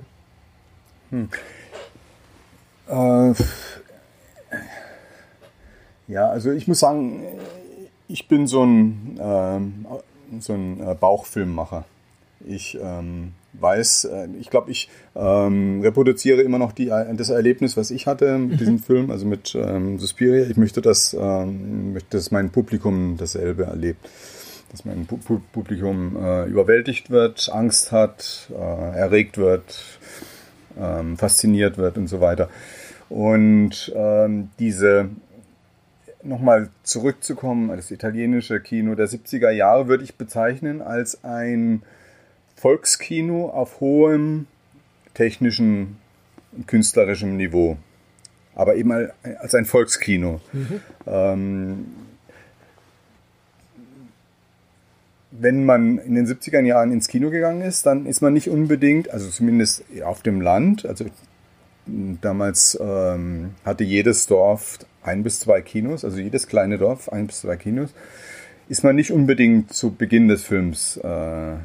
Hm. 1.15 1.29
Äh, 2.89 3.33
ja, 6.07 6.27
also 6.27 6.51
ich 6.51 6.67
muss 6.67 6.79
sagen, 6.79 7.23
ich 8.07 8.27
bin 8.27 8.47
so 8.47 8.63
ein, 8.63 9.17
äh, 9.17 10.39
so 10.41 10.53
ein 10.53 10.79
äh, 10.81 10.93
Bauchfilmmacher. 10.93 11.85
Ich 12.45 12.77
ähm, 12.79 13.31
weiß, 13.53 14.05
äh, 14.05 14.27
ich 14.39 14.49
glaube, 14.49 14.71
ich 14.71 14.89
ähm, 15.15 15.81
reproduziere 15.81 16.41
immer 16.41 16.59
noch 16.59 16.73
die, 16.73 16.87
das 16.87 17.29
Erlebnis, 17.29 17.77
was 17.77 17.91
ich 17.91 18.07
hatte 18.07 18.37
mit 18.37 18.59
diesem 18.59 18.79
Film, 18.79 19.09
also 19.09 19.25
mit 19.25 19.55
ähm, 19.55 19.97
Suspiria. 19.97 20.45
Ich 20.45 20.57
möchte, 20.57 20.81
dass, 20.81 21.15
ähm, 21.17 21.97
dass 22.09 22.29
mein 22.31 22.49
Publikum 22.49 23.15
dasselbe 23.17 23.63
erlebt. 23.63 24.07
Dass 24.71 24.83
mein 24.83 25.05
Pu 25.05 25.39
Publikum 25.53 26.17
äh, 26.17 26.45
überwältigt 26.45 27.09
wird, 27.09 27.49
Angst 27.51 27.93
hat, 27.93 28.51
äh, 28.51 28.97
erregt 28.97 29.37
wird, 29.37 29.94
ähm, 30.79 31.17
fasziniert 31.17 31.77
wird 31.77 31.97
und 31.97 32.07
so 32.07 32.21
weiter. 32.21 32.49
Und 33.09 33.93
ähm, 33.95 34.49
diese, 34.59 35.09
nochmal 36.23 36.69
zurückzukommen, 36.83 37.69
das 37.69 37.91
italienische 37.91 38.59
Kino 38.59 38.95
der 38.95 39.07
70er 39.07 39.51
Jahre 39.51 39.87
würde 39.87 40.03
ich 40.03 40.15
bezeichnen 40.15 40.81
als 40.81 41.23
ein 41.23 41.83
Volkskino 42.55 43.49
auf 43.49 43.79
hohem 43.79 44.47
technischen 45.13 45.97
und 46.51 46.67
künstlerischem 46.67 47.37
Niveau. 47.37 47.77
Aber 48.55 48.75
eben 48.75 48.91
als 49.39 49.53
ein 49.53 49.65
Volkskino. 49.65 50.39
Mhm. 50.53 50.81
Ähm, 51.05 51.85
wenn 55.39 55.65
man 55.65 55.97
in 55.97 56.15
den 56.15 56.25
70er 56.25 56.61
Jahren 56.61 56.91
ins 56.91 57.07
Kino 57.07 57.29
gegangen 57.29 57.61
ist, 57.61 57.85
dann 57.85 58.05
ist 58.05 58.21
man 58.21 58.33
nicht 58.33 58.49
unbedingt, 58.49 59.09
also 59.11 59.29
zumindest 59.29 59.83
auf 60.03 60.21
dem 60.21 60.41
Land, 60.41 60.85
also 60.85 61.05
damals 61.85 62.77
ähm, 62.81 63.51
hatte 63.63 63.83
jedes 63.83 64.27
Dorf 64.27 64.79
ein 65.03 65.23
bis 65.23 65.39
zwei 65.39 65.61
Kinos, 65.61 66.03
also 66.03 66.17
jedes 66.17 66.47
kleine 66.47 66.77
Dorf 66.77 67.09
ein 67.09 67.27
bis 67.27 67.41
zwei 67.41 67.57
Kinos, 67.57 67.93
ist 68.67 68.83
man 68.83 68.95
nicht 68.95 69.11
unbedingt 69.11 69.73
zu 69.73 69.91
Beginn 69.91 70.27
des 70.27 70.43
Films 70.43 70.97
äh, 70.97 71.55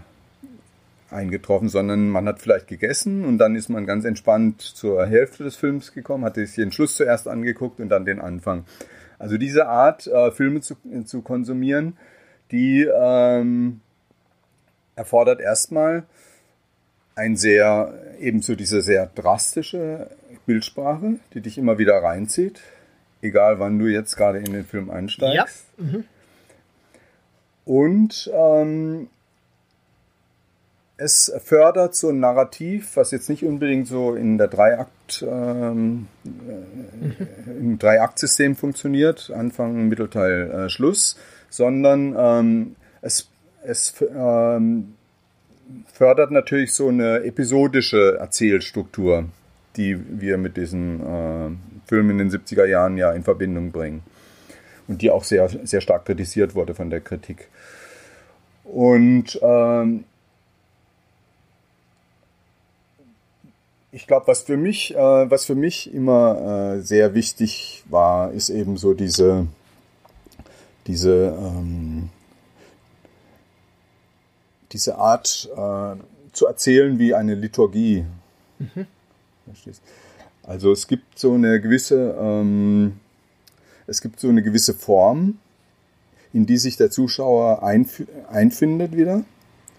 eingetroffen, 1.10 1.68
sondern 1.68 2.08
man 2.08 2.26
hat 2.26 2.40
vielleicht 2.40 2.68
gegessen 2.68 3.24
und 3.24 3.38
dann 3.38 3.56
ist 3.56 3.68
man 3.68 3.86
ganz 3.86 4.04
entspannt 4.04 4.60
zur 4.60 5.06
Hälfte 5.06 5.44
des 5.44 5.56
Films 5.56 5.92
gekommen, 5.92 6.24
hat 6.24 6.34
sich 6.34 6.54
den 6.54 6.72
Schluss 6.72 6.96
zuerst 6.96 7.26
angeguckt 7.26 7.80
und 7.80 7.88
dann 7.88 8.04
den 8.04 8.20
Anfang. 8.20 8.64
Also 9.18 9.36
diese 9.36 9.66
Art, 9.66 10.06
äh, 10.06 10.30
Filme 10.30 10.60
zu, 10.60 10.76
zu 11.04 11.22
konsumieren, 11.22 11.96
die 12.50 12.82
ähm, 12.82 13.80
erfordert 14.96 15.40
erstmal 15.40 16.04
ein 17.14 17.36
sehr, 17.36 17.92
ebenso 18.18 18.54
diese 18.54 18.82
sehr 18.82 19.06
drastische 19.06 20.10
Bildsprache, 20.46 21.16
die 21.34 21.40
dich 21.40 21.58
immer 21.58 21.78
wieder 21.78 22.02
reinzieht, 22.02 22.60
egal 23.22 23.58
wann 23.58 23.78
du 23.78 23.86
jetzt 23.86 24.16
gerade 24.16 24.38
in 24.38 24.52
den 24.52 24.64
Film 24.64 24.90
einsteigst. 24.90 25.64
Ja. 25.78 25.84
Mhm. 25.84 26.04
Und 27.64 28.30
ähm, 28.34 29.08
es 30.96 31.32
fördert 31.44 31.94
so 31.94 32.10
ein 32.10 32.20
Narrativ, 32.20 32.96
was 32.96 33.10
jetzt 33.10 33.30
nicht 33.30 33.44
unbedingt 33.44 33.86
so 33.86 34.14
in 34.14 34.36
der 34.38 34.48
Dreiakt, 34.48 35.24
ähm, 35.26 36.08
äh, 36.24 37.50
im 37.50 37.78
Dreiakt-System 37.78 38.54
funktioniert, 38.54 39.30
Anfang, 39.34 39.88
Mittelteil, 39.88 40.50
äh, 40.50 40.68
Schluss, 40.68 41.16
sondern 41.50 42.14
ähm, 42.16 42.76
es, 43.02 43.28
es 43.62 43.94
ähm, 44.00 44.94
fördert 45.92 46.30
natürlich 46.30 46.72
so 46.72 46.88
eine 46.88 47.24
episodische 47.24 48.16
Erzählstruktur, 48.18 49.26
die 49.76 49.98
wir 50.20 50.38
mit 50.38 50.56
diesen 50.56 51.00
äh, 51.00 51.50
Filmen 51.86 52.18
in 52.18 52.30
den 52.30 52.30
70er 52.30 52.64
Jahren 52.64 52.96
ja 52.96 53.12
in 53.12 53.22
Verbindung 53.22 53.70
bringen. 53.72 54.02
Und 54.88 55.02
die 55.02 55.10
auch 55.10 55.22
sehr, 55.22 55.48
sehr 55.48 55.80
stark 55.80 56.06
kritisiert 56.06 56.54
wurde 56.54 56.74
von 56.74 56.90
der 56.90 57.00
Kritik. 57.00 57.48
Und 58.64 59.38
ähm, 59.42 60.04
ich 63.92 64.06
glaube, 64.06 64.26
was 64.26 64.42
für 64.42 64.56
mich, 64.56 64.94
äh, 64.94 65.30
was 65.30 65.44
für 65.44 65.54
mich 65.54 65.92
immer 65.92 66.76
äh, 66.76 66.80
sehr 66.80 67.14
wichtig 67.14 67.84
war, 67.88 68.32
ist 68.32 68.50
eben 68.50 68.76
so 68.76 68.94
diese, 68.94 69.46
diese, 70.90 71.38
ähm, 71.38 72.08
diese 74.72 74.98
Art 74.98 75.48
äh, 75.54 75.94
zu 76.32 76.46
erzählen 76.46 76.98
wie 76.98 77.14
eine 77.14 77.36
Liturgie. 77.36 78.04
Mhm. 78.58 78.86
Also 80.42 80.72
es 80.72 80.88
gibt 80.88 81.16
so 81.16 81.34
eine 81.34 81.60
gewisse, 81.60 82.16
ähm, 82.20 82.98
es 83.86 84.00
gibt 84.00 84.18
so 84.18 84.28
eine 84.28 84.42
gewisse 84.42 84.74
Form, 84.74 85.38
in 86.32 86.46
die 86.46 86.56
sich 86.56 86.76
der 86.76 86.90
Zuschauer 86.90 87.62
einf 87.62 88.02
einfindet 88.28 88.96
wieder. 88.96 89.22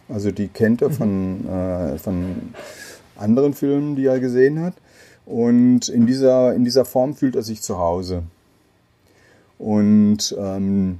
Also 0.07 0.31
die 0.31 0.47
kennt 0.47 0.81
er 0.81 0.89
mhm. 0.89 0.93
von, 0.93 1.49
äh, 1.49 1.97
von 1.97 2.53
anderen 3.17 3.53
Filmen, 3.53 3.97
die 3.97 4.05
er 4.05 4.21
gesehen 4.21 4.61
hat. 4.61 4.75
Und 5.25 5.89
in 5.89 6.07
dieser, 6.07 6.53
in 6.53 6.63
dieser 6.63 6.85
Form 6.85 7.15
fühlt 7.15 7.35
er 7.35 7.43
sich 7.43 7.61
zu 7.61 7.77
Hause. 7.79 8.23
Und 9.61 10.35
ähm, 10.39 10.99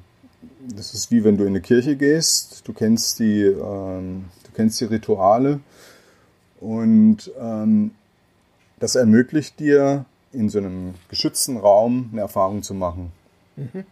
das 0.76 0.94
ist 0.94 1.10
wie 1.10 1.24
wenn 1.24 1.36
du 1.36 1.44
in 1.46 1.50
eine 1.50 1.62
Kirche 1.62 1.96
gehst. 1.96 2.62
Du 2.68 2.74
kennst 2.74 3.18
die, 3.18 3.42
ähm, 3.42 4.26
du 4.44 4.52
kennst 4.54 4.80
die 4.80 4.86
Rituale. 4.86 5.62
Und 6.60 7.32
ähm, 7.40 7.92
das 8.80 8.94
ermöglicht 8.94 9.60
dir, 9.60 10.06
in 10.32 10.48
so 10.50 10.60
einem 10.60 10.94
geschützten 11.10 11.58
Raum 11.58 12.10
eine 12.12 12.22
Erfahrung 12.22 12.62
zu 12.62 12.74
machen. 12.74 13.12
Mhm. 13.58 13.84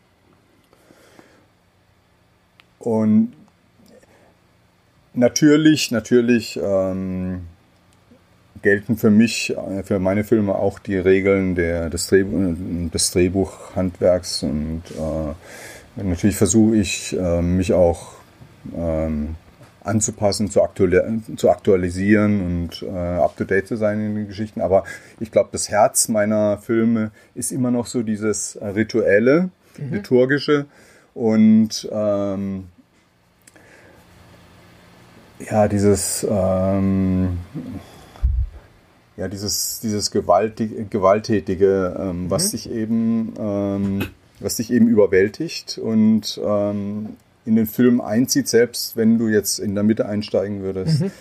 Und 2.78 3.34
natürlich, 5.13 5.91
natürlich 5.91 6.57
ähm, 6.61 7.47
gelten 8.62 8.97
für 8.97 9.10
mich, 9.10 9.55
äh, 9.55 9.84
für 9.84 9.99
meine 9.99 10.24
Filme 10.24 10.55
auch 10.55 10.80
die 10.80 10.97
Regeln 10.97 11.55
der, 11.55 11.89
des, 11.89 12.07
Drehbuch, 12.07 12.55
des 12.93 13.12
Drehbuchhandwerks 13.12 14.43
und 14.43 14.84
äh, 14.91 16.03
natürlich 16.03 16.38
versuche 16.38 16.76
ich 16.76 17.18
äh, 17.18 17.41
mich 17.41 17.74
auch 17.74 18.14
ähm, 18.76 19.36
anzupassen, 19.84 20.49
zu, 20.49 20.62
aktuali 20.62 20.99
zu 21.36 21.49
aktualisieren 21.49 22.41
und 22.41 22.84
äh, 22.84 22.89
up-to-date 22.89 23.68
zu 23.68 23.76
sein 23.76 23.99
in 23.99 24.16
den 24.16 24.28
Geschichten. 24.28 24.62
Aber 24.62 24.84
ich 25.20 25.32
glaube, 25.32 25.49
das 25.51 25.70
Herz 25.70 26.10
meiner 26.10 26.57
Filme 26.57 27.12
ist 27.36 27.51
immer 27.51 27.72
noch 27.72 27.88
so 27.88 28.03
dieses 28.03 28.57
rituelle, 28.62 29.49
mhm. 29.78 29.93
liturgische 29.93 30.66
und 31.14 31.88
ähm, 31.91 32.66
ja, 35.39 35.68
dieses 35.68 36.28
ähm, 36.30 37.38
ja, 39.20 39.28
dieses, 39.28 39.82
dieses 39.82 40.11
Gewaltig, 40.11 40.89
Gewalttätige, 40.89 41.95
ähm, 41.99 42.24
mhm. 42.24 42.32
was 42.32 42.51
dich 42.51 42.72
eben, 42.72 43.34
ähm, 43.38 44.07
was 44.39 44.55
dich 44.55 44.72
eben 44.72 44.88
überwältigt 44.88 45.78
und 45.78 46.39
ähm, 46.43 47.09
in 47.45 47.55
den 47.57 47.65
Film 47.65 47.99
einzieht, 47.99 48.47
selbst 48.47 48.95
wenn 48.95 49.17
du 49.17 49.28
jetzt 49.28 49.59
in 49.59 49.76
der 49.76 49.84
Mitte 49.84 50.05
einsteigen 50.05 50.61
würdest. 50.61 51.01
Mhm. 51.01 51.11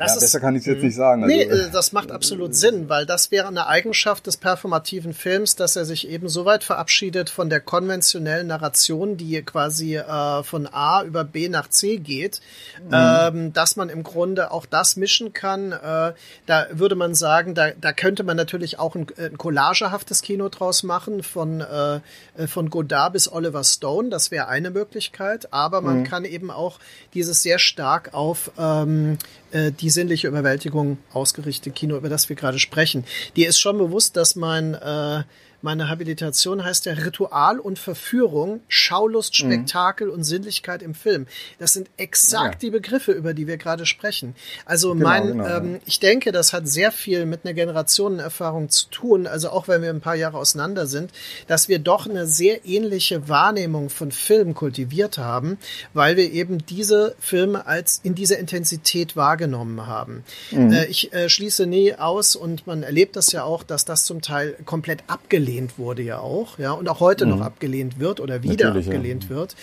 Das 0.00 0.12
ja, 0.12 0.16
ist, 0.16 0.20
besser 0.22 0.40
kann 0.40 0.56
ich 0.56 0.60
es 0.60 0.66
jetzt 0.66 0.78
mhm. 0.78 0.86
nicht 0.86 0.96
sagen. 0.96 1.24
Also, 1.24 1.36
nee, 1.36 1.42
äh, 1.42 1.70
das 1.70 1.92
macht 1.92 2.10
absolut 2.10 2.54
Sinn, 2.54 2.88
weil 2.88 3.04
das 3.04 3.30
wäre 3.30 3.48
eine 3.48 3.66
Eigenschaft 3.66 4.26
des 4.26 4.38
performativen 4.38 5.12
Films, 5.12 5.56
dass 5.56 5.76
er 5.76 5.84
sich 5.84 6.08
eben 6.08 6.30
so 6.30 6.46
weit 6.46 6.64
verabschiedet 6.64 7.28
von 7.28 7.50
der 7.50 7.60
konventionellen 7.60 8.46
Narration, 8.46 9.18
die 9.18 9.42
quasi 9.42 9.96
äh, 9.96 10.42
von 10.42 10.66
A 10.66 11.02
über 11.02 11.24
B 11.24 11.50
nach 11.50 11.68
C 11.68 11.98
geht, 11.98 12.40
mhm. 12.82 12.94
ähm, 12.94 13.52
dass 13.52 13.76
man 13.76 13.90
im 13.90 14.02
Grunde 14.02 14.52
auch 14.52 14.64
das 14.64 14.96
mischen 14.96 15.34
kann. 15.34 15.72
Äh, 15.72 16.14
da 16.46 16.66
würde 16.70 16.94
man 16.94 17.14
sagen, 17.14 17.54
da, 17.54 17.72
da 17.78 17.92
könnte 17.92 18.22
man 18.24 18.38
natürlich 18.38 18.78
auch 18.78 18.94
ein, 18.94 19.06
ein 19.18 19.36
collagehaftes 19.36 20.22
Kino 20.22 20.48
draus 20.48 20.82
machen, 20.82 21.22
von, 21.22 21.60
äh, 21.60 22.00
von 22.46 22.70
Godard 22.70 23.12
bis 23.12 23.30
Oliver 23.30 23.64
Stone. 23.64 24.08
Das 24.08 24.30
wäre 24.30 24.48
eine 24.48 24.70
Möglichkeit, 24.70 25.52
aber 25.52 25.82
man 25.82 25.98
mhm. 25.98 26.04
kann 26.04 26.24
eben 26.24 26.50
auch 26.50 26.78
dieses 27.12 27.42
sehr 27.42 27.58
stark 27.58 28.14
auf 28.14 28.50
ähm, 28.58 29.18
äh, 29.52 29.72
die 29.72 29.90
sinnliche 29.90 30.28
Überwältigung 30.28 30.98
ausgerichtete 31.12 31.70
Kino, 31.70 31.96
über 31.96 32.08
das 32.08 32.28
wir 32.28 32.36
gerade 32.36 32.58
sprechen. 32.58 33.04
Dir 33.36 33.48
ist 33.48 33.58
schon 33.58 33.78
bewusst, 33.78 34.16
dass 34.16 34.36
mein 34.36 34.74
äh, 34.74 35.22
meine 35.62 35.88
Habilitation 35.88 36.64
heißt 36.64 36.86
ja 36.86 36.94
Ritual 36.94 37.58
und 37.58 37.78
Verführung, 37.78 38.60
Schaulust, 38.68 39.32
mhm. 39.42 39.52
Spektakel 39.52 40.08
mhm. 40.08 40.14
und 40.14 40.24
Sinnlichkeit 40.24 40.82
im 40.82 40.94
Film. 40.94 41.26
Das 41.58 41.72
sind 41.72 41.90
exakt 41.96 42.62
ja. 42.62 42.68
die 42.68 42.70
Begriffe, 42.70 43.12
über 43.12 43.34
die 43.34 43.46
wir 43.46 43.58
gerade 43.58 43.84
sprechen. 43.84 44.34
Also 44.64 44.94
genau, 44.94 45.08
mein, 45.08 45.26
genau, 45.26 45.46
ähm, 45.46 45.74
ja. 45.74 45.80
ich 45.84 46.00
denke, 46.00 46.32
das 46.32 46.52
hat 46.52 46.66
sehr 46.66 46.92
viel 46.92 47.26
mit 47.26 47.44
einer 47.44 47.54
Generationenerfahrung 47.54 48.70
zu 48.70 48.88
tun. 48.90 49.26
Also 49.26 49.50
auch 49.50 49.68
wenn 49.68 49.82
wir 49.82 49.90
ein 49.90 50.00
paar 50.00 50.14
Jahre 50.14 50.38
auseinander 50.38 50.86
sind, 50.86 51.12
dass 51.46 51.68
wir 51.68 51.78
doch 51.78 52.06
eine 52.06 52.26
sehr 52.26 52.64
ähnliche 52.64 53.28
Wahrnehmung 53.28 53.90
von 53.90 54.12
Film 54.12 54.54
kultiviert 54.54 55.18
haben, 55.18 55.58
weil 55.92 56.16
wir 56.16 56.30
eben 56.32 56.64
diese 56.66 57.14
Filme 57.20 57.66
als 57.66 58.00
in 58.02 58.14
dieser 58.14 58.38
Intensität 58.38 59.16
wahrgenommen 59.16 59.86
haben. 59.86 60.24
Mhm. 60.50 60.72
Äh, 60.72 60.86
ich 60.86 61.12
äh, 61.12 61.28
schließe 61.28 61.66
nie 61.66 61.94
aus 61.94 62.34
und 62.34 62.66
man 62.66 62.82
erlebt 62.82 63.16
das 63.16 63.32
ja 63.32 63.44
auch, 63.44 63.62
dass 63.62 63.84
das 63.84 64.04
zum 64.04 64.22
Teil 64.22 64.56
komplett 64.64 65.02
abgelehnt 65.06 65.49
abgelehnt 65.50 65.78
wurde 65.78 66.02
ja 66.02 66.18
auch, 66.20 66.58
ja, 66.58 66.72
und 66.72 66.88
auch 66.88 67.00
heute 67.00 67.26
mhm. 67.26 67.32
noch 67.32 67.40
abgelehnt 67.40 67.98
wird 67.98 68.20
oder 68.20 68.42
wieder 68.42 68.66
Natürlich, 68.66 68.86
abgelehnt 68.86 69.24
ja. 69.24 69.30
wird. 69.30 69.56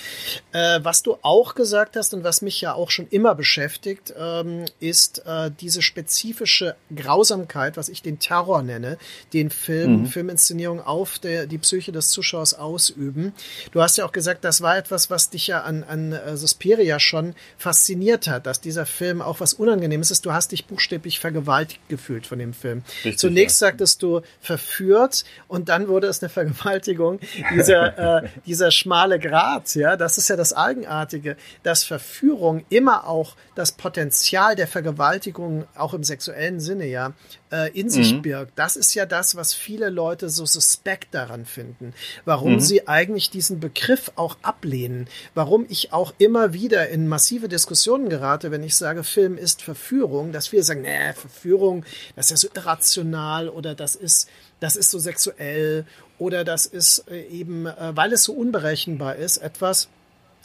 Äh, 0.52 0.80
was 0.84 1.02
du 1.02 1.18
auch 1.22 1.56
gesagt 1.56 1.96
hast 1.96 2.14
und 2.14 2.24
was 2.24 2.42
mich 2.42 2.60
ja 2.60 2.74
auch 2.74 2.92
schon 2.92 3.08
immer 3.10 3.36
beschäftigt, 3.36 4.14
ähm, 4.18 4.66
ist 4.80 5.24
äh, 5.26 5.50
diese 5.60 5.82
spezifische 5.82 6.76
Grausamkeit, 6.94 7.78
was 7.78 7.90
ich 7.90 8.02
den 8.02 8.20
Terror 8.20 8.62
nenne, 8.64 8.98
den 9.34 9.50
Film, 9.50 10.02
mhm. 10.02 10.06
Filminszenierung 10.08 10.82
auf 10.82 11.20
der, 11.20 11.48
die 11.48 11.58
Psyche 11.58 11.92
des 11.92 12.10
Zuschauers 12.10 12.54
ausüben. 12.54 13.34
Du 13.72 13.82
hast 13.82 13.98
ja 13.98 14.06
auch 14.06 14.12
gesagt, 14.12 14.44
das 14.44 14.62
war 14.62 14.78
etwas, 14.78 15.10
was 15.10 15.30
dich 15.30 15.48
ja 15.48 15.62
an, 15.62 15.84
an 15.84 16.12
äh, 16.12 16.36
Suspiria 16.36 17.00
schon 17.00 17.34
fasziniert 17.58 18.28
hat, 18.28 18.46
dass 18.46 18.60
dieser 18.60 18.86
Film 18.86 19.22
auch 19.22 19.40
was 19.40 19.54
Unangenehmes 19.54 20.12
ist. 20.12 20.26
Du 20.26 20.34
hast 20.34 20.52
dich 20.52 20.66
buchstäblich 20.66 21.20
vergewaltigt 21.20 21.88
gefühlt 21.88 22.28
von 22.28 22.40
dem 22.40 22.54
Film. 22.54 22.84
Richtig, 23.06 23.20
Zunächst 23.20 23.62
ja. 23.62 23.68
sagtest 23.68 24.04
du 24.04 24.22
verführt 24.42 25.24
und 25.48 25.70
dann 25.70 25.76
dann 25.78 25.88
wurde 25.88 26.07
es 26.07 26.23
eine 26.23 26.30
Vergewaltigung. 26.30 27.19
Dieser, 27.53 28.23
äh, 28.23 28.30
dieser 28.47 28.71
schmale 28.71 29.19
Grat, 29.19 29.75
ja, 29.75 29.95
das 29.95 30.17
ist 30.17 30.28
ja 30.28 30.36
das 30.36 30.53
Eigenartige, 30.53 31.38
dass 31.61 31.84
Verführung 31.84 32.65
immer 32.69 33.07
auch 33.07 33.36
das 33.53 33.73
Potenzial 33.73 34.55
der 34.55 34.67
Vergewaltigung, 34.67 35.65
auch 35.75 35.93
im 35.93 36.03
sexuellen 36.03 36.59
Sinne, 36.59 36.88
ja, 36.88 37.13
äh, 37.51 37.71
in 37.80 37.89
sich 37.89 38.13
mhm. 38.13 38.21
birgt. 38.23 38.53
Das 38.55 38.75
ist 38.75 38.95
ja 38.95 39.05
das, 39.05 39.36
was 39.36 39.53
viele 39.53 39.89
Leute 39.89 40.30
so 40.30 40.45
suspekt 40.45 41.13
daran 41.13 41.45
finden. 41.45 41.93
Warum 42.25 42.53
mhm. 42.53 42.59
sie 42.59 42.88
eigentlich 42.88 43.30
diesen 43.30 43.59
Begriff 43.59 44.11
auch 44.15 44.38
ablehnen. 44.41 45.07
Warum 45.36 45.65
ich 45.69 45.93
auch 45.93 46.13
immer 46.17 46.53
wieder 46.53 46.89
in 46.89 47.07
massive 47.07 47.47
Diskussionen 47.47 48.09
gerate, 48.09 48.49
wenn 48.49 48.63
ich 48.63 48.75
sage, 48.75 49.03
Film 49.03 49.38
ist 49.38 49.61
Verführung, 49.61 50.32
dass 50.32 50.51
wir 50.51 50.63
sagen, 50.63 50.82
nee, 50.82 51.13
Verführung, 51.13 51.86
das 52.15 52.25
ist 52.25 52.32
ja 52.32 52.49
so 52.49 52.59
irrational 52.59 53.49
oder 53.49 53.75
das 53.75 53.95
ist, 53.95 54.28
das 54.60 54.76
ist 54.76 54.91
so 54.91 54.99
sexuell 54.99 55.86
oder 56.20 56.43
das 56.43 56.66
ist 56.66 57.05
äh, 57.10 57.22
eben, 57.28 57.66
äh, 57.66 57.95
weil 57.95 58.14
es 58.14 58.24
so 58.24 58.34
unberechenbar 58.34 59.16
ist, 59.16 59.38
etwas, 59.38 59.88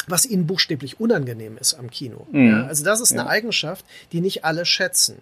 was 0.09 0.27
ihnen 0.27 0.47
buchstäblich 0.47 1.01
unangenehm 1.01 1.57
ist 1.59 1.75
am 1.75 1.89
Kino. 1.89 2.27
Mhm. 2.33 2.51
Ja, 2.51 2.67
also 2.67 2.85
das 2.85 3.01
ist 3.01 3.13
eine 3.13 3.23
ja. 3.23 3.29
Eigenschaft, 3.29 3.85
die 4.11 4.21
nicht 4.21 4.45
alle 4.45 4.65
schätzen. 4.65 5.19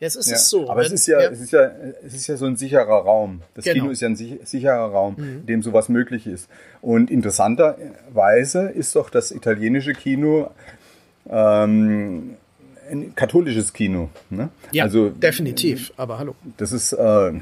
Jetzt 0.00 0.16
ist 0.16 0.30
ja. 0.30 0.36
es 0.36 0.48
so. 0.48 0.70
Aber 0.70 0.80
wenn, 0.80 0.86
es 0.86 0.92
ist 0.92 1.06
ja, 1.06 1.20
es 1.20 1.40
ist 1.40 1.52
ja, 1.52 1.70
es 2.04 2.14
ist 2.14 2.26
ja 2.26 2.36
so 2.36 2.46
ein 2.46 2.56
sicherer 2.56 3.02
Raum. 3.02 3.42
Das 3.54 3.64
genau. 3.64 3.74
Kino 3.74 3.90
ist 3.90 4.00
ja 4.00 4.08
ein 4.08 4.16
sicherer 4.16 4.90
Raum, 4.90 5.14
mhm. 5.16 5.36
in 5.40 5.46
dem 5.46 5.62
sowas 5.62 5.88
möglich 5.88 6.26
ist. 6.26 6.48
Und 6.80 7.10
interessanterweise 7.10 8.68
ist 8.70 8.96
doch 8.96 9.10
das 9.10 9.30
italienische 9.30 9.92
Kino 9.92 10.50
ähm, 11.28 12.36
ein 12.90 13.14
katholisches 13.14 13.72
Kino. 13.72 14.10
Ne? 14.30 14.50
Ja, 14.72 14.84
also, 14.84 15.10
definitiv. 15.10 15.92
Aber 15.96 16.18
hallo. 16.18 16.34
Das 16.56 16.72
ist 16.72 16.92
äh, 16.92 17.32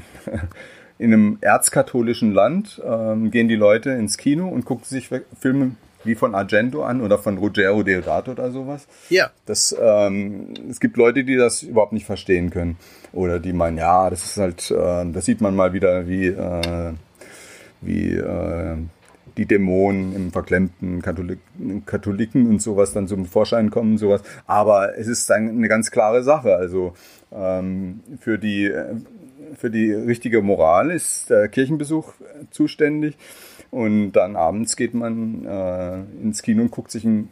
in 1.01 1.13
einem 1.13 1.37
erzkatholischen 1.41 2.31
Land 2.31 2.79
ähm, 2.85 3.31
gehen 3.31 3.47
die 3.47 3.55
Leute 3.55 3.89
ins 3.89 4.17
Kino 4.17 4.47
und 4.47 4.65
gucken 4.65 4.85
sich 4.85 5.09
Filme 5.39 5.71
wie 6.03 6.13
von 6.13 6.35
Argento 6.35 6.83
an 6.83 7.01
oder 7.01 7.17
von 7.17 7.39
Ruggero 7.39 7.81
Deodato 7.81 8.31
oder 8.31 8.51
sowas. 8.51 8.87
Ja. 9.09 9.31
Das, 9.47 9.75
ähm, 9.81 10.53
es 10.69 10.79
gibt 10.79 10.97
Leute, 10.97 11.23
die 11.23 11.37
das 11.37 11.63
überhaupt 11.63 11.93
nicht 11.93 12.05
verstehen 12.05 12.51
können. 12.51 12.77
Oder 13.13 13.39
die 13.39 13.51
meinen, 13.51 13.79
ja, 13.79 14.11
das 14.11 14.25
ist 14.25 14.37
halt, 14.37 14.69
äh, 14.69 15.11
das 15.11 15.25
sieht 15.25 15.41
man 15.41 15.55
mal 15.55 15.73
wieder, 15.73 16.07
wie, 16.07 16.27
äh, 16.27 16.93
wie 17.81 18.13
äh, 18.13 18.77
die 19.37 19.47
Dämonen 19.47 20.15
im 20.15 20.31
verklemmten 20.31 21.01
Katholik 21.01 21.39
Katholiken 21.87 22.47
und 22.47 22.61
sowas 22.61 22.93
dann 22.93 23.07
zum 23.07 23.25
Vorschein 23.25 23.71
kommen, 23.71 23.97
sowas. 23.97 24.21
Aber 24.45 24.99
es 24.99 25.07
ist 25.07 25.31
eine 25.31 25.67
ganz 25.67 25.89
klare 25.89 26.21
Sache. 26.21 26.55
Also 26.55 26.93
ähm, 27.31 28.01
für 28.19 28.37
die 28.37 28.71
für 29.55 29.69
die 29.69 29.91
richtige 29.91 30.41
Moral 30.41 30.91
ist 30.91 31.29
der 31.29 31.47
Kirchenbesuch 31.47 32.13
zuständig. 32.51 33.17
Und 33.69 34.13
dann 34.13 34.35
abends 34.35 34.75
geht 34.75 34.93
man 34.93 35.45
äh, 35.45 36.23
ins 36.23 36.41
Kino 36.41 36.61
und 36.61 36.71
guckt 36.71 36.91
sich 36.91 37.05
einen 37.05 37.29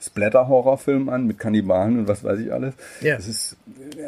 Splatter-Horrorfilm 0.00 1.08
an 1.08 1.26
mit 1.26 1.38
Kannibalen 1.38 2.00
und 2.00 2.08
was 2.08 2.24
weiß 2.24 2.40
ich 2.40 2.52
alles. 2.52 2.74
Ja. 3.00 3.16
Das 3.16 3.28
ist 3.28 3.56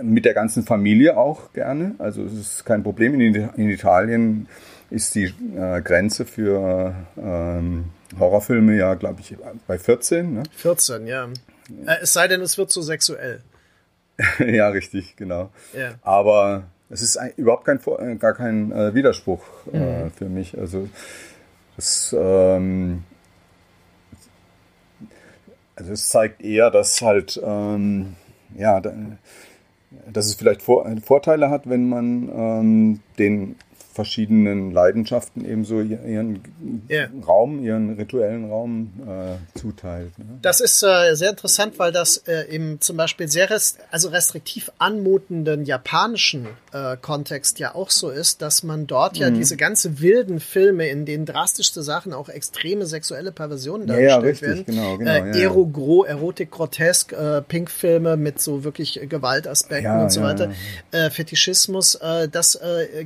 mit 0.03 0.25
der 0.25 0.35
ganzen 0.35 0.65
Familie 0.65 1.17
auch 1.17 1.53
gerne. 1.53 1.95
Also 1.99 2.25
es 2.25 2.33
ist 2.33 2.65
kein 2.65 2.83
Problem. 2.83 3.21
In, 3.21 3.35
in 3.35 3.71
Italien 3.71 4.49
ist 4.91 5.15
die 5.15 5.33
äh, 5.57 5.83
Grenze 5.83 6.25
für 6.25 6.95
ähm, 7.17 7.85
Horrorfilme 8.19 8.77
ja, 8.77 8.95
glaube 8.95 9.21
ich, 9.21 9.37
bei 9.67 9.79
14. 9.79 10.35
Ne? 10.35 10.43
14, 10.57 11.07
ja. 11.07 11.29
Äh, 11.87 11.97
es 12.03 12.13
sei 12.13 12.29
denn, 12.29 12.41
es 12.41 12.59
wird 12.59 12.71
so 12.71 12.83
sexuell. 12.83 13.43
ja, 14.39 14.69
richtig, 14.69 15.17
genau. 15.17 15.51
Ja. 15.77 15.95
Aber 16.03 16.65
es 16.91 17.03
ist 17.03 17.17
ein, 17.17 17.33
überhaupt 17.37 17.65
kein, 17.65 17.81
äh, 17.99 18.17
gar 18.17 18.35
kein 18.35 18.73
äh, 18.73 18.95
Widerspruch 18.95 19.43
äh, 19.73 20.05
mhm. 20.05 20.11
für 20.11 20.29
mich. 20.29 20.59
Also 20.59 20.89
das, 21.77 22.15
ähm, 22.19 23.05
also 25.77 25.93
es 25.93 26.09
zeigt 26.09 26.43
eher, 26.43 26.71
dass 26.71 27.03
halt, 27.03 27.41
ähm, 27.43 28.15
ja, 28.57 28.81
dass 28.81 30.27
es 30.27 30.35
vielleicht 30.35 30.63
Vor 30.63 30.87
Vorteile 31.05 31.51
hat, 31.51 31.69
wenn 31.69 31.89
man 31.89 32.29
ähm, 32.29 33.01
den 33.19 33.57
verschiedenen 33.95 34.73
Leidenschaften 34.73 35.45
ebenso 35.45 35.81
ihren 35.81 36.41
yeah. 36.91 37.09
Raum, 37.27 37.63
ihren 37.63 37.95
rituellen 37.95 38.51
Raum 38.51 38.91
äh, 39.07 39.59
zuteilt. 39.59 40.19
Ne? 40.19 40.25
Das 40.43 40.61
ist 40.61 40.83
äh, 40.83 41.15
sehr 41.15 41.31
interessant, 41.31 41.79
weil 41.79 41.93
das 41.93 42.17
äh, 42.27 42.43
im 42.53 42.81
zum 42.81 42.97
Beispiel 42.97 43.29
sehr 43.29 43.51
rest 43.51 43.79
also 43.93 44.09
restriktiv 44.09 44.73
anmutenden 44.79 45.65
japanischen 45.65 46.49
äh, 46.73 46.97
Kontext 47.01 47.61
ja 47.61 47.77
auch 47.77 47.91
so 47.91 48.11
ist, 48.11 48.43
dass 48.43 48.65
man 48.65 48.89
dort 48.89 49.15
mhm. 49.15 49.21
ja 49.21 49.31
diese 49.31 49.57
ganze 49.57 50.01
wilden 50.01 50.41
Filme, 50.41 50.89
in 50.89 51.07
denen 51.07 51.25
drastischste 51.25 51.85
Sachen, 51.85 52.13
auch 52.13 52.29
extreme 52.29 52.87
sexuelle 52.87 53.31
Perversionen 53.31 53.87
dargestellt 53.87 54.11
ja, 54.11 54.17
ja, 54.17 54.29
richtig, 54.29 54.49
werden, 54.49 54.65
genau, 54.67 54.99
genau, 54.99 55.11
äh, 55.11 55.41
ja, 55.41 55.51
Ero, 55.51 56.05
Erotik, 56.05 56.51
Grotesk, 56.51 57.13
äh, 57.13 57.43
Pink-Filme 57.43 58.17
mit 58.17 58.41
so 58.41 58.65
wirklich 58.65 59.01
Gewaltaspekten 59.09 60.01
und 60.01 60.11
so 60.11 60.23
weiter, 60.23 60.51
Fetischismus, 61.11 61.99
das 62.31 62.59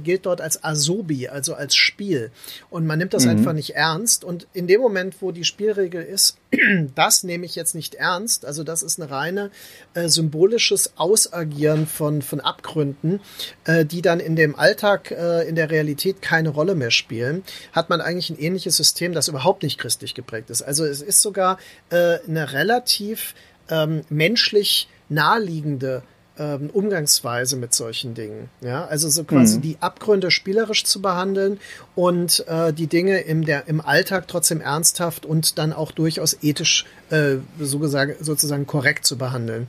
gilt 0.03 0.27
dort 0.27 0.41
als 0.41 0.63
Asobi, 0.79 1.29
also 1.29 1.55
als 1.55 1.75
Spiel. 1.75 2.31
Und 2.71 2.87
man 2.87 2.99
nimmt 2.99 3.15
das 3.15 3.25
mhm. 3.25 3.31
einfach 3.31 3.53
nicht 3.53 3.71
ernst. 3.71 4.25
Und 4.25 4.47
in 4.53 4.67
dem 4.67 4.81
Moment, 4.81 5.17
wo 5.21 5.33
die 5.33 5.45
Spielregel 5.45 6.03
ist, 6.03 6.39
das 6.95 7.25
nehme 7.25 7.45
ich 7.45 7.57
jetzt 7.57 7.75
nicht 7.75 7.97
ernst, 7.97 8.45
also 8.45 8.65
das 8.65 8.83
ist 8.83 9.01
eine 9.01 9.11
reine 9.11 9.51
äh, 9.95 10.09
symbolisches 10.09 10.93
Ausagieren 10.97 11.87
von, 11.87 12.23
von 12.23 12.41
Abgründen, 12.41 13.21
äh, 13.65 13.85
die 13.85 14.03
dann 14.03 14.21
in 14.21 14.37
dem 14.37 14.57
Alltag, 14.57 15.11
äh, 15.11 15.49
in 15.49 15.57
der 15.57 15.71
Realität 15.71 16.23
keine 16.23 16.51
Rolle 16.51 16.75
mehr 16.75 16.91
spielen, 16.91 17.43
hat 17.73 17.91
man 17.91 18.01
eigentlich 18.01 18.31
ein 18.31 18.39
ähnliches 18.39 18.77
System, 18.77 19.13
das 19.13 19.29
überhaupt 19.29 19.63
nicht 19.63 19.79
christlich 19.79 20.15
geprägt 20.15 20.51
ist. 20.51 20.63
Also 20.63 20.85
es 20.85 21.03
ist 21.03 21.21
sogar 21.21 21.59
äh, 21.91 22.19
eine 22.27 22.53
relativ 22.53 23.35
ähm, 23.69 24.03
menschlich 24.09 24.89
naheliegende 25.09 26.03
ähm, 26.39 26.71
Umgangsweise 26.73 27.57
mit 27.57 27.75
solchen 27.75 28.15
Dingen. 28.15 28.49
Ja, 28.61 28.87
also 28.87 29.09
so 29.09 29.25
quasi 29.25 29.59
mhm. 29.59 29.63
die 29.63 29.77
Abgründe 29.81 30.31
spielerisch 30.31 30.85
zu 30.85 31.03
behandeln 31.03 31.59
und 31.95 32.47
äh, 32.49 32.73
die 32.73 32.87
Dinge 32.87 33.21
im, 33.21 33.45
der, 33.45 33.67
im 33.69 33.81
Alltag 33.81 34.29
trotzdem 34.29 34.61
ernsthaft 34.61 35.27
und 35.27 35.59
dann 35.59 35.73
auch 35.73 35.93
durchaus 35.93 36.37
ethisch 36.43 36.85
äh, 37.11 37.37
so 37.59 37.79
gesagt, 37.79 38.25
sozusagen 38.25 38.67
korrekt 38.67 39.05
zu 39.05 39.19
behandeln. 39.19 39.69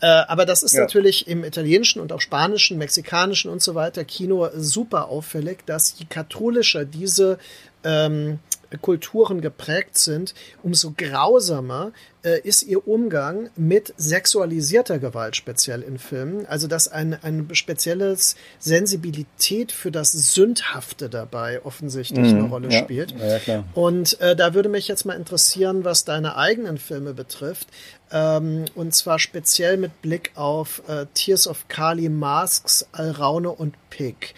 Äh, 0.00 0.06
aber 0.06 0.44
das 0.44 0.62
ist 0.62 0.74
ja. 0.74 0.82
natürlich 0.82 1.28
im 1.28 1.44
italienischen 1.44 2.00
und 2.00 2.12
auch 2.12 2.20
spanischen, 2.20 2.78
mexikanischen 2.78 3.50
und 3.50 3.62
so 3.62 3.74
weiter 3.74 4.04
Kino 4.04 4.48
super 4.56 5.08
auffällig, 5.08 5.64
dass 5.66 5.94
je 5.98 6.06
katholischer 6.08 6.84
diese 6.84 7.38
ähm, 7.84 8.38
Kulturen 8.78 9.40
geprägt 9.40 9.98
sind, 9.98 10.34
umso 10.62 10.92
grausamer 10.96 11.92
äh, 12.22 12.40
ist 12.40 12.62
ihr 12.62 12.86
Umgang 12.86 13.50
mit 13.56 13.92
sexualisierter 13.96 14.98
Gewalt 14.98 15.36
speziell 15.36 15.82
in 15.82 15.98
Filmen. 15.98 16.46
Also 16.46 16.66
dass 16.66 16.88
ein, 16.88 17.16
ein 17.22 17.48
spezielles 17.52 18.36
Sensibilität 18.58 19.72
für 19.72 19.90
das 19.90 20.12
Sündhafte 20.12 21.08
dabei 21.08 21.64
offensichtlich 21.64 22.32
mhm, 22.32 22.38
eine 22.38 22.48
Rolle 22.48 22.68
ja, 22.70 22.80
spielt. 22.80 23.14
Ja, 23.46 23.64
Und 23.74 24.20
äh, 24.20 24.36
da 24.36 24.54
würde 24.54 24.68
mich 24.68 24.88
jetzt 24.88 25.04
mal 25.04 25.14
interessieren, 25.14 25.84
was 25.84 26.04
deine 26.04 26.36
eigenen 26.36 26.78
Filme 26.78 27.14
betrifft. 27.14 27.68
Ähm, 28.12 28.66
und 28.74 28.94
zwar 28.94 29.18
speziell 29.18 29.76
mit 29.76 30.02
Blick 30.02 30.32
auf 30.34 30.82
äh, 30.88 31.06
Tears 31.14 31.48
of 31.48 31.68
Kali, 31.68 32.08
Masks, 32.08 32.86
Alraune 32.92 33.50
und 33.50 33.74
Pig. 33.90 34.34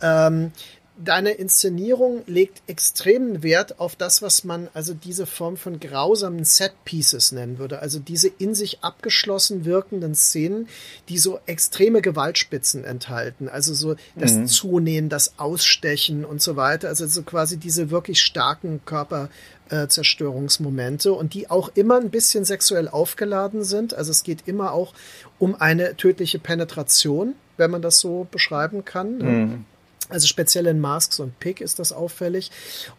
Ähm, 0.00 0.52
deine 0.98 1.32
Inszenierung 1.32 2.22
legt 2.26 2.62
extremen 2.66 3.42
Wert 3.42 3.80
auf 3.80 3.96
das, 3.96 4.22
was 4.22 4.44
man 4.44 4.68
also 4.72 4.94
diese 4.94 5.26
Form 5.26 5.56
von 5.56 5.78
grausamen 5.78 6.44
Set 6.44 6.72
Pieces 6.84 7.32
nennen 7.32 7.58
würde. 7.58 7.80
Also 7.80 7.98
diese 7.98 8.28
in 8.28 8.54
sich 8.54 8.82
abgeschlossen 8.82 9.64
wirkenden 9.64 10.14
Szenen, 10.14 10.68
die 11.08 11.18
so 11.18 11.40
extreme 11.46 12.02
Gewaltspitzen 12.02 12.84
enthalten. 12.84 13.48
Also 13.48 13.74
so 13.74 13.96
das 14.14 14.32
mhm. 14.32 14.46
Zunähen, 14.46 15.08
das 15.08 15.38
Ausstechen 15.38 16.24
und 16.24 16.40
so 16.40 16.54
weiter. 16.56 16.88
Also 16.88 17.06
so 17.06 17.22
quasi 17.22 17.58
diese 17.58 17.90
wirklich 17.90 18.22
starken 18.22 18.80
Körperzerstörungsmomente 18.86 21.12
und 21.12 21.34
die 21.34 21.50
auch 21.50 21.70
immer 21.74 22.00
ein 22.00 22.10
bisschen 22.10 22.44
sexuell 22.44 22.88
aufgeladen 22.88 23.64
sind. 23.64 23.94
Also 23.94 24.12
es 24.12 24.22
geht 24.22 24.46
immer 24.46 24.72
auch 24.72 24.94
um 25.38 25.54
eine 25.54 25.96
tödliche 25.96 26.38
Penetration, 26.38 27.34
wenn 27.58 27.70
man 27.70 27.82
das 27.82 27.98
so 27.98 28.26
beschreiben 28.30 28.84
kann. 28.84 29.18
Mhm. 29.18 29.66
Also 30.08 30.26
speziell 30.26 30.66
in 30.66 30.80
Masks 30.80 31.18
und 31.18 31.38
Pig 31.40 31.60
ist 31.60 31.78
das 31.78 31.92
auffällig. 31.92 32.50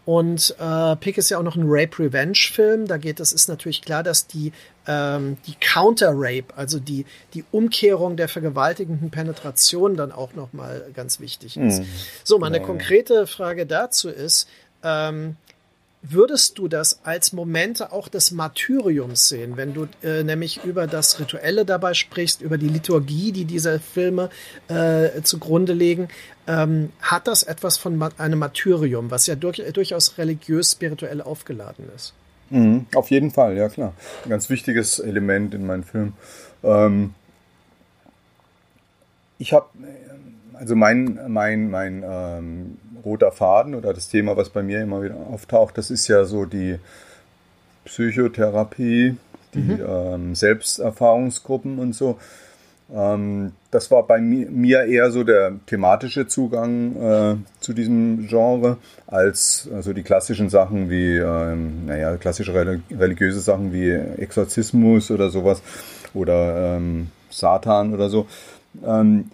Und 0.05 0.55
äh, 0.60 0.95
Pig 0.97 1.18
ist 1.18 1.30
ja 1.30 1.38
auch 1.38 1.43
noch 1.43 1.55
ein 1.55 1.66
Rape-Revenge-Film. 1.66 2.88
Da 2.88 2.97
geht 2.97 3.20
es, 3.20 3.34
ist 3.34 3.47
natürlich 3.47 3.82
klar, 3.82 4.03
dass 4.03 4.28
die, 4.28 4.51
ähm, 4.88 5.38
die 5.47 5.55
Counter-Rape, 5.60 6.55
also 6.55 6.80
die, 6.80 7.05
die 7.34 7.45
Umkehrung 7.51 8.18
der 8.18 8.28
vergewaltigenden 8.28 9.10
Penetration 9.10 9.95
dann 9.95 10.12
auch 10.12 10.34
nochmal 10.34 10.86
ganz 10.93 11.20
wichtig 11.20 11.58
ist. 11.58 11.80
Mhm. 11.80 11.88
So, 12.24 12.39
meine 12.39 12.62
konkrete 12.62 13.26
Frage 13.26 13.66
dazu 13.66 14.10
ist, 14.10 14.49
ähm, 14.84 15.38
würdest 16.12 16.58
du 16.58 16.68
das 16.68 16.99
als 17.03 17.34
Momente 17.34 17.91
auch 17.91 18.08
des 18.08 18.32
Martyriums 18.32 19.30
sehen, 19.30 19.58
wenn 19.58 19.74
du 19.74 19.88
äh, 20.03 20.24
nämlich 20.24 20.64
über 20.64 20.88
das 20.88 21.20
Rituelle 21.20 21.66
dabei 21.66 21.93
sprichst, 21.93 22.41
über 22.41 22.58
die 22.58 22.68
Liturgie, 22.68 23.32
die 23.32 23.45
diese 23.45 23.80
Filme 23.80 24.30
äh, 24.68 25.22
zugrunde 25.24 25.74
legen, 25.74 26.08
ähm, 26.47 26.91
hat 27.01 27.28
das 27.28 27.43
etwas 27.43 27.78
von 27.78 28.01
einem 28.18 28.39
Martyrium, 28.39 29.12
was 29.12 29.28
ja 29.28 29.36
durch, 29.36 29.62
durchaus 29.74 30.18
religiös-spirituell 30.18 31.22
aufgeladen 31.22 31.86
ist? 31.95 32.14
Mhm, 32.49 32.86
auf 32.95 33.12
jeden 33.12 33.32
Fall, 33.32 33.58
ja 33.58 33.70
klar. 33.70 33.93
Ein 34.24 34.30
ganz 34.30 34.49
wichtiges 34.49 34.99
Element 34.99 35.53
in 35.53 35.66
meinem 35.66 35.84
Film. 35.84 36.14
Ähm, 36.64 37.14
ich 39.38 39.53
habe, 39.53 39.68
also 40.53 40.76
mein, 40.76 41.20
mein, 41.28 41.70
mein 41.70 42.03
ähm, 42.08 42.78
roter 43.08 43.32
Faden 43.32 43.76
oder 43.76 43.93
das 43.93 44.10
Thema, 44.10 44.38
was 44.38 44.49
bei 44.49 44.64
mir 44.64 44.82
immer 44.82 45.01
wieder 45.01 45.16
auftaucht, 45.16 45.78
das 45.78 45.89
ist 45.91 46.08
ja 46.08 46.26
so 46.26 46.45
die 46.45 46.78
Psychotherapie, 47.86 49.16
die 49.53 49.60
mhm. 49.60 49.82
ähm, 49.88 50.36
Selbsterfahrungsgruppen 50.36 51.80
und 51.80 51.95
so. 51.95 52.18
Ähm, 52.93 53.53
das 53.72 53.91
war 53.91 54.03
bei 54.03 54.20
mir 54.20 54.86
eher 54.86 55.12
so 55.12 55.24
der 55.24 55.53
thematische 55.66 56.28
Zugang 56.28 56.95
äh, 56.95 57.36
zu 57.60 57.74
diesem 57.74 58.28
Genre 58.28 58.78
als 59.08 59.70
also 59.74 59.93
die 59.93 60.03
klassischen 60.03 60.49
Sachen 60.49 60.89
wie, 60.89 61.18
ähm, 61.18 61.86
naja, 61.86 62.16
klassische 62.18 62.53
religiöse 62.53 63.41
Sachen 63.41 63.74
wie 63.74 63.91
Exorzismus 63.91 65.12
oder 65.12 65.30
sowas 65.30 65.62
oder 66.14 66.78
ähm, 66.78 67.08
Satan 67.30 67.93
oder 67.93 68.10
so. 68.10 68.28
Ähm, 68.86 69.32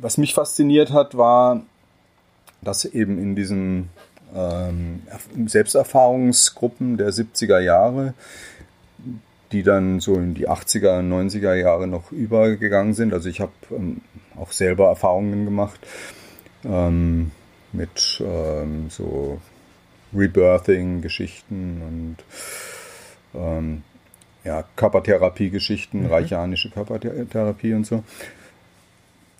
was 0.00 0.18
mich 0.18 0.34
fasziniert 0.34 0.92
hat, 0.92 1.16
war, 1.16 1.62
dass 2.62 2.84
eben 2.84 3.18
in 3.18 3.36
diesen 3.36 3.90
ähm, 4.34 5.02
Selbsterfahrungsgruppen 5.46 6.96
der 6.96 7.10
70er 7.10 7.60
Jahre, 7.60 8.14
die 9.52 9.62
dann 9.62 10.00
so 10.00 10.14
in 10.14 10.34
die 10.34 10.48
80er, 10.48 11.00
90er 11.00 11.54
Jahre 11.54 11.86
noch 11.86 12.10
übergegangen 12.12 12.94
sind. 12.94 13.12
Also 13.12 13.28
ich 13.28 13.40
habe 13.40 13.52
ähm, 13.70 14.00
auch 14.36 14.52
selber 14.52 14.88
Erfahrungen 14.88 15.44
gemacht 15.44 15.80
ähm, 16.64 17.32
mit 17.72 18.22
ähm, 18.24 18.88
so 18.88 19.40
Rebirthing-Geschichten 20.14 21.82
und 21.86 22.16
ähm, 23.34 23.82
ja, 24.44 24.64
Körpertherapie-Geschichten, 24.76 26.04
mhm. 26.04 26.06
reichianische 26.06 26.70
Körpertherapie 26.70 27.74
und 27.74 27.86
so. 27.86 28.02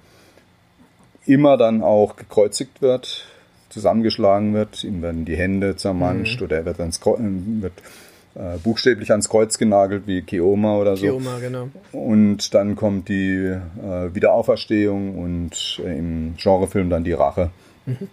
immer 1.26 1.56
dann 1.56 1.82
auch 1.82 2.16
gekreuzigt 2.16 2.82
wird, 2.82 3.26
zusammengeschlagen 3.70 4.54
wird, 4.54 4.84
ihm 4.84 5.02
werden 5.02 5.24
die 5.24 5.36
Hände 5.36 5.76
zermanscht 5.76 6.40
mhm. 6.40 6.46
oder 6.46 6.56
er 6.58 6.64
wird, 6.66 6.80
ans, 6.80 7.00
wird 7.04 7.72
äh, 8.34 8.58
buchstäblich 8.58 9.10
ans 9.10 9.28
Kreuz 9.28 9.58
genagelt, 9.58 10.06
wie 10.06 10.22
Keoma 10.22 10.76
oder 10.76 10.96
so. 10.96 11.06
Keoma, 11.06 11.38
genau. 11.38 11.68
Und 11.92 12.54
dann 12.54 12.74
kommt 12.76 13.08
die 13.08 13.36
äh, 13.36 14.14
Wiederauferstehung 14.14 15.18
und 15.18 15.80
äh, 15.84 15.98
im 15.98 16.34
Genrefilm 16.36 16.90
dann 16.90 17.04
die 17.04 17.12
Rache. 17.12 17.50
Mhm. 17.86 18.08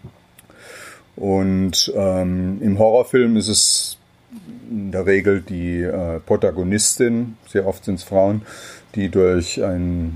Und 1.15 1.91
ähm, 1.95 2.59
im 2.61 2.79
Horrorfilm 2.79 3.35
ist 3.35 3.47
es 3.47 3.97
in 4.69 4.91
der 4.91 5.05
Regel 5.05 5.41
die 5.41 5.81
äh, 5.81 6.19
Protagonistin, 6.19 7.35
sehr 7.47 7.67
oft 7.67 7.83
sind 7.83 7.95
es 7.95 8.03
Frauen, 8.03 8.43
die 8.95 9.09
durch 9.09 9.61
eine 9.63 10.11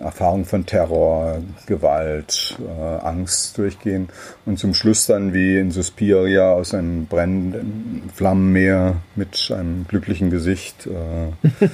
Erfahrung 0.00 0.44
von 0.44 0.66
Terror, 0.66 1.42
Gewalt, 1.66 2.56
äh, 2.60 3.06
Angst 3.06 3.56
durchgehen 3.58 4.08
und 4.46 4.58
zum 4.58 4.74
Schluss 4.74 5.06
dann 5.06 5.32
wie 5.32 5.58
in 5.58 5.70
Suspiria 5.70 6.52
aus 6.52 6.74
einem 6.74 7.06
brennenden 7.06 8.10
Flammenmeer 8.14 8.96
mit 9.14 9.52
einem 9.56 9.86
glücklichen 9.88 10.30
Gesicht 10.30 10.86
äh, 10.86 11.68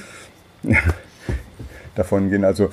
davon 1.95 2.29
gehen. 2.29 2.45
Also 2.45 2.69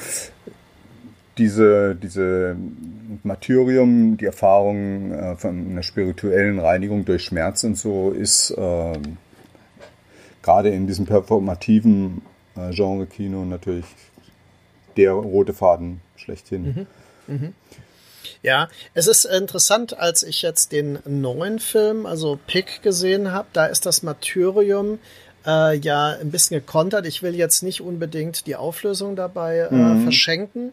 diese, 1.38 1.94
diese 1.94 2.56
Martyrium, 3.22 4.16
die 4.16 4.26
Erfahrung 4.26 5.12
äh, 5.12 5.36
von 5.36 5.70
einer 5.70 5.82
spirituellen 5.82 6.58
Reinigung 6.58 7.04
durch 7.04 7.24
Schmerz 7.24 7.64
und 7.64 7.76
so 7.76 8.10
ist 8.10 8.50
äh, 8.50 8.92
gerade 10.42 10.70
in 10.70 10.86
diesem 10.86 11.06
performativen 11.06 12.22
äh, 12.56 12.70
Genre-Kino 12.70 13.44
natürlich 13.44 13.84
der 14.96 15.12
rote 15.12 15.52
Faden 15.52 16.00
schlechthin. 16.16 16.86
Mhm. 17.26 17.34
Mhm. 17.34 17.54
Ja, 18.42 18.68
es 18.94 19.06
ist 19.06 19.24
interessant, 19.24 19.98
als 19.98 20.22
ich 20.22 20.42
jetzt 20.42 20.72
den 20.72 20.98
neuen 21.04 21.58
Film, 21.58 22.06
also 22.06 22.38
Pick, 22.46 22.82
gesehen 22.82 23.32
habe, 23.32 23.48
da 23.52 23.66
ist 23.66 23.86
das 23.86 24.02
Martyrium 24.02 24.98
äh, 25.46 25.76
ja 25.78 26.16
ein 26.20 26.30
bisschen 26.30 26.58
gekontert. 26.58 27.06
Ich 27.06 27.22
will 27.22 27.34
jetzt 27.34 27.62
nicht 27.62 27.80
unbedingt 27.80 28.46
die 28.46 28.56
Auflösung 28.56 29.16
dabei 29.16 29.68
äh, 29.70 29.74
mhm. 29.74 30.02
verschenken, 30.02 30.72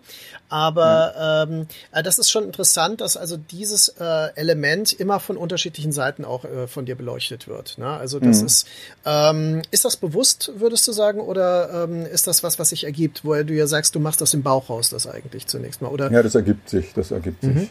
aber 0.49 1.45
mhm. 1.47 1.53
ähm, 1.53 1.67
äh, 1.91 2.03
das 2.03 2.17
ist 2.17 2.31
schon 2.31 2.43
interessant, 2.43 3.01
dass 3.01 3.17
also 3.17 3.37
dieses 3.37 3.89
äh, 3.89 4.29
Element 4.35 4.93
immer 4.93 5.19
von 5.19 5.37
unterschiedlichen 5.37 5.91
Seiten 5.91 6.25
auch 6.25 6.45
äh, 6.45 6.67
von 6.67 6.85
dir 6.85 6.95
beleuchtet 6.95 7.47
wird. 7.47 7.77
Ne? 7.77 7.87
Also 7.87 8.19
das 8.19 8.41
mhm. 8.41 8.45
ist, 8.45 8.67
ähm, 9.05 9.61
ist 9.71 9.85
das 9.85 9.97
bewusst, 9.97 10.51
würdest 10.55 10.87
du 10.87 10.91
sagen, 10.91 11.19
oder 11.19 11.85
ähm, 11.85 12.05
ist 12.05 12.27
das 12.27 12.43
was, 12.43 12.59
was 12.59 12.69
sich 12.69 12.83
ergibt, 12.83 13.23
wo 13.23 13.33
du 13.43 13.53
ja 13.53 13.67
sagst, 13.67 13.95
du 13.95 13.99
machst 13.99 14.21
das 14.21 14.33
im 14.33 14.43
Bauch 14.43 14.69
raus, 14.69 14.89
das 14.89 15.07
eigentlich 15.07 15.47
zunächst 15.47 15.81
mal, 15.81 15.89
oder? 15.89 16.11
Ja, 16.11 16.23
das 16.23 16.35
ergibt 16.35 16.69
sich, 16.69 16.93
das 16.93 17.11
ergibt 17.11 17.41
sich. 17.41 17.69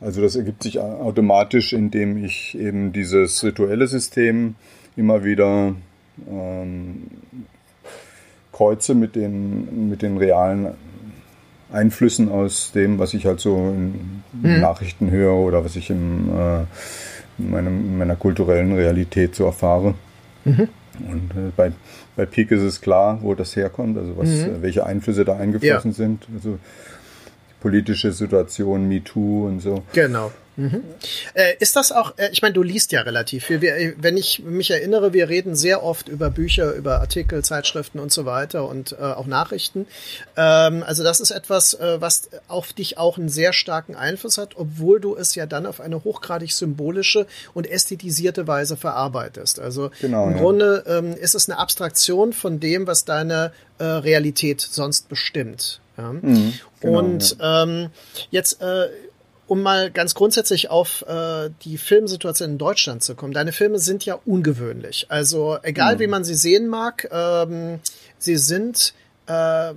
Also 0.00 0.22
das 0.22 0.36
ergibt 0.36 0.62
sich 0.62 0.78
automatisch, 0.78 1.72
indem 1.72 2.24
ich 2.24 2.56
eben 2.56 2.92
dieses 2.92 3.42
rituelle 3.42 3.88
System 3.88 4.54
immer 4.96 5.24
wieder 5.24 5.74
ähm, 6.30 7.02
kreuze 8.52 8.94
mit 8.94 9.16
den, 9.16 9.88
mit 9.88 10.02
den 10.02 10.16
realen 10.16 10.74
Einflüssen 11.72 12.30
aus 12.30 12.72
dem, 12.72 12.98
was 12.98 13.12
ich 13.14 13.26
halt 13.26 13.40
so 13.40 13.56
in 13.56 14.22
mhm. 14.32 14.60
Nachrichten 14.60 15.10
höre 15.10 15.34
oder 15.34 15.64
was 15.64 15.76
ich 15.76 15.90
im, 15.90 16.30
äh, 16.30 16.60
in, 17.38 17.50
meinem, 17.50 17.80
in 17.80 17.98
meiner 17.98 18.16
kulturellen 18.16 18.72
Realität 18.72 19.34
so 19.34 19.44
erfahre. 19.44 19.94
Mhm. 20.44 20.68
Und 21.08 21.30
äh, 21.32 21.52
bei, 21.56 21.72
bei 22.16 22.26
Peak 22.26 22.50
ist 22.50 22.62
es 22.62 22.80
klar, 22.80 23.18
wo 23.22 23.34
das 23.34 23.54
herkommt, 23.54 23.98
also 23.98 24.16
was, 24.16 24.28
mhm. 24.28 24.62
welche 24.62 24.86
Einflüsse 24.86 25.24
da 25.24 25.36
eingeflossen 25.36 25.90
ja. 25.90 25.96
sind. 25.96 26.26
Also 26.34 26.58
politische 27.60 28.12
Situation, 28.12 28.88
MeToo 28.88 29.46
und 29.46 29.60
so. 29.60 29.82
Genau. 29.92 30.32
Mhm. 30.58 30.82
Äh, 31.34 31.54
ist 31.60 31.76
das 31.76 31.92
auch, 31.92 32.18
äh, 32.18 32.30
ich 32.32 32.42
meine, 32.42 32.52
du 32.52 32.64
liest 32.64 32.90
ja 32.90 33.02
relativ 33.02 33.44
viel. 33.44 33.60
Wir, 33.60 33.94
wenn 33.96 34.16
ich 34.16 34.42
mich 34.42 34.72
erinnere, 34.72 35.12
wir 35.12 35.28
reden 35.28 35.54
sehr 35.54 35.84
oft 35.84 36.08
über 36.08 36.30
Bücher, 36.30 36.74
über 36.74 37.00
Artikel, 37.00 37.44
Zeitschriften 37.44 38.00
und 38.00 38.12
so 38.12 38.26
weiter 38.26 38.68
und 38.68 38.92
äh, 38.92 38.96
auch 38.96 39.26
Nachrichten. 39.26 39.86
Ähm, 40.36 40.82
also 40.84 41.04
das 41.04 41.20
ist 41.20 41.30
etwas, 41.30 41.74
äh, 41.74 42.00
was 42.00 42.28
auf 42.48 42.72
dich 42.72 42.98
auch 42.98 43.18
einen 43.18 43.28
sehr 43.28 43.52
starken 43.52 43.94
Einfluss 43.94 44.36
hat, 44.36 44.56
obwohl 44.56 44.98
du 44.98 45.14
es 45.14 45.36
ja 45.36 45.46
dann 45.46 45.64
auf 45.64 45.80
eine 45.80 46.02
hochgradig 46.02 46.52
symbolische 46.52 47.28
und 47.54 47.70
ästhetisierte 47.70 48.48
Weise 48.48 48.76
verarbeitest. 48.76 49.60
Also 49.60 49.92
genau, 50.00 50.26
im 50.26 50.32
ja. 50.32 50.38
Grunde 50.38 50.84
ähm, 50.88 51.12
ist 51.12 51.36
es 51.36 51.48
eine 51.48 51.60
Abstraktion 51.60 52.32
von 52.32 52.58
dem, 52.58 52.88
was 52.88 53.04
deine 53.04 53.52
äh, 53.78 53.84
Realität 53.84 54.60
sonst 54.60 55.08
bestimmt. 55.08 55.80
Ja. 55.98 56.12
Mhm, 56.12 56.54
genau, 56.80 56.98
und 56.98 57.36
ja. 57.38 57.64
ähm, 57.64 57.90
jetzt 58.30 58.62
äh, 58.62 58.88
um 59.48 59.62
mal 59.62 59.90
ganz 59.90 60.14
grundsätzlich 60.14 60.70
auf 60.70 61.04
äh, 61.08 61.50
die 61.62 61.78
Filmsituation 61.78 62.50
in 62.50 62.58
Deutschland 62.58 63.02
zu 63.02 63.14
kommen. 63.14 63.32
Deine 63.32 63.52
Filme 63.52 63.78
sind 63.78 64.04
ja 64.04 64.18
ungewöhnlich. 64.26 65.06
Also 65.08 65.58
egal 65.62 65.96
mhm. 65.96 66.00
wie 66.00 66.06
man 66.06 66.24
sie 66.24 66.34
sehen 66.34 66.68
mag, 66.68 67.08
ähm, 67.10 67.80
sie 68.18 68.36
sind 68.36 68.92
äh, 69.26 69.72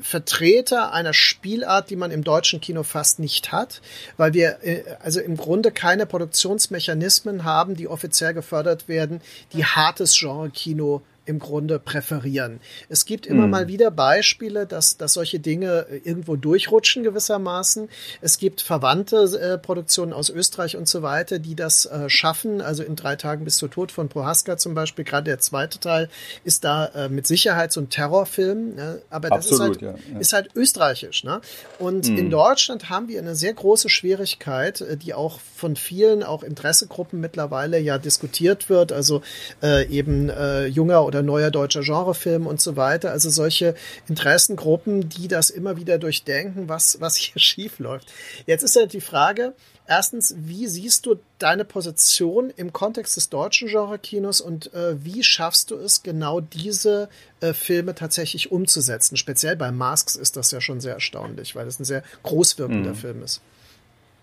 Vertreter 0.00 0.92
einer 0.92 1.12
Spielart, 1.12 1.90
die 1.90 1.96
man 1.96 2.10
im 2.10 2.24
deutschen 2.24 2.60
Kino 2.60 2.82
fast 2.84 3.18
nicht 3.18 3.52
hat, 3.52 3.80
weil 4.16 4.32
wir 4.32 4.58
äh, 4.62 4.84
also 5.02 5.20
im 5.20 5.36
Grunde 5.36 5.70
keine 5.70 6.06
Produktionsmechanismen 6.06 7.44
haben, 7.44 7.74
die 7.74 7.88
offiziell 7.88 8.32
gefördert 8.32 8.88
werden, 8.88 9.20
die 9.52 9.64
hartes 9.64 10.16
Genre-Kino 10.18 11.02
im 11.28 11.38
Grunde 11.38 11.78
präferieren. 11.78 12.60
Es 12.88 13.04
gibt 13.04 13.26
immer 13.26 13.44
mhm. 13.44 13.50
mal 13.50 13.68
wieder 13.68 13.90
Beispiele, 13.90 14.66
dass, 14.66 14.96
dass 14.96 15.12
solche 15.12 15.38
Dinge 15.38 15.86
äh, 15.90 15.98
irgendwo 15.98 16.36
durchrutschen 16.36 17.02
gewissermaßen. 17.04 17.88
Es 18.20 18.38
gibt 18.38 18.62
verwandte 18.62 19.16
äh, 19.38 19.58
Produktionen 19.58 20.12
aus 20.12 20.30
Österreich 20.30 20.76
und 20.76 20.88
so 20.88 21.02
weiter, 21.02 21.38
die 21.38 21.54
das 21.54 21.84
äh, 21.86 22.08
schaffen. 22.08 22.60
Also 22.62 22.82
in 22.82 22.96
drei 22.96 23.16
Tagen 23.16 23.44
bis 23.44 23.58
zu 23.58 23.68
Tod 23.68 23.92
von 23.92 24.08
Prohaska 24.08 24.56
zum 24.56 24.74
Beispiel, 24.74 25.04
gerade 25.04 25.24
der 25.24 25.38
zweite 25.38 25.78
Teil 25.78 26.08
ist 26.44 26.64
da 26.64 26.86
äh, 26.86 27.08
mit 27.08 27.26
Sicherheit 27.26 27.72
so 27.72 27.80
ein 27.80 27.90
Terrorfilm. 27.90 28.74
Ne? 28.74 29.02
Aber 29.10 29.28
das 29.28 29.50
Absolut, 29.50 29.76
ist, 29.76 29.82
halt, 29.82 30.00
ja, 30.00 30.12
ja. 30.14 30.18
ist 30.18 30.32
halt 30.32 30.48
österreichisch. 30.54 31.24
Ne? 31.24 31.42
Und 31.78 32.08
mhm. 32.08 32.16
in 32.16 32.30
Deutschland 32.30 32.88
haben 32.88 33.08
wir 33.08 33.20
eine 33.20 33.34
sehr 33.34 33.52
große 33.52 33.90
Schwierigkeit, 33.90 34.80
äh, 34.80 34.96
die 34.96 35.12
auch 35.12 35.40
von 35.40 35.76
vielen, 35.76 36.22
auch 36.22 36.42
Interessegruppen 36.42 37.20
mittlerweile 37.20 37.78
ja 37.78 37.98
diskutiert 37.98 38.70
wird. 38.70 38.92
Also 38.92 39.20
äh, 39.62 39.86
eben 39.88 40.30
junger 40.68 41.04
oder 41.04 41.17
oder 41.18 41.22
neuer 41.26 41.50
deutscher 41.50 41.82
Genrefilm 41.82 42.46
und 42.46 42.60
so 42.60 42.76
weiter. 42.76 43.10
Also 43.10 43.30
solche 43.30 43.74
Interessengruppen, 44.08 45.08
die 45.08 45.28
das 45.28 45.50
immer 45.50 45.76
wieder 45.76 45.98
durchdenken, 45.98 46.68
was, 46.68 47.00
was 47.00 47.16
hier 47.16 47.40
schief 47.40 47.78
läuft. 47.78 48.08
Jetzt 48.46 48.62
ist 48.62 48.76
ja 48.76 48.86
die 48.86 49.00
Frage, 49.00 49.54
erstens, 49.86 50.34
wie 50.38 50.66
siehst 50.66 51.06
du 51.06 51.16
deine 51.38 51.64
Position 51.64 52.50
im 52.56 52.72
Kontext 52.72 53.16
des 53.16 53.28
deutschen 53.28 53.68
Genre-Kinos 53.68 54.40
und 54.40 54.72
äh, 54.74 55.04
wie 55.04 55.22
schaffst 55.24 55.70
du 55.70 55.76
es, 55.76 56.02
genau 56.02 56.40
diese 56.40 57.08
äh, 57.40 57.52
Filme 57.52 57.94
tatsächlich 57.94 58.52
umzusetzen? 58.52 59.16
Speziell 59.16 59.56
bei 59.56 59.72
Masks 59.72 60.14
ist 60.14 60.36
das 60.36 60.50
ja 60.50 60.60
schon 60.60 60.80
sehr 60.80 60.94
erstaunlich, 60.94 61.56
weil 61.56 61.66
es 61.66 61.80
ein 61.80 61.84
sehr 61.84 62.02
großwirkender 62.22 62.90
mhm. 62.90 62.96
Film 62.96 63.22
ist. 63.22 63.40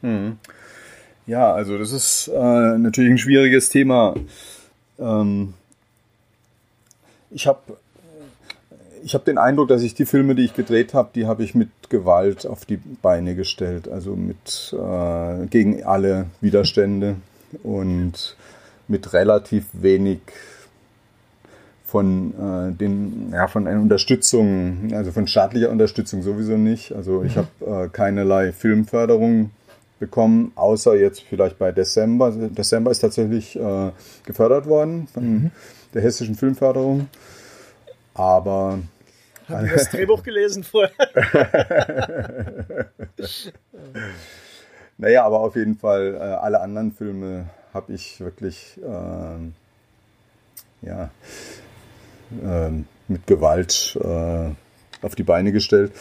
Mhm. 0.02 0.38
Ja, 1.28 1.54
also 1.54 1.78
das 1.80 1.92
ist 1.92 2.28
äh, 2.28 2.78
natürlich 2.78 3.10
ein 3.10 3.18
schwieriges 3.18 3.70
Thema. 3.70 4.14
Ähm, 5.00 5.56
ich 7.36 7.48
habe 7.48 7.60
ich 9.04 9.14
habe 9.14 9.24
den 9.24 9.38
Eindruck, 9.38 9.68
dass 9.68 9.84
ich 9.84 9.94
die 9.94 10.08
Filme, 10.08 10.34
die 10.34 10.46
ich 10.46 10.56
gedreht 10.56 10.96
habe, 10.96 11.10
die 11.14 11.28
habe 11.28 11.44
ich 11.44 11.54
mit 11.54 11.70
Gewalt 11.90 12.48
auf 12.48 12.66
die 12.66 12.78
Beine 12.78 13.36
gestellt, 13.36 13.88
also 13.88 14.16
mit 14.16 14.74
äh, 14.74 15.46
gegen 15.46 15.84
alle 15.84 16.26
Widerstände 16.42 17.18
und 17.62 18.36
mit 18.88 19.14
relativ 19.14 19.66
wenig 19.74 20.22
von 21.86 22.34
äh, 22.34 22.74
den 22.74 23.30
ja 23.32 23.48
von 23.48 23.68
einer 23.68 23.80
Unterstützung, 23.80 24.92
also 24.94 25.12
von 25.12 25.28
staatlicher 25.28 25.70
Unterstützung 25.70 26.24
sowieso 26.24 26.58
nicht. 26.58 26.92
Also 26.94 27.22
ich 27.22 27.36
mhm. 27.36 27.46
habe 27.62 27.86
äh, 27.86 27.90
keinerlei 27.90 28.54
Filmförderung 28.54 29.52
bekommen, 30.00 30.52
außer 30.56 30.96
jetzt 30.96 31.22
vielleicht 31.22 31.60
bei 31.60 31.72
Dezember. 31.72 32.32
Dezember 32.32 32.90
ist 32.90 33.00
tatsächlich 33.00 33.56
äh, 33.56 33.92
gefördert 34.24 34.66
worden 34.66 35.08
von 35.14 35.24
mhm 35.24 35.52
der 35.96 36.04
hessischen 36.04 36.36
Filmförderung. 36.36 37.10
Aber. 38.14 38.80
Haben 39.48 39.70
das 39.70 39.90
Drehbuch 39.90 40.24
gelesen 40.24 40.64
vorher? 40.64 40.92
naja, 44.98 45.24
aber 45.24 45.40
auf 45.40 45.56
jeden 45.56 45.78
Fall, 45.78 46.16
äh, 46.16 46.20
alle 46.20 46.62
anderen 46.62 46.92
Filme 46.92 47.50
habe 47.74 47.94
ich 47.94 48.20
wirklich 48.20 48.80
äh, 48.82 49.52
ja, 50.82 51.10
äh, 52.44 52.72
mit 53.08 53.28
Gewalt 53.28 53.98
äh, 54.02 54.50
auf 55.02 55.16
die 55.16 55.24
Beine 55.24 55.52
gestellt. 55.52 55.92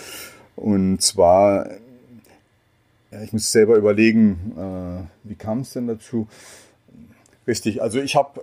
Und 0.57 1.03
zwar, 1.03 1.69
ja, 3.11 3.21
ich 3.23 3.33
muss 3.35 3.53
selber 3.53 3.77
überlegen, 3.77 4.55
äh, 4.57 5.29
wie 5.29 5.35
kam 5.35 5.61
es 5.61 5.75
denn 5.75 5.87
dazu? 5.87 6.29
Richtig, 7.47 7.83
also 7.83 8.01
ich 8.01 8.17
habe 8.17 8.41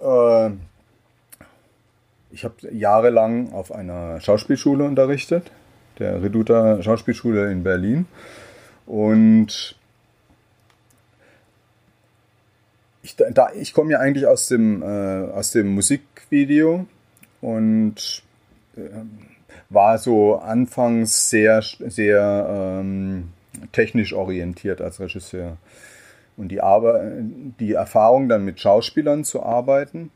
äh, 0.52 0.71
ich 2.32 2.44
habe 2.44 2.56
jahrelang 2.72 3.52
auf 3.54 3.72
einer 3.72 4.20
Schauspielschule 4.22 4.84
unterrichtet, 4.84 5.52
der 6.00 6.22
Reduta 6.24 6.82
Schauspielschule 6.82 7.52
in 7.52 7.64
Berlin. 7.64 8.06
Und 8.86 9.76
ich, 13.04 13.16
da, 13.16 13.50
ich 13.54 13.74
komme 13.74 13.92
ja 13.92 14.00
eigentlich 14.00 14.28
aus 14.28 14.48
dem, 14.48 14.82
äh, 14.82 14.86
aus 15.32 15.52
dem 15.52 15.74
Musikvideo 15.74 16.86
und 17.42 18.24
äh, 18.76 18.82
war 19.70 19.98
so 19.98 20.36
anfangs 20.36 21.30
sehr, 21.30 21.62
sehr 21.62 22.48
ähm, 22.50 23.30
technisch 23.72 24.14
orientiert 24.14 24.82
als 24.82 25.00
Regisseur. 25.00 25.58
Und 26.38 26.50
die, 26.50 26.62
Arbe 26.62 27.24
die 27.60 27.74
Erfahrung 27.74 28.30
dann 28.30 28.46
mit 28.46 28.60
Schauspielern 28.60 29.24
zu 29.24 29.44
arbeiten, 29.44 30.12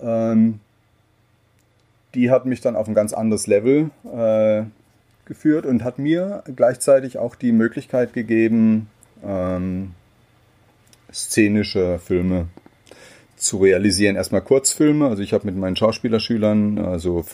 ähm, 0.00 0.60
die 2.14 2.30
hat 2.30 2.46
mich 2.46 2.60
dann 2.60 2.76
auf 2.76 2.88
ein 2.88 2.94
ganz 2.94 3.12
anderes 3.12 3.46
Level 3.46 3.90
äh, 4.04 4.64
geführt 5.24 5.66
und 5.66 5.84
hat 5.84 5.98
mir 5.98 6.42
gleichzeitig 6.54 7.18
auch 7.18 7.34
die 7.34 7.52
Möglichkeit 7.52 8.12
gegeben, 8.12 8.88
ähm, 9.24 9.92
szenische 11.12 11.98
Filme 11.98 12.46
zu 13.36 13.58
realisieren. 13.58 14.16
Erstmal 14.16 14.40
Kurzfilme, 14.40 15.08
also 15.08 15.22
ich 15.22 15.32
habe 15.32 15.46
mit 15.46 15.56
meinen 15.56 15.76
Schauspielerschülern 15.76 16.78
also 16.78 17.24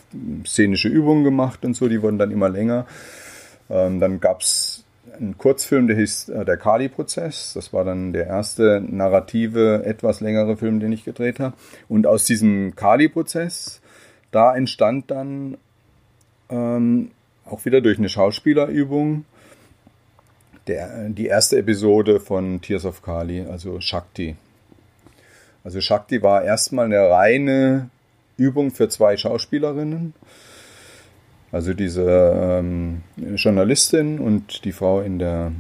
szenische 0.45 0.89
Übungen 0.89 1.25
gemacht 1.25 1.65
und 1.65 1.75
so, 1.75 1.89
die 1.89 2.03
wurden 2.03 2.19
dann 2.19 2.31
immer 2.31 2.49
länger. 2.49 2.87
Ähm, 3.71 4.01
dann 4.01 4.21
gab 4.21 4.41
es 4.41 4.85
einen 5.19 5.37
Kurzfilm, 5.37 5.87
der 5.87 5.97
hieß 5.97 6.31
äh, 6.31 6.45
Der 6.45 6.57
Kali-Prozess. 6.57 7.53
Das 7.55 7.73
war 7.73 7.85
dann 7.85 8.13
der 8.13 8.27
erste 8.27 8.83
narrative, 8.87 9.85
etwas 9.85 10.21
längere 10.21 10.57
Film, 10.57 10.81
den 10.81 10.93
ich 10.93 11.05
gedreht 11.05 11.41
habe. 11.41 11.55
Und 11.89 12.07
aus 12.07 12.25
diesem 12.25 12.75
Kali-Prozess 12.77 13.81
da 14.31 14.55
entstand 14.55 15.11
dann 15.11 15.57
ähm, 16.51 17.11
auch 17.45 17.65
wieder 17.65 17.81
durch 17.81 17.99
eine 17.99 18.09
Schauspielerübung 18.09 19.25
der, 20.67 21.09
die 21.09 21.27
erste 21.27 21.59
Episode 21.59 22.21
von 22.21 22.61
Tears 22.61 22.85
of 22.85 23.03
Kali, 23.03 23.47
also 23.49 23.81
Shakti. 23.81 24.37
Also 25.65 25.81
Shakti 25.81 26.23
war 26.23 26.45
erstmal 26.45 26.87
eine 26.87 27.09
reine 27.11 27.91
Übung 28.37 28.71
für 28.71 28.89
zwei 28.89 29.17
Schauspielerinnen. 29.17 30.15
Also 31.51 31.73
diese 31.73 32.05
ähm, 32.61 33.03
Journalistin 33.37 34.19
und 34.19 34.67
die 34.67 34.73
Frau 34.73 35.01
in 35.01 35.19
der, 35.19 35.53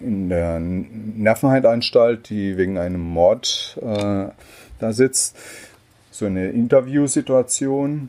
in 0.00 0.28
der 0.28 0.58
Nervenheilanstalt, 0.58 2.28
die 2.30 2.56
wegen 2.56 2.78
einem 2.78 3.00
Mord 3.00 3.78
äh, 3.80 4.26
da 4.80 4.92
sitzt 4.92 5.36
so 6.18 6.26
eine 6.26 6.50
Interviewsituation, 6.50 8.08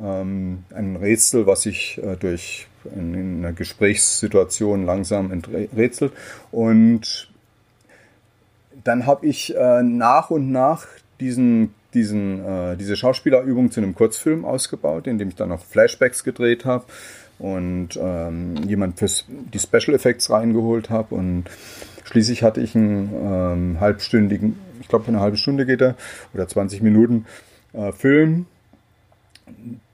ähm, 0.00 0.64
ein 0.74 0.96
Rätsel, 0.96 1.46
was 1.46 1.62
sich 1.62 2.00
äh, 2.02 2.16
durch 2.16 2.66
in, 2.94 3.38
einer 3.38 3.52
Gesprächssituation 3.52 4.86
langsam 4.86 5.30
enträtselt. 5.30 6.12
Und 6.50 7.30
dann 8.84 9.06
habe 9.06 9.26
ich 9.26 9.54
äh, 9.54 9.82
nach 9.82 10.30
und 10.30 10.50
nach 10.50 10.86
diesen, 11.20 11.74
diesen, 11.92 12.44
äh, 12.44 12.76
diese 12.76 12.96
Schauspielerübung 12.96 13.70
zu 13.70 13.80
einem 13.80 13.94
Kurzfilm 13.94 14.44
ausgebaut, 14.44 15.06
in 15.06 15.18
dem 15.18 15.28
ich 15.28 15.34
dann 15.34 15.50
noch 15.50 15.64
Flashbacks 15.64 16.24
gedreht 16.24 16.64
habe 16.64 16.84
und 17.38 17.98
ähm, 18.00 18.56
jemand 18.66 18.98
für 18.98 19.08
die 19.28 19.58
Special 19.58 19.94
Effects 19.94 20.30
reingeholt 20.30 20.90
habe 20.90 21.14
und 21.14 21.44
schließlich 22.04 22.42
hatte 22.42 22.60
ich 22.60 22.74
einen 22.74 23.12
ähm, 23.14 23.80
halbstündigen 23.80 24.56
ich 24.88 24.90
glaube, 24.90 25.08
eine 25.08 25.20
halbe 25.20 25.36
Stunde 25.36 25.66
geht 25.66 25.82
er 25.82 25.96
oder 26.32 26.48
20 26.48 26.80
Minuten 26.80 27.26
äh, 27.74 27.92
Film, 27.92 28.46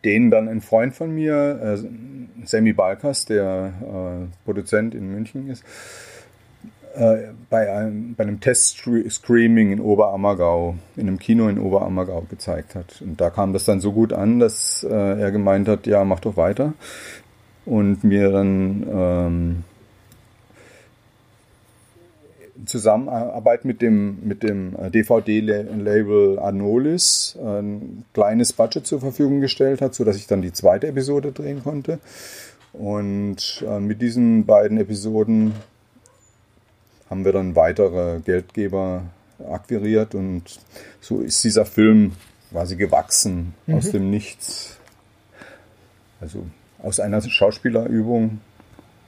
den 0.04 0.30
dann 0.30 0.46
ein 0.46 0.60
Freund 0.60 0.94
von 0.94 1.12
mir, 1.12 1.60
äh, 1.82 2.46
Sammy 2.46 2.72
Balkas, 2.72 3.24
der 3.24 3.72
äh, 3.82 4.44
Produzent 4.44 4.94
in 4.94 5.10
München 5.10 5.50
ist, 5.50 5.64
äh, 6.94 7.32
bei, 7.50 7.74
einem, 7.74 8.14
bei 8.14 8.22
einem 8.22 8.38
Test-Screaming 8.38 9.72
in 9.72 9.80
Oberammergau, 9.80 10.76
in 10.94 11.08
einem 11.08 11.18
Kino 11.18 11.48
in 11.48 11.58
Oberammergau 11.58 12.24
gezeigt 12.30 12.76
hat. 12.76 13.02
Und 13.02 13.20
da 13.20 13.30
kam 13.30 13.52
das 13.52 13.64
dann 13.64 13.80
so 13.80 13.90
gut 13.90 14.12
an, 14.12 14.38
dass 14.38 14.84
äh, 14.88 14.94
er 14.94 15.32
gemeint 15.32 15.66
hat, 15.66 15.88
ja, 15.88 16.04
mach 16.04 16.20
doch 16.20 16.36
weiter. 16.36 16.74
Und 17.66 18.04
mir 18.04 18.30
dann 18.30 18.86
ähm, 18.88 19.64
Zusammenarbeit 22.66 23.64
mit 23.64 23.82
dem, 23.82 24.18
mit 24.26 24.42
dem 24.42 24.74
DVD-Label 24.90 26.38
Anolis 26.38 27.36
ein 27.44 28.04
kleines 28.12 28.52
Budget 28.52 28.86
zur 28.86 29.00
Verfügung 29.00 29.40
gestellt 29.40 29.80
hat, 29.80 29.94
sodass 29.94 30.16
ich 30.16 30.26
dann 30.26 30.42
die 30.42 30.52
zweite 30.52 30.86
Episode 30.86 31.32
drehen 31.32 31.62
konnte. 31.62 31.98
Und 32.72 33.64
äh, 33.66 33.78
mit 33.78 34.02
diesen 34.02 34.46
beiden 34.46 34.78
Episoden 34.78 35.54
haben 37.08 37.24
wir 37.24 37.32
dann 37.32 37.54
weitere 37.54 38.20
Geldgeber 38.20 39.02
akquiriert 39.48 40.14
und 40.14 40.42
so 41.00 41.20
ist 41.20 41.42
dieser 41.44 41.64
Film 41.64 42.12
quasi 42.50 42.76
gewachsen 42.76 43.54
mhm. 43.66 43.74
aus 43.74 43.90
dem 43.90 44.10
Nichts. 44.10 44.76
Also 46.20 46.46
aus 46.82 47.00
einer 47.00 47.20
Schauspielerübung 47.20 48.40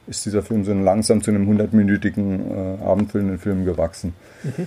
ist 0.07 0.25
dieser 0.27 0.43
Film 0.43 0.65
so 0.65 0.73
langsam 0.73 1.23
zu 1.23 1.31
einem 1.31 1.51
100-minütigen 1.51 2.81
äh, 2.81 2.85
abendfüllenden 2.85 3.39
Film 3.39 3.65
gewachsen. 3.65 4.15
Mhm. 4.43 4.67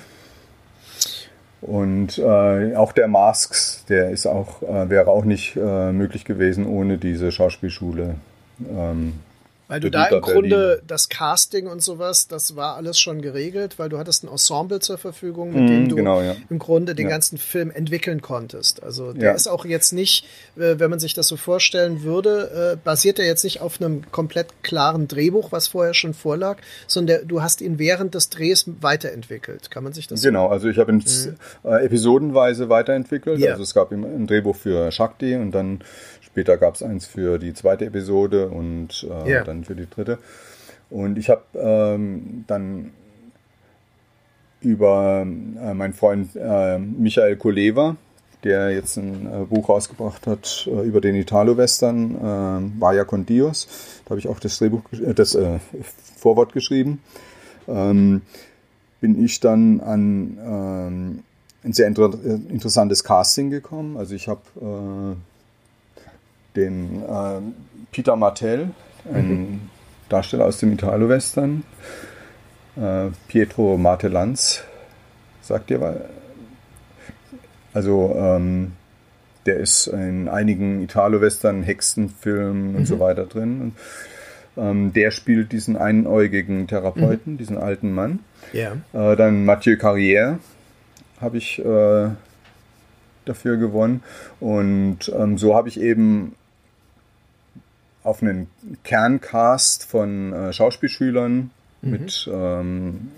Und 1.62 2.18
äh, 2.18 2.76
auch 2.76 2.94
der 2.94 3.08
Masks, 3.08 3.84
der 3.90 4.12
ist 4.12 4.26
auch, 4.26 4.62
äh, 4.64 4.90
wäre 4.90 5.10
auch 5.10 5.26
nicht 5.26 5.58
äh, 5.58 5.92
möglich 5.92 6.24
gewesen 6.24 6.66
ohne 6.66 6.98
diese 6.98 7.32
Schauspielschule. 7.32 8.16
Ähm, 8.70 9.14
weil 9.70 9.80
du 9.80 9.92
da 9.92 10.08
im 10.08 10.22
Grunde 10.22 10.82
das 10.86 11.10
Casting 11.10 11.68
und 11.68 11.82
sowas, 11.82 12.28
das 12.28 12.56
war 12.56 12.76
alles 12.76 13.00
schon 13.00 13.22
geregelt, 13.22 13.78
weil 13.78 13.88
du 13.88 14.00
hattest 14.00 14.24
ein 14.24 14.28
Ensemble 14.28 14.80
zur 14.80 14.98
Verfügung, 14.98 15.54
mit 15.54 15.64
mm, 15.64 15.68
dem 15.68 15.90
du 15.90 15.96
genau, 15.96 16.22
ja. 16.22 16.36
im 16.50 16.58
Grunde 16.58 16.96
den 16.96 17.06
ja. 17.06 17.12
ganzen 17.12 17.38
Film 17.38 17.70
entwickeln 17.70 18.22
konntest. 18.22 18.82
Also 18.82 19.14
der 19.14 19.30
ja. 19.30 19.36
ist 19.36 19.48
auch 19.48 19.66
jetzt 19.66 19.94
nicht, 19.94 20.26
äh, 20.58 20.80
wenn 20.80 20.90
man 20.90 21.00
sich 21.00 21.14
das 21.14 21.28
so 21.28 21.38
vorstellen 21.38 22.02
würde, 22.02 22.74
äh, 22.74 22.78
basiert 22.84 23.20
er 23.20 23.28
jetzt 23.28 23.44
nicht 23.44 23.62
auf 23.62 23.80
einem 23.80 24.10
komplett 24.12 24.64
klaren 24.64 25.08
Drehbuch, 25.08 25.52
was 25.52 25.68
vorher 25.68 25.94
schon 25.94 26.16
vorlag, 26.16 26.58
sondern 26.88 27.28
du 27.28 27.44
hast 27.44 27.62
ihn 27.62 27.78
während 27.78 28.16
des 28.16 28.32
Drehs 28.32 28.66
weiterentwickelt. 28.82 29.70
Kann 29.70 29.84
man 29.84 29.94
sich 29.94 30.08
das 30.08 30.24
Genau, 30.24 30.48
also 30.48 30.68
ich 30.68 30.80
habe 30.80 30.92
ihn 30.92 30.98
mhm. 31.06 31.36
Äh, 31.64 31.86
episodenweise 31.86 32.70
weiterentwickelt. 32.70 33.44
Also 33.46 33.62
es 33.62 33.76
gab 33.76 33.92
ein 33.92 34.26
Drehbuch 34.26 34.56
für 34.56 34.92
Shakti 34.92 35.36
und 35.36 35.52
dann 35.52 35.84
Später 36.40 36.58
gab 36.58 36.76
es 36.76 36.84
eins 36.84 37.06
für 37.06 37.38
die 37.38 37.54
zweite 37.54 37.84
Episode 37.84 38.48
und 38.48 39.06
äh, 39.10 39.30
yeah. 39.30 39.44
dann 39.44 39.66
für 39.66 39.76
die 39.76 39.90
dritte. 39.90 40.20
Und 40.90 41.18
ich 41.18 41.30
habe 41.30 41.42
ähm, 41.54 42.46
dann 42.48 42.92
über 44.62 45.24
äh, 45.24 45.74
meinen 45.74 45.92
Freund 45.92 46.38
äh, 46.38 46.80
Michael 46.80 47.36
Koleva, 47.36 47.98
der 48.46 48.72
jetzt 48.72 48.96
ein 48.96 49.26
äh, 49.26 49.44
Buch 49.48 49.68
rausgebracht 49.68 50.28
hat 50.28 50.66
äh, 50.72 50.88
über 50.88 51.02
den 51.02 51.16
Italo-Western, 51.16 52.16
äh, 52.16 52.82
Vaya 52.82 53.04
con 53.04 53.26
Dios. 53.26 53.68
Da 54.06 54.12
habe 54.12 54.20
ich 54.22 54.30
auch 54.30 54.40
das 54.40 54.58
Drehbuch, 54.60 54.84
das 54.92 55.38
Vorwort 56.16 56.54
geschrieben. 56.54 57.02
Ähm, 57.68 58.22
bin 59.02 59.22
ich 59.22 59.42
dann 59.42 59.82
an 59.82 60.38
ähm, 60.42 61.24
ein 61.66 61.74
sehr 61.74 61.88
inter 61.88 62.14
interessantes 62.50 63.04
Casting 63.04 63.50
gekommen. 63.50 63.98
Also 63.98 64.16
ich 64.16 64.30
habe 64.30 65.18
den 66.56 67.04
äh, 67.04 67.41
Peter 67.91 68.16
Martell, 68.16 68.72
ein 69.14 69.30
mhm. 69.30 69.62
Darsteller 70.10 70.45
aus 70.45 70.58
dem 70.60 70.74
Italo-Western, 70.74 71.64
äh, 72.76 73.08
Pietro 73.28 73.78
Martellanz, 73.78 74.64
sagt 75.41 75.72
ihr 75.72 75.82
was? 75.82 75.95
Also, 77.74 78.16
ähm, 78.18 78.74
der 79.45 79.58
ist 79.58 79.88
in 79.88 80.28
einigen 80.28 80.84
Italo-Western, 80.84 81.64
Hexenfilmen 81.64 82.72
mhm. 82.72 82.78
und 82.78 82.86
so 82.86 82.95
mhm. 82.95 83.00
weiter 83.00 83.26
drin. 83.26 83.62
Und, 83.62 83.74
ähm, 84.58 84.93
der 84.93 85.12
spielt 85.12 85.52
diesen 85.52 85.78
einäugigen 85.78 86.68
Therapeuten, 86.68 87.34
mhm. 87.34 87.38
diesen 87.38 87.58
alten 87.58 87.93
Mann. 87.93 88.20
Ja. 88.54 88.74
Äh, 88.93 89.16
dann 89.16 89.45
Mathieu 89.45 89.76
Carrière 89.76 90.39
habe 91.22 91.38
ich 91.38 91.60
äh, 91.60 92.10
dafür 93.26 93.58
gewonnen. 93.58 94.04
Und 94.39 95.12
ähm, 95.16 95.38
so 95.38 95.56
habe 95.56 95.70
ich 95.70 95.80
eben 95.80 96.36
auf 98.10 98.24
einen 98.24 98.47
Kerncast 98.84 99.86
von 99.86 100.34
äh, 100.34 100.51
Schauspielschülern 100.51 101.51
mhm. 101.82 101.91
mit 101.91 102.30
ähm, 102.32 103.12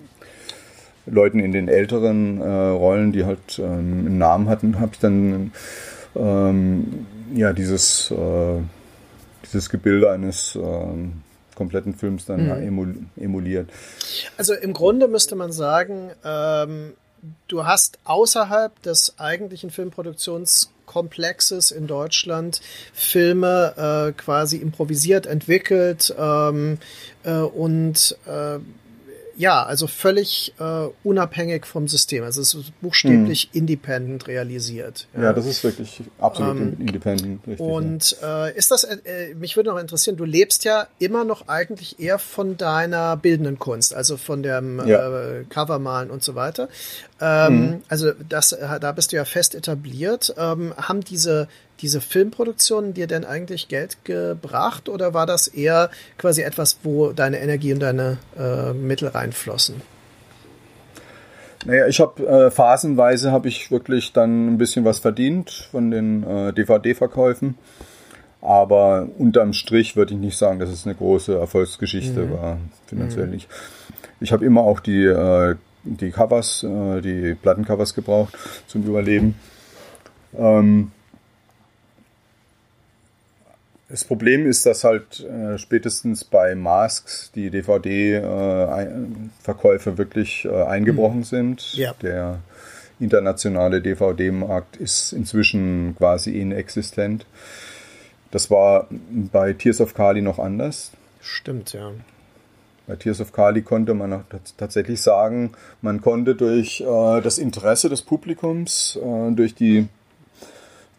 Leuten 1.06 1.40
in 1.40 1.54
den 1.54 1.70
älteren 1.70 2.42
äh, 2.42 2.46
Rollen, 2.46 3.14
die 3.14 3.26
halt 3.26 3.58
ähm, 3.58 4.06
einen 4.06 4.18
Namen 4.18 4.50
hatten, 4.50 4.80
habe 4.80 4.92
ich 4.94 5.00
dann 5.00 5.52
ähm, 6.16 7.08
ja 7.34 7.54
dieses, 7.54 8.12
äh, 8.12 8.60
dieses 9.46 9.70
Gebilde 9.70 10.12
eines 10.12 10.58
ähm, 10.62 11.22
kompletten 11.56 11.96
Films 11.96 12.26
dann 12.26 12.48
mhm. 12.48 13.08
emuliert. 13.16 13.70
Also 14.38 14.54
im 14.54 14.74
Grunde 14.74 15.08
müsste 15.08 15.36
man 15.36 15.54
sagen, 15.54 16.12
ähm, 16.26 16.94
du 17.48 17.66
hast 17.66 18.00
außerhalb 18.04 18.82
des 18.82 19.16
eigentlichen 19.18 19.72
Filmproduktionskomplexes 20.92 21.72
in 21.72 21.88
Deutschland 21.88 22.62
Filme 22.94 23.74
äh, 23.78 24.12
quasi 24.14 24.58
improvisiert 24.58 25.26
entwickelt 25.26 26.14
ähm, 26.18 26.78
äh, 27.24 27.34
und 27.34 28.18
äh, 28.26 28.60
ja, 29.36 29.64
also 29.64 29.88
völlig 29.88 30.54
äh, 30.60 30.88
unabhängig 31.04 31.66
vom 31.66 31.88
System. 31.88 32.24
Also 32.24 32.42
es 32.42 32.54
ist 32.54 32.82
buchstäblich 32.82 33.50
hm. 33.52 33.62
independent 33.62 34.28
realisiert. 34.28 35.08
Ja. 35.16 35.24
ja. 35.24 35.34
das 35.34 35.46
ist 35.46 35.64
wirklich 35.64 36.02
absolut 36.20 36.58
ähm, 36.58 36.78
independent. 36.80 37.48
Richtig, 37.48 37.60
und 37.60 38.18
ja. 38.22 38.48
äh, 38.48 38.58
ist 38.58 38.72
das, 38.72 38.84
äh, 38.84 39.34
mich 39.36 39.56
würde 39.56 39.70
noch 39.70 39.80
interessieren, 39.80 40.18
du 40.18 40.26
lebst 40.26 40.64
ja 40.64 40.88
immer 41.00 41.24
noch 41.24 41.48
eigentlich 41.48 42.00
eher 42.00 42.20
von 42.20 42.58
deiner 42.58 43.18
bildenden 43.18 43.60
Kunst, 43.60 43.94
also 43.94 44.18
von 44.18 44.44
dem 44.44 44.86
ja. 44.86 45.40
äh, 45.40 45.44
Covermalen 45.50 46.10
und 46.10 46.24
so 46.24 46.36
weiter. 46.36 46.70
Ähm, 47.20 47.60
mhm. 47.60 47.82
Also 47.88 48.12
das, 48.28 48.52
äh, 48.52 48.80
da 48.80 48.92
bist 48.92 49.12
du 49.12 49.16
ja 49.16 49.26
fest 49.26 49.56
etabliert. 49.56 50.34
Ähm, 50.38 50.74
haben 50.78 51.02
diese 51.02 51.48
diese 51.82 52.02
Filmproduktionen 52.02 52.94
dir 52.94 53.08
denn 53.08 53.26
eigentlich 53.26 53.68
Geld 53.68 54.04
gebracht 54.06 54.90
oder 54.90 55.14
war 55.14 55.26
das 55.26 55.48
eher 55.48 55.90
quasi 56.18 56.42
etwas, 56.42 56.80
wo 56.84 57.12
deine 57.12 57.40
Energie 57.40 57.74
und 57.74 57.80
deine 57.80 58.18
äh, 58.38 58.74
Mittel 58.74 59.10
reinflossen? 59.10 59.82
Naja, 61.66 61.88
ich 61.88 62.00
habe 62.00 62.26
äh, 62.26 62.52
phasenweise 62.52 63.32
habe 63.32 63.48
ich 63.48 63.70
wirklich 63.72 64.14
dann 64.14 64.54
ein 64.54 64.58
bisschen 64.58 64.84
was 64.84 65.00
verdient 65.00 65.68
von 65.72 65.92
den 65.92 66.24
äh, 66.24 66.54
DVD-Verkäufen. 66.54 67.56
Aber 68.42 69.08
unterm 69.20 69.54
Strich 69.54 69.96
würde 69.96 70.16
ich 70.16 70.20
nicht 70.20 70.38
sagen, 70.38 70.60
dass 70.60 70.70
es 70.70 70.86
eine 70.86 70.96
große 70.96 71.38
Erfolgsgeschichte 71.38 72.22
mhm. 72.22 72.32
war, 72.32 72.58
finanziell 72.88 73.28
mhm. 73.28 73.34
nicht. 73.34 73.48
Ich 74.20 74.32
habe 74.32 74.44
immer 74.46 74.62
auch 74.62 74.80
die, 74.80 75.06
äh, 75.06 75.56
die 75.84 76.10
Covers, 76.10 76.64
äh, 76.64 77.02
die 77.02 77.36
Plattencovers 77.36 77.94
gebraucht 77.94 78.36
zum 78.66 78.84
Überleben. 78.84 79.36
Ähm, 80.36 80.92
das 83.92 84.06
Problem 84.06 84.48
ist, 84.48 84.66
dass 84.66 84.86
halt 84.86 85.20
äh, 85.20 85.58
spätestens 85.58 86.24
bei 86.24 86.56
Masks 86.56 87.30
die 87.36 87.50
DVD-Verkäufe 87.50 89.90
äh, 89.90 89.98
wirklich 89.98 90.46
äh, 90.46 90.64
eingebrochen 90.64 91.20
mhm. 91.20 91.26
sind. 91.26 91.74
Ja. 91.74 91.94
Der 92.02 92.40
internationale 93.02 93.82
DVD-Markt 93.82 94.78
ist 94.78 95.12
inzwischen 95.12 95.96
quasi 95.98 96.40
inexistent. 96.40 97.26
Das 98.32 98.50
war 98.50 98.88
bei 99.10 99.52
Tears 99.54 99.82
of 99.82 99.94
Kali 99.94 100.22
noch 100.22 100.40
anders. 100.40 100.92
Stimmt, 101.20 101.74
ja. 101.74 101.92
Bei 102.88 102.96
Tears 102.96 103.20
of 103.20 103.34
Kali 103.34 103.62
konnte 103.62 103.94
man 103.94 104.24
tatsächlich 104.58 105.02
sagen, 105.02 105.52
man 105.82 106.00
konnte 106.02 106.36
durch 106.36 106.80
äh, 106.80 107.20
das 107.22 107.38
Interesse 107.38 107.90
des 107.90 108.04
Publikums, 108.04 108.98
äh, 109.02 109.32
durch 109.32 109.54
die 109.54 109.90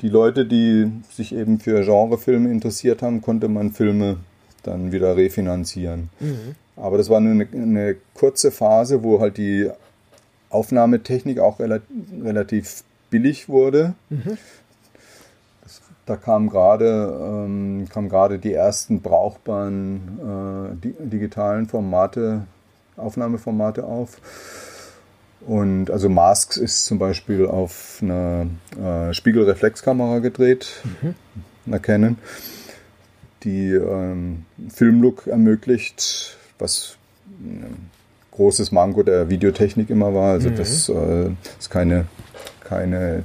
die 0.02 0.08
Leute, 0.08 0.44
die 0.44 0.90
sich 1.10 1.34
eben 1.34 1.60
für 1.60 1.84
Genrefilme 1.84 2.50
interessiert 2.50 3.02
haben, 3.02 3.22
konnte 3.22 3.48
man 3.48 3.70
Filme 3.70 4.16
dann 4.64 4.92
wieder 4.92 5.16
refinanzieren. 5.16 6.10
Mhm. 6.20 6.56
Aber 6.76 6.98
das 6.98 7.08
war 7.08 7.20
nur 7.20 7.32
eine, 7.32 7.48
eine, 7.52 7.96
kurze 8.14 8.50
Phase, 8.50 9.02
wo 9.02 9.20
halt 9.20 9.36
die 9.36 9.70
Aufnahmetechnik 10.50 11.38
auch 11.38 11.60
relativ 11.60 12.82
billig 13.10 13.48
wurde. 13.48 13.94
Mhm. 14.10 14.38
Das, 15.62 15.80
da 16.06 16.16
kamen 16.16 16.48
gerade 16.48 17.44
ähm, 17.46 17.86
kam 17.90 18.08
die 18.40 18.52
ersten 18.52 19.00
brauchbaren 19.02 20.72
äh, 20.82 21.04
digitalen 21.04 21.68
Formate, 21.68 22.46
Aufnahmeformate 22.96 23.84
auf. 23.84 24.18
Und 25.46 25.90
also 25.90 26.08
Masks 26.08 26.56
ist 26.56 26.84
zum 26.84 26.98
Beispiel 26.98 27.46
auf 27.46 27.98
einer 28.00 28.46
äh, 28.80 29.12
Spiegelreflexkamera 29.12 30.20
gedreht, 30.20 30.82
mhm. 31.02 31.14
einer 31.66 31.78
Canon, 31.80 32.18
die 33.42 33.72
ähm, 33.72 34.44
Filmlook 34.72 35.26
ermöglicht, 35.26 36.36
was 36.58 36.96
ein 37.40 37.90
großes 38.30 38.70
Manko 38.70 39.02
der 39.02 39.30
Videotechnik 39.30 39.90
immer 39.90 40.14
war. 40.14 40.32
Also 40.32 40.50
mhm. 40.50 40.56
dass 40.56 40.88
äh, 40.88 41.30
es 41.58 41.68
keine, 41.68 42.06
keine 42.62 43.24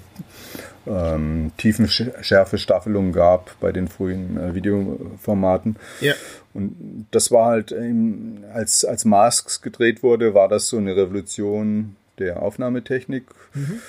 ähm, 0.87 1.51
Tiefenschärfe-Staffelung 1.57 3.11
gab 3.11 3.59
bei 3.59 3.71
den 3.71 3.87
frühen 3.87 4.37
äh, 4.37 4.55
Videoformaten. 4.55 5.75
Ja. 6.01 6.13
Und 6.53 7.07
das 7.11 7.31
war 7.31 7.45
halt, 7.45 7.71
ähm, 7.71 8.43
als, 8.53 8.85
als 8.85 9.05
Masks 9.05 9.61
gedreht 9.61 10.01
wurde, 10.01 10.33
war 10.33 10.47
das 10.47 10.67
so 10.67 10.77
eine 10.77 10.95
Revolution 10.95 11.95
der 12.19 12.41
Aufnahmetechnik. 12.41 13.25
Mhm. 13.53 13.79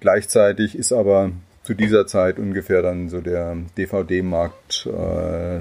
Gleichzeitig 0.00 0.76
ist 0.76 0.92
aber 0.92 1.32
zu 1.62 1.74
dieser 1.74 2.06
Zeit 2.06 2.38
ungefähr 2.38 2.82
dann 2.82 3.08
so 3.08 3.20
der 3.20 3.56
DVD-Markt 3.76 4.86
äh, 4.86 5.58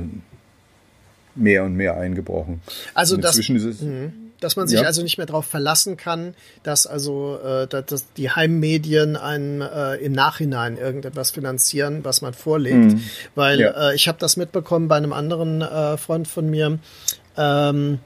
mehr 1.36 1.64
und 1.64 1.76
mehr 1.76 1.98
eingebrochen. 1.98 2.62
Also 2.94 3.18
das, 3.18 3.38
es, 3.38 3.50
mh, 3.50 4.12
dass 4.40 4.56
man 4.56 4.68
sich 4.68 4.80
ja. 4.80 4.86
also 4.86 5.02
nicht 5.02 5.18
mehr 5.18 5.26
darauf 5.26 5.46
verlassen 5.46 5.98
kann, 5.98 6.36
dass 6.64 6.86
also 6.86 7.40
äh, 7.44 7.68
dass 7.68 8.12
die 8.14 8.30
Heimmedien 8.30 9.16
einen 9.16 9.62
äh, 9.62 9.96
im 9.96 10.12
Nachhinein 10.12 10.78
irgendetwas 10.78 11.32
finanzieren, 11.32 12.04
was 12.04 12.22
man 12.22 12.34
vorlegt. 12.34 12.94
Mhm. 12.94 13.02
Weil 13.34 13.60
ja. 13.60 13.90
äh, 13.90 13.96
ich 13.96 14.08
habe 14.08 14.20
das 14.20 14.38
mitbekommen 14.38 14.88
bei 14.88 14.98
einem 14.98 15.14
anderen 15.14 15.62
äh, 15.62 15.98
Freund 15.98 16.28
von 16.28 16.50
mir. 16.50 16.80
Ähm, 17.38 18.00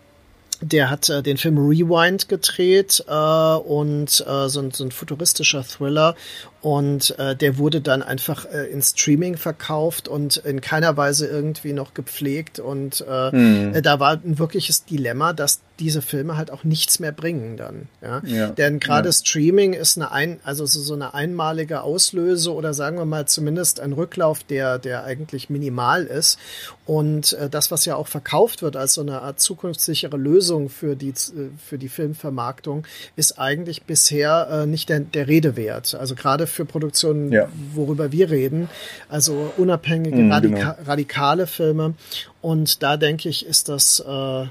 der 0.61 0.89
hat 0.89 1.09
äh, 1.09 1.23
den 1.23 1.37
Film 1.37 1.57
Rewind 1.57 2.27
gedreht 2.27 3.03
äh, 3.07 3.13
und 3.13 4.25
äh, 4.27 4.49
so, 4.49 4.59
ein, 4.59 4.71
so 4.71 4.83
ein 4.83 4.91
futuristischer 4.91 5.63
Thriller 5.63 6.15
und 6.61 7.17
äh, 7.17 7.35
der 7.35 7.57
wurde 7.57 7.81
dann 7.81 8.03
einfach 8.03 8.45
äh, 8.45 8.65
in 8.65 8.81
Streaming 8.81 9.37
verkauft 9.37 10.07
und 10.07 10.37
in 10.37 10.61
keiner 10.61 10.97
Weise 10.97 11.27
irgendwie 11.27 11.73
noch 11.73 11.93
gepflegt 11.93 12.59
und 12.59 13.05
äh, 13.07 13.35
mhm. 13.35 13.75
äh, 13.75 13.81
da 13.81 13.99
war 13.99 14.13
ein 14.13 14.39
wirkliches 14.39 14.85
Dilemma, 14.85 15.33
dass 15.33 15.61
diese 15.79 16.01
Filme 16.01 16.37
halt 16.37 16.51
auch 16.51 16.63
nichts 16.63 16.99
mehr 16.99 17.11
bringen 17.11 17.57
dann. 17.57 17.87
Ja? 18.01 18.21
ja. 18.25 18.49
Denn 18.49 18.79
gerade 18.79 19.09
ja. 19.09 19.13
Streaming 19.13 19.73
ist 19.73 19.97
eine 19.97 20.11
ein, 20.11 20.39
also 20.43 20.65
so, 20.65 20.93
eine 20.93 21.13
einmalige 21.13 21.81
Auslöse 21.81 22.53
oder 22.53 22.73
sagen 22.73 22.97
wir 22.97 23.05
mal 23.05 23.27
zumindest 23.27 23.79
ein 23.79 23.93
Rücklauf, 23.93 24.43
der, 24.43 24.79
der 24.79 25.05
eigentlich 25.05 25.49
minimal 25.49 26.05
ist. 26.05 26.37
Und 26.85 27.33
äh, 27.33 27.49
das, 27.49 27.71
was 27.71 27.85
ja 27.85 27.95
auch 27.95 28.07
verkauft 28.07 28.61
wird 28.61 28.75
als 28.75 28.95
so 28.95 29.01
eine 29.01 29.21
Art 29.21 29.39
zukunftssichere 29.39 30.17
Lösung 30.17 30.69
für 30.69 30.95
die, 30.95 31.09
äh, 31.09 31.49
für 31.63 31.77
die 31.77 31.89
Filmvermarktung, 31.89 32.85
ist 33.15 33.39
eigentlich 33.39 33.83
bisher 33.83 34.47
äh, 34.51 34.65
nicht 34.65 34.89
der, 34.89 34.99
der 34.99 35.27
Rede 35.27 35.55
wert. 35.55 35.95
Also 35.95 36.15
gerade 36.15 36.47
für 36.47 36.65
Produktionen, 36.65 37.31
ja. 37.31 37.47
worüber 37.73 38.11
wir 38.11 38.29
reden. 38.29 38.69
Also 39.07 39.53
unabhängige, 39.57 40.17
mm, 40.17 40.31
radika 40.31 40.71
genau. 40.73 40.89
radikale 40.89 41.47
Filme. 41.47 41.93
Und 42.41 42.83
da 42.83 42.97
denke 42.97 43.29
ich, 43.29 43.45
ist 43.45 43.69
das 43.69 43.99
äh, 43.99 44.45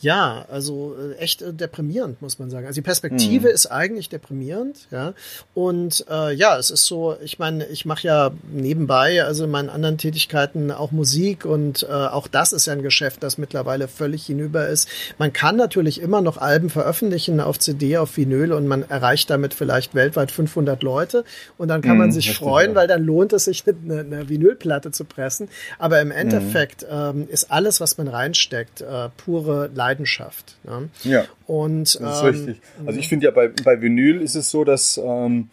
ja, 0.00 0.46
also 0.50 0.96
äh, 0.96 1.16
echt 1.16 1.42
äh, 1.42 1.52
deprimierend, 1.52 2.22
muss 2.22 2.38
man 2.38 2.48
sagen. 2.48 2.66
Also 2.66 2.76
die 2.76 2.84
Perspektive 2.84 3.48
mhm. 3.48 3.54
ist 3.54 3.66
eigentlich 3.66 4.08
deprimierend, 4.08 4.88
ja. 4.90 5.12
Und 5.52 6.06
äh, 6.10 6.34
ja, 6.34 6.56
es 6.58 6.70
ist 6.70 6.86
so, 6.86 7.16
ich 7.22 7.38
meine, 7.38 7.66
ich 7.66 7.84
mache 7.84 8.06
ja 8.06 8.30
nebenbei, 8.50 9.22
also 9.22 9.44
in 9.44 9.50
meinen 9.50 9.68
anderen 9.68 9.98
Tätigkeiten 9.98 10.70
auch 10.70 10.90
Musik 10.90 11.44
und 11.44 11.82
äh, 11.82 11.92
auch 11.92 12.28
das 12.28 12.52
ist 12.52 12.66
ja 12.66 12.72
ein 12.72 12.82
Geschäft, 12.82 13.22
das 13.22 13.36
mittlerweile 13.36 13.88
völlig 13.88 14.24
hinüber 14.24 14.68
ist. 14.68 14.88
Man 15.18 15.34
kann 15.34 15.56
natürlich 15.56 16.00
immer 16.00 16.22
noch 16.22 16.38
Alben 16.38 16.70
veröffentlichen 16.70 17.40
auf 17.40 17.58
CD, 17.58 17.98
auf 17.98 18.16
Vinyl 18.16 18.52
und 18.52 18.66
man 18.66 18.88
erreicht 18.88 19.28
damit 19.28 19.52
vielleicht 19.52 19.94
weltweit 19.94 20.32
500 20.32 20.82
Leute 20.82 21.24
und 21.58 21.68
dann 21.68 21.82
kann 21.82 21.92
mhm, 21.92 21.98
man 21.98 22.12
sich 22.12 22.34
freuen, 22.34 22.74
weil 22.74 22.88
dann 22.88 23.04
lohnt 23.04 23.34
es 23.34 23.44
sich, 23.44 23.64
eine, 23.84 24.00
eine 24.00 24.28
Vinylplatte 24.30 24.92
zu 24.92 25.04
pressen. 25.04 25.48
Aber 25.78 26.00
im 26.00 26.10
Endeffekt 26.10 26.82
mhm. 26.82 26.88
ähm, 27.20 27.28
ist 27.28 27.50
alles, 27.50 27.80
was 27.82 27.98
man 27.98 28.08
reinsteckt, 28.08 28.80
äh, 28.80 29.10
pure 29.18 29.68
Leidenschaft 29.74 29.89
Leidenschaft. 29.90 30.56
Ne? 30.64 30.88
Ja. 31.04 31.24
Und, 31.46 32.00
das 32.00 32.16
ist 32.16 32.22
ähm, 32.22 32.26
richtig. 32.26 32.60
Also 32.86 32.98
ich 32.98 33.08
finde 33.08 33.26
ja 33.26 33.32
bei, 33.32 33.48
bei 33.48 33.80
Vinyl 33.80 34.20
ist 34.20 34.34
es 34.34 34.50
so, 34.50 34.64
dass 34.64 35.00
ähm, 35.02 35.50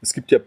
es 0.00 0.12
gibt 0.12 0.30
ja, 0.30 0.38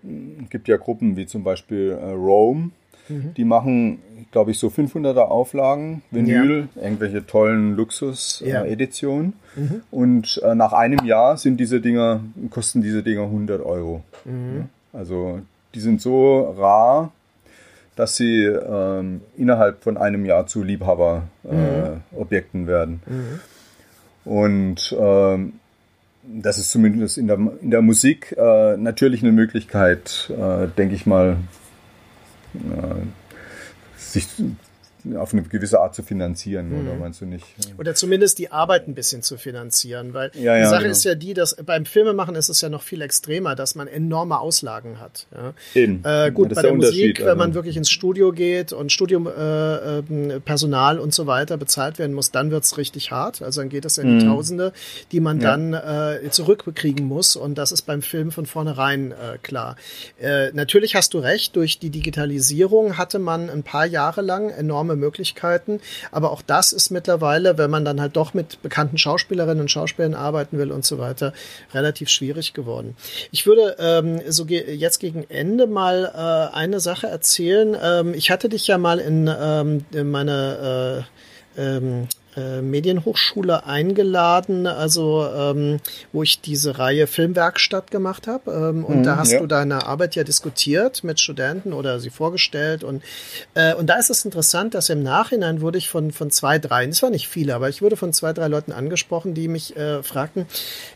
gibt 0.50 0.68
ja 0.68 0.78
Gruppen 0.78 1.18
wie 1.18 1.26
zum 1.26 1.44
Beispiel 1.44 1.92
äh, 1.92 2.12
Rome, 2.12 2.72
mhm. 3.08 3.34
die 3.36 3.46
machen, 3.46 4.00
glaube 4.32 4.52
ich, 4.52 4.60
so 4.60 4.68
500er 4.68 5.22
Auflagen, 5.22 6.04
Vinyl, 6.12 6.68
ja. 6.76 6.82
irgendwelche 6.84 7.26
tollen 7.26 7.76
Luxus-Editionen. 7.76 9.34
Ja. 9.56 9.62
Äh, 9.62 9.66
mhm. 9.66 9.82
Und 9.92 10.42
äh, 10.44 10.56
nach 10.56 10.74
einem 10.74 11.06
Jahr 11.06 11.38
sind 11.38 11.58
diese 11.58 11.82
Dinger, 11.82 12.22
kosten 12.50 12.82
diese 12.82 13.02
Dinger 13.02 13.24
100 13.24 13.62
Euro. 13.62 14.04
Mhm. 14.26 14.70
Also 14.94 15.42
die 15.74 15.80
sind 15.80 16.02
so 16.02 16.42
rar, 16.58 17.12
dass 17.96 18.18
sie 18.18 18.44
ähm, 18.46 19.22
innerhalb 19.38 19.84
von 19.84 19.98
einem 19.98 20.26
Jahr 20.26 20.48
zu 20.48 20.64
Liebhaberobjekten 20.64 22.62
äh, 22.62 22.64
mhm. 22.64 22.68
werden. 22.68 23.02
Mhm. 23.06 23.40
Und 24.26 24.96
ähm, 25.00 25.54
das 26.24 26.58
ist 26.58 26.72
zumindest 26.72 27.18
in 27.18 27.28
der, 27.28 27.38
in 27.62 27.72
der 27.72 27.82
Musik 27.82 28.36
äh, 28.38 28.78
natürlich 28.78 29.22
eine 29.22 29.32
Möglichkeit, 29.32 30.32
äh, 30.32 30.68
denke 30.78 30.96
ich 30.96 31.06
mal, 31.06 31.38
äh, 32.56 33.06
sich 33.98 34.28
auf 35.18 35.34
eine 35.34 35.44
gewisse 35.44 35.80
Art 35.80 35.96
zu 35.96 36.04
finanzieren, 36.04 36.70
mhm. 36.70 36.88
oder 36.88 36.98
meinst 36.98 37.22
du 37.22 37.26
nicht? 37.26 37.46
Oder 37.78 37.96
zumindest 37.96 38.40
die 38.40 38.52
Arbeit 38.52 38.88
ein 38.88 38.96
bisschen 38.96 39.22
zu 39.22 39.38
finanzieren, 39.38 40.14
weil 40.14 40.32
ja, 40.34 40.56
die 40.56 40.62
ja, 40.62 40.70
Sache 40.70 40.84
genau. 40.84 40.92
ist 40.92 41.04
ja 41.04 41.16
die, 41.16 41.34
dass 41.34 41.56
beim 41.56 41.86
Filmemachen 41.86 42.36
ist 42.36 42.50
es 42.50 42.62
ja 42.62 42.70
noch 42.70 42.82
viel 42.82 43.02
extremer, 43.02 43.56
dass 43.56 43.76
man 43.76 43.88
enorme 43.88 44.40
Auslagen 44.40 45.00
hat. 45.00 45.28
Ja? 45.34 45.54
Eben. 45.74 46.04
Äh, 46.04 46.32
gut, 46.32 46.50
bei 46.50 46.62
der, 46.62 46.72
der 46.72 46.74
Musik, 46.74 47.20
wenn 47.20 47.38
man 47.38 47.50
also. 47.50 47.56
wirklich 47.56 47.78
ins 47.78 47.90
Studio 47.90 48.32
geht 48.32 48.74
und 48.74 48.92
Studiopersonal 48.92 50.96
äh, 50.96 50.98
ähm, 50.98 51.04
und 51.04 51.14
so 51.14 51.28
weiter 51.28 51.58
bezahlt 51.58 52.00
werden 52.00 52.14
muss, 52.14 52.32
dann 52.32 52.52
wird's 52.52 52.78
richtig 52.78 53.12
hart. 53.12 53.42
Also 53.42 53.62
dann 53.62 53.70
geht 53.70 53.86
es 53.86 53.98
ja 53.98 54.04
in 54.04 54.20
die 54.20 54.26
mhm. 54.26 54.30
Tausende, 54.30 54.74
die 55.12 55.20
man 55.20 55.40
dann 55.40 55.74
äh, 55.74 56.30
zurückbekriegen 56.32 57.06
muss 57.06 57.36
und 57.36 57.58
das 57.58 57.72
ist 57.72 57.84
beim 57.84 58.02
Film 58.02 58.32
von 58.32 58.46
vornherein 58.46 59.12
äh, 59.12 59.38
klar. 59.42 59.76
Äh, 60.20 60.52
natürlich 60.54 60.96
hast 60.96 61.14
du 61.14 61.20
recht, 61.20 61.56
durch 61.56 61.80
die 61.80 61.90
Digitalisierung 61.90 62.98
hatte 62.98 63.20
man 63.20 63.50
ein 63.50 63.64
paar 63.64 63.86
Jahre 63.86 64.22
lang 64.22 64.50
enorme 64.50 64.95
Möglichkeiten. 64.96 65.80
Aber 66.12 66.32
auch 66.32 66.42
das 66.42 66.74
ist 66.74 66.90
mittlerweile, 66.90 67.58
wenn 67.58 67.70
man 67.70 67.86
dann 67.86 68.02
halt 68.02 68.16
doch 68.16 68.34
mit 68.34 68.62
bekannten 68.62 68.98
Schauspielerinnen 68.98 69.62
und 69.62 69.72
Schauspielern 69.72 70.14
arbeiten 70.14 70.58
will 70.58 70.72
und 70.72 70.86
so 70.86 70.98
weiter, 70.98 71.34
relativ 71.74 72.10
schwierig 72.10 72.54
geworden. 72.54 72.96
Ich 73.32 73.46
würde 73.46 73.76
ähm, 73.80 74.22
so 74.28 74.46
ge 74.46 74.74
jetzt 74.74 75.00
gegen 75.00 75.26
Ende 75.30 75.68
mal 75.68 76.12
äh, 76.14 76.56
eine 76.56 76.80
Sache 76.80 77.08
erzählen. 77.08 77.76
Ähm, 77.82 78.14
ich 78.14 78.32
hatte 78.32 78.50
dich 78.50 78.68
ja 78.68 78.78
mal 78.78 79.00
in, 79.00 79.30
ähm, 79.40 79.86
in 79.92 80.12
meine 80.12 81.06
äh, 81.58 81.62
ähm, 81.62 82.08
äh, 82.36 82.62
Medienhochschule 82.62 83.66
eingeladen, 83.66 84.68
also 84.68 85.28
ähm, 85.28 85.80
wo 86.12 86.24
ich 86.24 86.42
diese 86.42 86.78
Reihe 86.78 87.08
Filmwerkstatt 87.08 87.92
gemacht 87.92 88.28
habe. 88.28 88.52
Ähm, 88.52 88.86
und 88.86 89.00
mhm, 89.00 89.04
da 89.04 89.18
hast 89.18 89.32
ja. 89.32 89.40
du 89.40 89.48
deine 89.48 89.86
Arbeit 89.86 90.16
ja 90.16 90.24
diskutiert 90.24 91.04
mit 91.04 91.20
Studenten 91.20 91.74
oder 91.74 92.00
sie 92.00 92.10
vorgestellt. 92.10 92.84
Und, 92.84 93.04
äh, 93.54 93.74
und 93.74 93.88
da 93.88 93.96
ist 93.96 94.10
es 94.10 94.26
interessant, 94.26 94.74
dass 94.74 94.90
im 94.90 95.04
Nachhinein 95.04 95.62
wurde 95.62 95.78
ich 95.78 95.90
von, 95.90 96.12
von 96.12 96.32
zwei, 96.32 96.60
drei, 96.60 96.86
es 96.86 97.02
war 97.02 97.10
nicht 97.10 97.28
viele, 97.28 97.56
aber 97.56 97.70
ich 97.70 97.82
wurde 97.82 97.98
von 97.98 98.14
zwei, 98.14 98.34
drei 98.34 98.48
Leuten 98.48 98.72
angesprochen, 98.72 99.34
die 99.34 99.48
mich 99.48 99.76
äh, 99.76 100.04
fragten, 100.04 100.46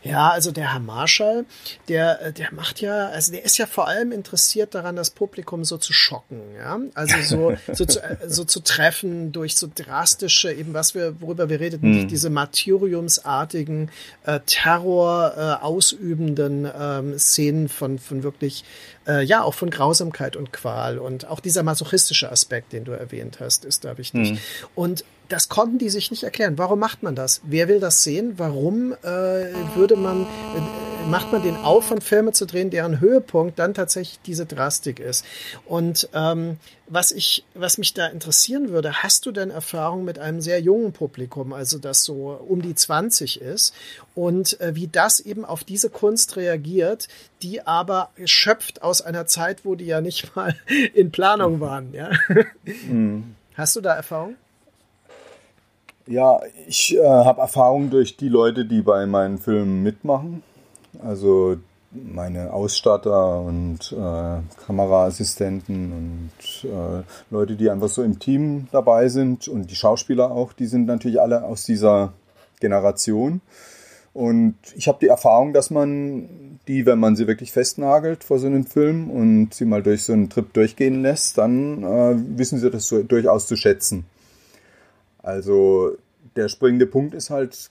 ja, 0.02 0.30
also 0.30 0.52
der 0.52 0.72
Herr 0.72 0.80
Marschall, 0.80 1.44
der, 1.88 2.22
äh, 2.22 2.32
der 2.32 2.52
macht 2.52 2.80
ja, 2.80 3.08
also 3.08 3.32
der 3.32 3.44
ist 3.44 3.58
ja 3.58 3.66
vor 3.66 3.88
allem 3.88 4.12
interessiert 4.12 4.74
daran, 4.74 4.96
das 4.96 5.10
Publikum 5.10 5.64
so 5.64 5.78
zu 5.78 5.92
schocken, 5.92 6.40
ja. 6.56 6.78
Also 6.94 7.16
so, 7.22 7.56
so, 7.72 7.84
zu, 7.84 8.02
äh, 8.02 8.16
so 8.26 8.44
zu 8.44 8.60
treffen 8.60 9.32
durch 9.32 9.56
so 9.56 9.68
drastische, 9.74 10.52
eben 10.52 10.74
was 10.74 10.94
wir, 10.94 11.20
wo 11.20 11.29
worüber 11.30 11.48
wir 11.48 11.60
redeten, 11.60 11.94
hm. 11.94 12.08
diese 12.08 12.28
martyriumsartigen, 12.28 13.90
äh, 14.26 14.40
Terror 14.46 15.32
äh, 15.36 15.64
ausübenden 15.64 16.68
ähm, 16.78 17.18
Szenen 17.18 17.68
von, 17.68 18.00
von 18.00 18.24
wirklich, 18.24 18.64
äh, 19.06 19.24
ja, 19.24 19.44
auch 19.44 19.54
von 19.54 19.70
Grausamkeit 19.70 20.34
und 20.34 20.52
Qual. 20.52 20.98
Und 20.98 21.28
auch 21.28 21.38
dieser 21.38 21.62
masochistische 21.62 22.30
Aspekt, 22.32 22.72
den 22.72 22.84
du 22.84 22.92
erwähnt 22.92 23.38
hast, 23.38 23.64
ist 23.64 23.84
da 23.84 23.96
wichtig. 23.96 24.30
Hm. 24.30 24.38
Und 24.74 25.04
das 25.30 25.48
konnten 25.48 25.78
die 25.78 25.88
sich 25.88 26.10
nicht 26.10 26.24
erklären. 26.24 26.58
Warum 26.58 26.80
macht 26.80 27.02
man 27.02 27.14
das? 27.14 27.40
Wer 27.44 27.68
will 27.68 27.80
das 27.80 28.02
sehen? 28.02 28.34
Warum 28.36 28.92
äh, 28.92 29.06
würde 29.76 29.96
man, 29.96 30.24
äh, 30.24 31.08
macht 31.08 31.32
man 31.32 31.42
den 31.42 31.56
Aufwand, 31.56 32.02
Filme 32.02 32.32
zu 32.32 32.46
drehen, 32.46 32.70
deren 32.70 33.00
Höhepunkt 33.00 33.58
dann 33.58 33.72
tatsächlich 33.72 34.18
diese 34.26 34.44
Drastik 34.44 34.98
ist? 34.98 35.24
Und 35.66 36.08
ähm, 36.14 36.58
was 36.88 37.12
ich, 37.12 37.44
was 37.54 37.78
mich 37.78 37.94
da 37.94 38.08
interessieren 38.08 38.70
würde, 38.70 39.04
hast 39.04 39.24
du 39.24 39.30
denn 39.30 39.50
Erfahrung 39.50 40.04
mit 40.04 40.18
einem 40.18 40.40
sehr 40.40 40.60
jungen 40.60 40.92
Publikum, 40.92 41.52
also 41.52 41.78
das 41.78 42.02
so 42.02 42.30
um 42.48 42.60
die 42.60 42.74
20 42.74 43.40
ist 43.40 43.72
und 44.16 44.60
äh, 44.60 44.74
wie 44.74 44.88
das 44.88 45.20
eben 45.20 45.44
auf 45.44 45.62
diese 45.62 45.90
Kunst 45.90 46.36
reagiert, 46.36 47.06
die 47.42 47.64
aber 47.64 48.10
schöpft 48.24 48.82
aus 48.82 49.00
einer 49.00 49.26
Zeit, 49.26 49.64
wo 49.64 49.76
die 49.76 49.86
ja 49.86 50.00
nicht 50.00 50.34
mal 50.36 50.56
in 50.92 51.12
Planung 51.12 51.60
waren, 51.60 51.94
ja? 51.94 52.10
Mhm. 52.64 53.36
Hast 53.54 53.76
du 53.76 53.80
da 53.80 53.94
Erfahrung? 53.94 54.34
Ja, 56.10 56.40
ich 56.66 56.96
äh, 56.96 57.06
habe 57.06 57.40
Erfahrung 57.40 57.88
durch 57.88 58.16
die 58.16 58.28
Leute, 58.28 58.64
die 58.64 58.82
bei 58.82 59.06
meinen 59.06 59.38
Filmen 59.38 59.84
mitmachen. 59.84 60.42
Also 61.04 61.56
meine 61.92 62.52
Ausstatter 62.52 63.40
und 63.40 63.92
äh, 63.92 64.64
Kameraassistenten 64.66 65.92
und 65.92 66.68
äh, 66.68 67.04
Leute, 67.30 67.54
die 67.54 67.70
einfach 67.70 67.88
so 67.88 68.02
im 68.02 68.18
Team 68.18 68.66
dabei 68.72 69.08
sind 69.08 69.46
und 69.46 69.70
die 69.70 69.76
Schauspieler 69.76 70.32
auch, 70.32 70.52
die 70.52 70.66
sind 70.66 70.86
natürlich 70.86 71.20
alle 71.20 71.44
aus 71.44 71.62
dieser 71.62 72.12
Generation. 72.58 73.40
Und 74.12 74.56
ich 74.74 74.88
habe 74.88 74.98
die 75.00 75.06
Erfahrung, 75.06 75.52
dass 75.52 75.70
man 75.70 76.58
die, 76.66 76.86
wenn 76.86 76.98
man 76.98 77.14
sie 77.14 77.28
wirklich 77.28 77.52
festnagelt 77.52 78.24
vor 78.24 78.40
so 78.40 78.48
einem 78.48 78.66
Film 78.66 79.10
und 79.12 79.54
sie 79.54 79.64
mal 79.64 79.84
durch 79.84 80.02
so 80.02 80.12
einen 80.12 80.28
Trip 80.28 80.52
durchgehen 80.54 81.02
lässt, 81.02 81.38
dann 81.38 81.84
äh, 81.84 82.16
wissen 82.36 82.58
sie 82.58 82.68
das 82.68 82.88
so 82.88 83.00
durchaus 83.04 83.46
zu 83.46 83.54
schätzen. 83.54 84.06
Also 85.22 85.96
der 86.36 86.48
springende 86.48 86.86
Punkt 86.86 87.14
ist 87.14 87.30
halt, 87.30 87.70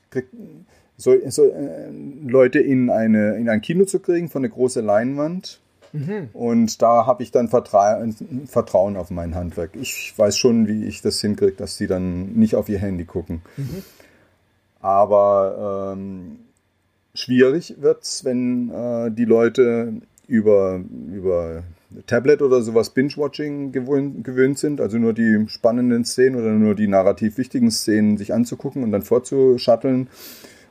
so, 0.98 1.15
so, 1.27 1.45
äh, 1.45 1.90
Leute 2.26 2.60
in, 2.60 2.90
eine, 2.90 3.36
in 3.36 3.49
ein 3.49 3.61
Kino 3.61 3.86
zu 3.86 3.99
kriegen 3.99 4.30
von 4.30 4.44
einer 4.44 4.53
großen 4.53 4.86
Leinwand. 4.86 5.60
Mhm. 5.94 6.30
Und 6.34 6.81
da 6.81 7.06
habe 7.07 7.23
ich 7.23 7.31
dann 7.31 7.48
Vertra 7.48 8.06
Vertrauen 8.45 8.95
auf 8.95 9.10
mein 9.10 9.34
Handwerk. 9.34 9.72
Ich 9.76 10.14
weiß 10.15 10.38
schon, 10.38 10.68
wie 10.68 10.86
ich 10.86 11.02
das 11.02 11.19
hinkriege, 11.19 11.53
dass 11.53 11.77
die 11.77 11.88
dann 11.88 12.34
nicht 12.34 12.56
auf 12.56 12.69
ihr 12.69 12.80
Handy 12.80 13.06
gucken. 13.06 13.41
Mhm. 13.57 13.84
Aber 14.81 15.94
ähm, 15.94 16.40
schwierig 17.14 17.76
wird 17.81 18.03
es, 18.03 18.23
wenn 18.23 18.69
äh, 18.69 19.11
die 19.11 19.26
Leute 19.26 19.94
über, 20.27 20.81
über 21.11 21.64
Tablet 22.05 22.41
oder 22.41 22.61
sowas 22.61 22.91
Binge-Watching 22.91 23.71
gewöhnt, 23.71 24.23
gewöhnt 24.23 24.59
sind, 24.59 24.79
also 24.79 24.97
nur 24.97 25.13
die 25.13 25.45
spannenden 25.47 26.05
Szenen 26.05 26.39
oder 26.39 26.51
nur 26.51 26.75
die 26.75 26.87
narrativ 26.87 27.37
wichtigen 27.37 27.71
Szenen 27.71 28.17
sich 28.17 28.33
anzugucken 28.33 28.83
und 28.83 28.91
dann 28.91 29.01
vorzuschatteln 29.01 30.07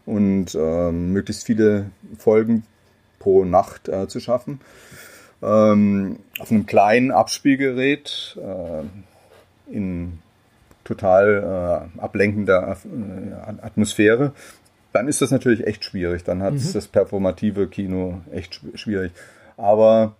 und 0.06 0.54
ähm, 0.54 1.12
möglichst 1.12 1.44
viele 1.44 1.86
Folgen 2.18 2.62
pro 3.18 3.44
Nacht 3.44 3.88
äh, 3.88 4.06
zu 4.06 4.20
schaffen. 4.20 4.60
Ähm, 5.42 6.18
auf 6.38 6.50
einem 6.50 6.66
kleinen 6.66 7.10
Abspielgerät 7.10 8.38
äh, 8.40 9.74
in 9.74 10.18
total 10.84 11.90
äh, 11.96 12.00
ablenkender 12.00 12.76
äh, 12.84 13.62
Atmosphäre, 13.62 14.32
dann 14.92 15.06
ist 15.08 15.20
das 15.20 15.30
natürlich 15.30 15.66
echt 15.66 15.84
schwierig. 15.84 16.24
Dann 16.24 16.42
hat 16.42 16.54
mhm. 16.54 16.72
das 16.72 16.88
performative 16.88 17.68
Kino 17.68 18.20
echt 18.32 18.60
schwierig. 18.74 19.12
Aber 19.56 20.16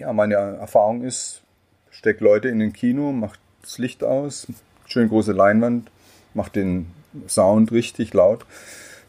ja, 0.00 0.12
meine 0.12 0.34
Erfahrung 0.34 1.02
ist, 1.02 1.42
steckt 1.90 2.20
Leute 2.20 2.48
in 2.48 2.58
den 2.58 2.72
Kino, 2.72 3.12
macht 3.12 3.38
das 3.62 3.78
Licht 3.78 4.02
aus, 4.02 4.46
schön 4.86 5.08
große 5.08 5.32
Leinwand, 5.32 5.90
macht 6.34 6.56
den 6.56 6.86
Sound 7.28 7.72
richtig 7.72 8.14
laut, 8.14 8.46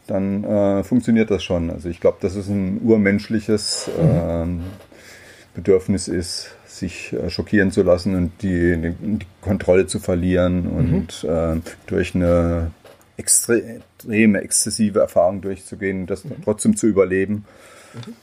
dann 0.06 0.44
äh, 0.44 0.84
funktioniert 0.84 1.30
das 1.30 1.42
schon. 1.42 1.70
Also 1.70 1.88
ich 1.88 2.00
glaube, 2.00 2.18
dass 2.20 2.34
es 2.34 2.48
ein 2.48 2.80
urmenschliches 2.82 3.88
äh, 3.88 4.46
Bedürfnis 5.54 6.08
ist, 6.08 6.50
sich 6.66 7.12
äh, 7.12 7.30
schockieren 7.30 7.70
zu 7.70 7.82
lassen 7.82 8.14
und 8.14 8.42
die, 8.42 8.76
die, 8.76 8.94
die 9.18 9.26
Kontrolle 9.40 9.86
zu 9.86 9.98
verlieren 9.98 10.66
und 10.66 11.24
mhm. 11.24 11.62
durch 11.86 12.14
eine 12.14 12.70
extreme, 13.16 14.40
exzessive 14.40 15.00
Erfahrung 15.00 15.40
durchzugehen, 15.40 16.06
das 16.06 16.24
mhm. 16.24 16.42
trotzdem 16.44 16.76
zu 16.76 16.86
überleben. 16.86 17.44
Mhm 17.94 18.14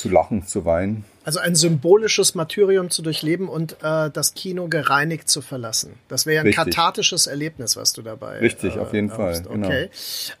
zu 0.00 0.08
lachen, 0.08 0.46
zu 0.46 0.64
weinen. 0.64 1.04
Also 1.22 1.38
ein 1.38 1.54
symbolisches 1.54 2.34
Martyrium 2.34 2.88
zu 2.88 3.02
durchleben 3.02 3.48
und 3.48 3.76
äh, 3.82 4.10
das 4.10 4.32
Kino 4.32 4.68
gereinigt 4.68 5.28
zu 5.28 5.42
verlassen. 5.42 5.94
Das 6.08 6.24
wäre 6.24 6.36
ja 6.36 6.40
ein 6.40 6.46
Richtig. 6.46 6.64
kathartisches 6.64 7.26
Erlebnis, 7.26 7.76
was 7.76 7.92
du 7.92 8.00
dabei. 8.00 8.38
Richtig, 8.38 8.76
äh, 8.76 8.78
auf 8.78 8.94
jeden 8.94 9.10
Fall. 9.10 9.42
Genau. 9.42 9.66
Okay. 9.66 9.90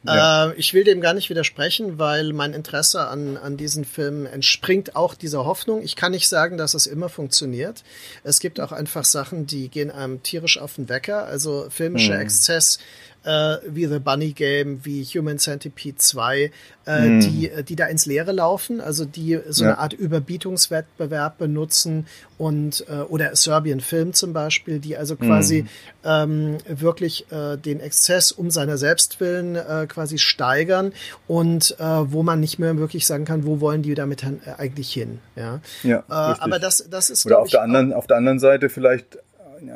Ja. 0.04 0.50
Äh, 0.50 0.54
ich 0.54 0.72
will 0.72 0.84
dem 0.84 1.02
gar 1.02 1.12
nicht 1.12 1.28
widersprechen, 1.28 1.98
weil 1.98 2.32
mein 2.32 2.54
Interesse 2.54 3.08
an, 3.08 3.36
an 3.36 3.58
diesen 3.58 3.84
Filmen 3.84 4.24
entspringt 4.24 4.96
auch 4.96 5.14
dieser 5.14 5.44
Hoffnung. 5.44 5.82
Ich 5.82 5.96
kann 5.96 6.12
nicht 6.12 6.28
sagen, 6.28 6.56
dass 6.56 6.72
es 6.72 6.86
immer 6.86 7.10
funktioniert. 7.10 7.84
Es 8.24 8.40
gibt 8.40 8.58
auch 8.58 8.72
einfach 8.72 9.04
Sachen, 9.04 9.46
die 9.46 9.68
gehen 9.68 9.90
einem 9.90 10.22
tierisch 10.22 10.58
auf 10.58 10.76
den 10.76 10.88
Wecker. 10.88 11.26
Also 11.26 11.66
filmischer 11.68 12.14
hm. 12.14 12.22
Exzess 12.22 12.78
äh, 13.24 13.56
wie 13.66 13.86
The 13.86 13.98
Bunny 13.98 14.32
Game, 14.32 14.84
wie 14.84 15.04
Human 15.04 15.38
Centipede 15.38 15.96
2, 15.96 16.50
äh, 16.86 17.08
mm. 17.08 17.20
die, 17.20 17.50
die 17.68 17.76
da 17.76 17.86
ins 17.86 18.06
Leere 18.06 18.32
laufen, 18.32 18.80
also 18.80 19.04
die 19.04 19.38
so 19.48 19.64
ja. 19.64 19.70
eine 19.70 19.78
Art 19.78 19.92
Überbietungswettbewerb 19.92 21.38
benutzen 21.38 22.06
und 22.38 22.84
äh, 22.88 23.00
oder 23.02 23.36
Serbian 23.36 23.80
Film 23.80 24.12
zum 24.14 24.32
Beispiel, 24.32 24.78
die 24.78 24.96
also 24.96 25.16
quasi 25.16 25.62
mm. 25.62 25.68
ähm, 26.04 26.58
wirklich 26.66 27.30
äh, 27.30 27.56
den 27.56 27.80
Exzess 27.80 28.32
um 28.32 28.50
seiner 28.50 28.78
selbst 28.78 29.20
willen 29.20 29.56
äh, 29.56 29.86
quasi 29.88 30.18
steigern 30.18 30.92
und 31.28 31.76
äh, 31.78 31.84
wo 31.84 32.22
man 32.22 32.40
nicht 32.40 32.58
mehr 32.58 32.76
wirklich 32.78 33.06
sagen 33.06 33.24
kann, 33.26 33.44
wo 33.44 33.60
wollen 33.60 33.82
die 33.82 33.94
damit 33.94 34.22
äh, 34.22 34.52
eigentlich 34.56 34.92
hin. 34.92 35.18
Ja, 35.36 35.60
ja 35.82 35.98
äh, 35.98 36.02
aber 36.40 36.58
das, 36.58 36.86
das 36.90 37.10
ist 37.10 37.26
oder 37.26 37.40
auf 37.40 37.50
der 37.50 37.62
anderen 37.62 37.92
auf 37.92 38.06
der 38.06 38.16
anderen 38.16 38.38
Seite 38.38 38.70
vielleicht 38.70 39.18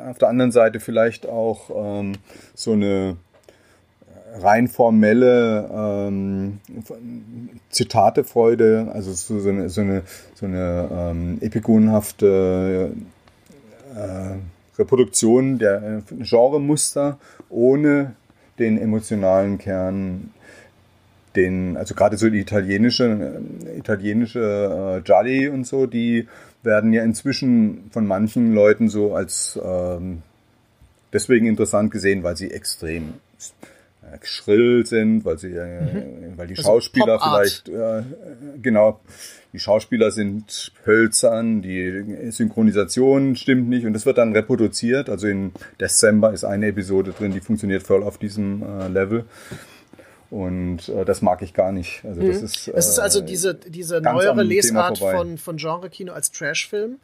auf 0.07 0.17
der 0.17 0.29
anderen 0.29 0.51
Seite 0.51 0.79
vielleicht 0.79 1.27
auch 1.27 1.69
ähm, 1.69 2.13
so 2.55 2.71
eine 2.71 3.17
rein 4.41 4.67
formelle 4.67 5.69
ähm, 5.73 6.59
Zitatefreude, 7.69 8.91
also 8.93 9.11
so, 9.13 9.49
eine, 9.49 9.69
so 9.69 9.81
eine, 9.81 10.03
so 10.33 10.45
eine 10.45 10.89
ähm, 10.91 11.37
epigonenhafte 11.41 12.91
äh, 13.95 14.79
Reproduktion 14.79 15.57
der 15.57 16.01
äh, 16.09 16.23
Genremuster 16.23 17.17
ohne 17.49 18.15
den 18.59 18.77
emotionalen 18.77 19.57
Kern, 19.57 20.31
den, 21.35 21.75
also 21.77 21.95
gerade 21.95 22.17
so 22.17 22.29
die 22.29 22.39
italienische, 22.39 23.41
äh, 23.65 23.77
italienische 23.77 24.99
äh, 24.99 25.01
Gialli 25.01 25.49
und 25.49 25.65
so, 25.65 25.85
die 25.85 26.27
werden 26.63 26.93
ja 26.93 27.03
inzwischen 27.03 27.89
von 27.91 28.07
manchen 28.07 28.53
Leuten 28.53 28.89
so 28.89 29.13
als 29.13 29.59
ähm, 29.63 30.23
deswegen 31.13 31.45
interessant 31.45 31.91
gesehen, 31.91 32.23
weil 32.23 32.35
sie 32.35 32.51
extrem 32.51 33.15
schrill 34.23 34.85
sind, 34.85 35.25
weil 35.25 35.37
sie, 35.37 35.53
äh, 35.53 35.81
mhm. 35.81 36.37
weil 36.37 36.47
die 36.47 36.57
also 36.57 36.69
Schauspieler 36.69 37.19
vielleicht, 37.19 37.69
äh, 37.69 38.03
genau, 38.61 38.99
die 39.53 39.59
Schauspieler 39.59 40.11
sind 40.11 40.73
hölzern, 40.85 41.61
die 41.61 42.29
Synchronisation 42.31 43.35
stimmt 43.35 43.69
nicht 43.69 43.85
und 43.85 43.93
das 43.93 44.05
wird 44.05 44.17
dann 44.17 44.33
reproduziert. 44.33 45.09
Also 45.09 45.27
in 45.27 45.51
Dezember 45.79 46.33
ist 46.33 46.43
eine 46.43 46.67
Episode 46.67 47.13
drin, 47.17 47.31
die 47.31 47.39
funktioniert 47.39 47.83
voll 47.83 48.03
auf 48.03 48.17
diesem 48.17 48.63
äh, 48.63 48.87
Level. 48.89 49.25
Und 50.29 50.89
äh, 50.89 51.05
das 51.05 51.21
mag 51.21 51.41
ich 51.41 51.53
gar 51.53 51.71
nicht. 51.71 52.03
Also 52.03 52.21
das 52.21 52.39
mhm. 52.39 52.45
ist, 52.45 52.67
es 52.67 52.87
ist 52.89 52.99
also 52.99 53.19
äh, 53.19 53.25
diese, 53.25 53.55
diese 53.55 54.01
neuere 54.01 54.43
Lesart 54.43 54.97
von, 54.97 55.37
von 55.37 55.55
Genre-Kino 55.55 56.11
als 56.11 56.31
Trash-Film. 56.31 56.97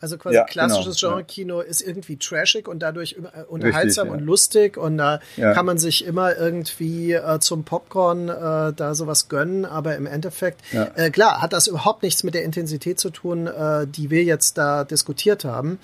Also 0.00 0.18
quasi 0.18 0.36
ja, 0.36 0.44
klassisches 0.44 1.00
genau, 1.00 1.14
Genre-Kino 1.14 1.62
ja. 1.62 1.66
ist 1.66 1.80
irgendwie 1.80 2.16
trashig 2.16 2.68
und 2.68 2.80
dadurch 2.80 3.16
äh, 3.18 3.42
unterhaltsam 3.44 4.08
Richtig, 4.08 4.20
und 4.20 4.26
lustig 4.26 4.76
und 4.76 4.98
da 4.98 5.20
kann 5.36 5.64
man 5.64 5.78
sich 5.78 6.04
immer 6.04 6.36
irgendwie 6.36 7.12
äh, 7.12 7.38
zum 7.40 7.64
Popcorn 7.64 8.28
äh, 8.28 8.72
da 8.74 8.94
sowas 8.94 9.28
gönnen, 9.28 9.64
aber 9.64 9.96
im 9.96 10.06
Endeffekt, 10.06 10.60
äh, 10.72 11.10
klar, 11.10 11.40
hat 11.40 11.52
das 11.52 11.66
überhaupt 11.66 12.02
nichts 12.02 12.22
mit 12.22 12.34
der 12.34 12.44
Intensität 12.44 13.00
zu 13.00 13.10
tun, 13.10 13.46
äh, 13.46 13.86
die 13.86 14.10
wir 14.10 14.24
jetzt 14.24 14.58
da 14.58 14.84
diskutiert 14.84 15.44
haben. 15.44 15.78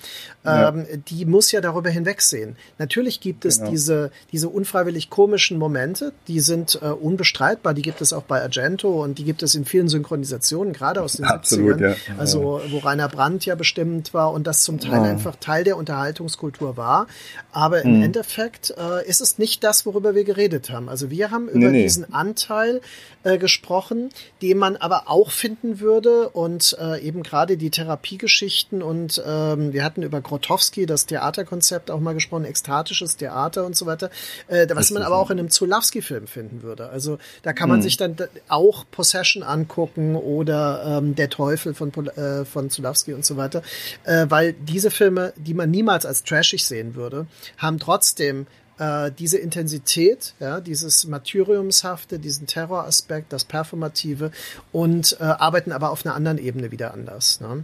Ähm, 0.45 0.85
die 1.07 1.25
muss 1.25 1.51
ja 1.51 1.61
darüber 1.61 1.89
hinwegsehen. 1.89 2.55
Natürlich 2.77 3.21
gibt 3.21 3.45
es 3.45 3.59
genau. 3.59 3.71
diese, 3.71 4.11
diese 4.31 4.49
unfreiwillig 4.49 5.09
komischen 5.09 5.57
Momente, 5.57 6.13
die 6.27 6.39
sind 6.39 6.79
äh, 6.81 6.87
unbestreitbar, 6.87 7.73
die 7.73 7.81
gibt 7.81 8.01
es 8.01 8.13
auch 8.13 8.23
bei 8.23 8.41
Argento 8.41 9.03
und 9.03 9.17
die 9.17 9.23
gibt 9.23 9.43
es 9.43 9.55
in 9.55 9.65
vielen 9.65 9.87
Synchronisationen, 9.87 10.73
gerade 10.73 11.01
aus 11.01 11.13
den 11.13 11.25
Absolut, 11.31 11.77
70ern. 11.77 11.95
Also 12.17 12.61
wo 12.69 12.77
Rainer 12.79 13.09
Brandt 13.09 13.45
ja 13.45 13.55
bestimmt 13.55 14.10
war 14.13 14.31
und 14.31 14.47
das 14.47 14.63
zum 14.63 14.79
Teil 14.79 14.99
oh. 14.99 15.03
einfach 15.03 15.35
Teil 15.35 15.63
der 15.63 15.77
Unterhaltungskultur 15.77 16.77
war. 16.77 17.07
Aber 17.51 17.81
im 17.81 17.97
mhm. 17.97 18.03
Endeffekt 18.03 18.73
äh, 18.77 19.07
ist 19.07 19.21
es 19.21 19.37
nicht 19.37 19.63
das, 19.63 19.85
worüber 19.85 20.15
wir 20.15 20.23
geredet 20.23 20.69
haben. 20.69 20.89
Also 20.89 21.09
wir 21.09 21.31
haben 21.31 21.47
über 21.49 21.69
nee, 21.69 21.83
diesen 21.83 22.13
Anteil 22.13 22.81
äh, 23.23 23.37
gesprochen, 23.37 24.09
den 24.41 24.57
man 24.57 24.77
aber 24.77 25.03
auch 25.05 25.31
finden 25.31 25.79
würde 25.79 26.29
und 26.29 26.75
äh, 26.79 26.99
eben 27.01 27.23
gerade 27.23 27.57
die 27.57 27.69
Therapiegeschichten 27.69 28.81
und 28.81 29.21
ähm, 29.25 29.73
wir 29.73 29.83
hatten 29.83 30.03
über 30.03 30.21
Grotowski, 30.21 30.85
das 30.85 31.05
Theaterkonzept 31.05 31.91
auch 31.91 31.99
mal 31.99 32.13
gesprochen, 32.13 32.45
ekstatisches 32.45 33.17
Theater 33.17 33.65
und 33.65 33.75
so 33.75 33.85
weiter, 33.85 34.09
äh, 34.47 34.67
was 34.73 34.91
man 34.91 35.03
aber 35.03 35.17
auch 35.17 35.29
in 35.29 35.39
einem 35.39 35.49
Zulawski-Film 35.49 36.27
finden 36.27 36.63
würde. 36.63 36.89
Also 36.89 37.17
da 37.43 37.53
kann 37.53 37.69
man 37.69 37.79
mhm. 37.79 37.83
sich 37.83 37.97
dann 37.97 38.15
auch 38.47 38.85
Possession 38.89 39.43
angucken 39.43 40.15
oder 40.15 40.97
ähm, 40.97 41.15
Der 41.15 41.29
Teufel 41.29 41.73
von, 41.73 41.91
äh, 42.07 42.45
von 42.45 42.69
Zulawski 42.69 43.13
und 43.13 43.25
so 43.25 43.37
weiter 43.37 43.61
äh, 44.03 44.25
weil 44.29 44.53
diese 44.53 44.91
Filme, 44.91 45.33
die 45.35 45.53
man 45.53 45.71
niemals 45.71 46.05
als 46.05 46.23
trashig 46.23 46.65
sehen 46.65 46.95
würde, 46.95 47.27
haben 47.57 47.79
trotzdem 47.79 48.47
äh, 48.81 49.11
diese 49.11 49.37
Intensität, 49.37 50.33
ja, 50.39 50.59
dieses 50.59 51.05
Martyriumshafte, 51.05 52.17
diesen 52.17 52.47
Terroraspekt, 52.47 53.31
das 53.31 53.45
Performative 53.45 54.31
und 54.71 55.17
äh, 55.19 55.23
arbeiten 55.23 55.71
aber 55.71 55.91
auf 55.91 56.03
einer 56.03 56.15
anderen 56.15 56.39
Ebene 56.39 56.71
wieder 56.71 56.91
anders. 56.93 57.41
Ne? 57.41 57.63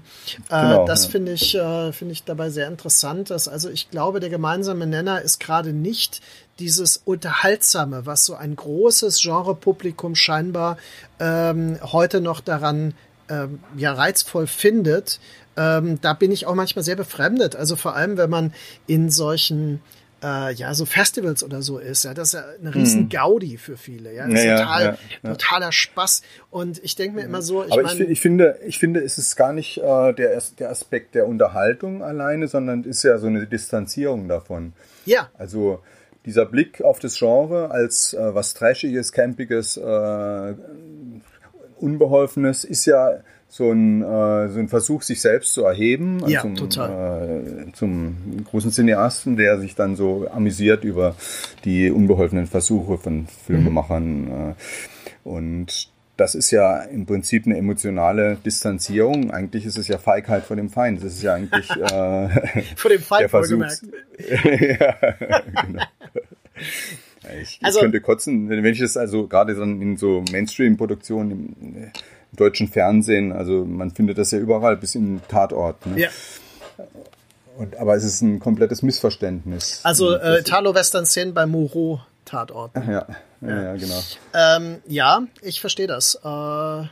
Äh, 0.49 0.61
genau, 0.61 0.85
das 0.85 1.05
ja. 1.05 1.09
finde 1.09 1.31
ich, 1.31 1.55
äh, 1.55 1.91
finde 1.91 2.11
ich 2.11 2.23
dabei 2.23 2.51
sehr 2.51 2.67
interessant. 2.67 3.31
Dass, 3.31 3.47
also 3.47 3.69
ich 3.69 3.89
glaube, 3.89 4.19
der 4.19 4.29
gemeinsame 4.29 4.85
Nenner 4.85 5.21
ist 5.21 5.39
gerade 5.39 5.73
nicht 5.73 6.21
dieses 6.59 6.97
Unterhaltsame, 6.97 8.05
was 8.05 8.25
so 8.25 8.35
ein 8.35 8.55
großes 8.55 9.21
Genrepublikum 9.21 10.13
scheinbar 10.13 10.77
ähm, 11.19 11.79
heute 11.81 12.21
noch 12.21 12.41
daran 12.41 12.93
ähm, 13.29 13.59
ja 13.75 13.93
reizvoll 13.93 14.45
findet, 14.45 15.19
ähm, 15.57 15.99
da 16.01 16.13
bin 16.13 16.31
ich 16.31 16.45
auch 16.45 16.55
manchmal 16.55 16.83
sehr 16.83 16.95
befremdet. 16.95 17.55
Also 17.55 17.75
vor 17.75 17.95
allem, 17.95 18.17
wenn 18.17 18.29
man 18.29 18.53
in 18.85 19.09
solchen 19.09 19.81
äh, 20.23 20.53
ja, 20.53 20.73
so 20.73 20.85
Festivals 20.85 21.43
oder 21.43 21.61
so 21.61 21.77
ist. 21.77 22.03
Ja, 22.03 22.13
das 22.13 22.29
ist 22.29 22.33
ja 22.33 22.45
eine 22.59 22.73
riesen 22.73 23.03
mhm. 23.03 23.09
Gaudi 23.09 23.57
für 23.57 23.77
viele. 23.77 24.13
Ja, 24.13 24.27
das 24.27 24.43
ja, 24.43 24.55
ist 24.55 24.61
total, 24.61 24.83
ja, 24.83 24.97
ja, 25.23 25.29
totaler 25.31 25.71
Spaß. 25.71 26.21
Und 26.49 26.83
ich 26.83 26.95
denke 26.95 27.17
mir 27.17 27.23
immer 27.23 27.41
so, 27.41 27.63
ich, 27.63 27.71
Aber 27.71 27.83
ich, 27.83 27.99
ich, 27.99 28.21
finde, 28.21 28.59
ich 28.65 28.79
finde, 28.79 29.01
es 29.01 29.17
ist 29.17 29.35
gar 29.35 29.53
nicht 29.53 29.77
äh, 29.77 30.13
der, 30.13 30.41
der 30.59 30.69
Aspekt 30.69 31.15
der 31.15 31.27
Unterhaltung 31.27 32.03
alleine, 32.03 32.47
sondern 32.47 32.83
ist 32.83 33.03
ja 33.03 33.17
so 33.19 33.27
eine 33.27 33.45
Distanzierung 33.45 34.27
davon. 34.27 34.73
Ja. 35.05 35.29
Also 35.37 35.83
dieser 36.25 36.45
Blick 36.45 36.81
auf 36.81 36.99
das 36.99 37.17
Genre 37.17 37.71
als 37.71 38.13
äh, 38.13 38.35
was 38.35 38.53
Trashiges, 38.53 39.11
Campiges, 39.11 39.77
äh, 39.77 40.53
Unbeholfenes 41.79 42.63
ist 42.63 42.85
ja 42.85 43.21
so 43.49 43.71
ein, 43.71 44.01
äh, 44.01 44.49
so 44.49 44.59
ein 44.59 44.67
Versuch, 44.67 45.01
sich 45.01 45.21
selbst 45.21 45.53
zu 45.53 45.63
erheben. 45.63 46.21
Ja, 46.27 46.41
zum, 46.41 46.55
total. 46.55 47.67
Äh, 47.67 47.71
zum 47.73 48.43
großen 48.49 48.71
Cineasten, 48.71 49.37
der 49.37 49.59
sich 49.59 49.75
dann 49.75 49.95
so 49.95 50.27
amüsiert 50.29 50.83
über 50.83 51.15
die 51.63 51.89
unbeholfenen 51.89 52.47
Versuche 52.47 52.97
von 52.97 53.27
Filmemachern. 53.45 54.21
Mhm. 54.21 54.49
Äh, 54.49 54.53
und 55.23 55.89
das 56.17 56.35
ist 56.35 56.51
ja 56.51 56.81
im 56.81 57.05
Prinzip 57.05 57.45
eine 57.45 57.57
emotionale 57.57 58.37
Distanzierung. 58.43 59.31
Eigentlich 59.31 59.65
ist 59.65 59.77
es 59.77 59.87
ja 59.87 59.97
Feigheit 59.97 60.43
vor 60.43 60.55
dem 60.55 60.69
Feind. 60.69 61.03
Das 61.03 61.13
ist 61.13 61.23
ja 61.23 61.35
eigentlich 61.35 61.69
äh, 61.69 62.29
vor 62.75 62.89
dem 62.89 63.01
Feind 63.01 63.21
der 63.21 63.29
Versuch. 63.29 63.63
ja, 64.17 64.95
genau. 65.65 65.83
Ich, 67.41 67.59
also, 67.61 67.79
ich 67.79 67.83
könnte 67.83 68.01
kotzen, 68.01 68.49
wenn 68.49 68.65
ich 68.65 68.79
das 68.79 68.97
also 68.97 69.27
gerade 69.27 69.53
dann 69.53 69.81
in 69.81 69.97
so 69.97 70.23
Mainstream-Produktionen 70.31 71.91
deutschen 72.33 72.67
Fernsehen, 72.67 73.31
also 73.31 73.65
man 73.65 73.91
findet 73.91 74.17
das 74.17 74.31
ja 74.31 74.39
überall, 74.39 74.77
bis 74.77 74.95
in 74.95 75.21
Tatort. 75.27 75.85
Ne? 75.85 76.01
Ja. 76.01 76.09
Und, 77.57 77.75
aber 77.77 77.95
es 77.95 78.03
ist 78.03 78.21
ein 78.21 78.39
komplettes 78.39 78.83
Missverständnis. 78.83 79.79
Also 79.83 80.15
äh, 80.15 80.39
Italo-Western-Szenen 80.39 81.33
bei 81.33 81.45
Moreau 81.45 82.01
Tatort. 82.25 82.75
Ja, 82.75 82.83
ja, 82.91 83.07
ja, 83.41 83.63
ja 83.63 83.75
genau. 83.75 83.99
Ähm, 84.33 84.81
ja, 84.87 85.23
ich 85.41 85.61
verstehe 85.61 85.87
das. 85.87 86.15
Äh, 86.15 86.87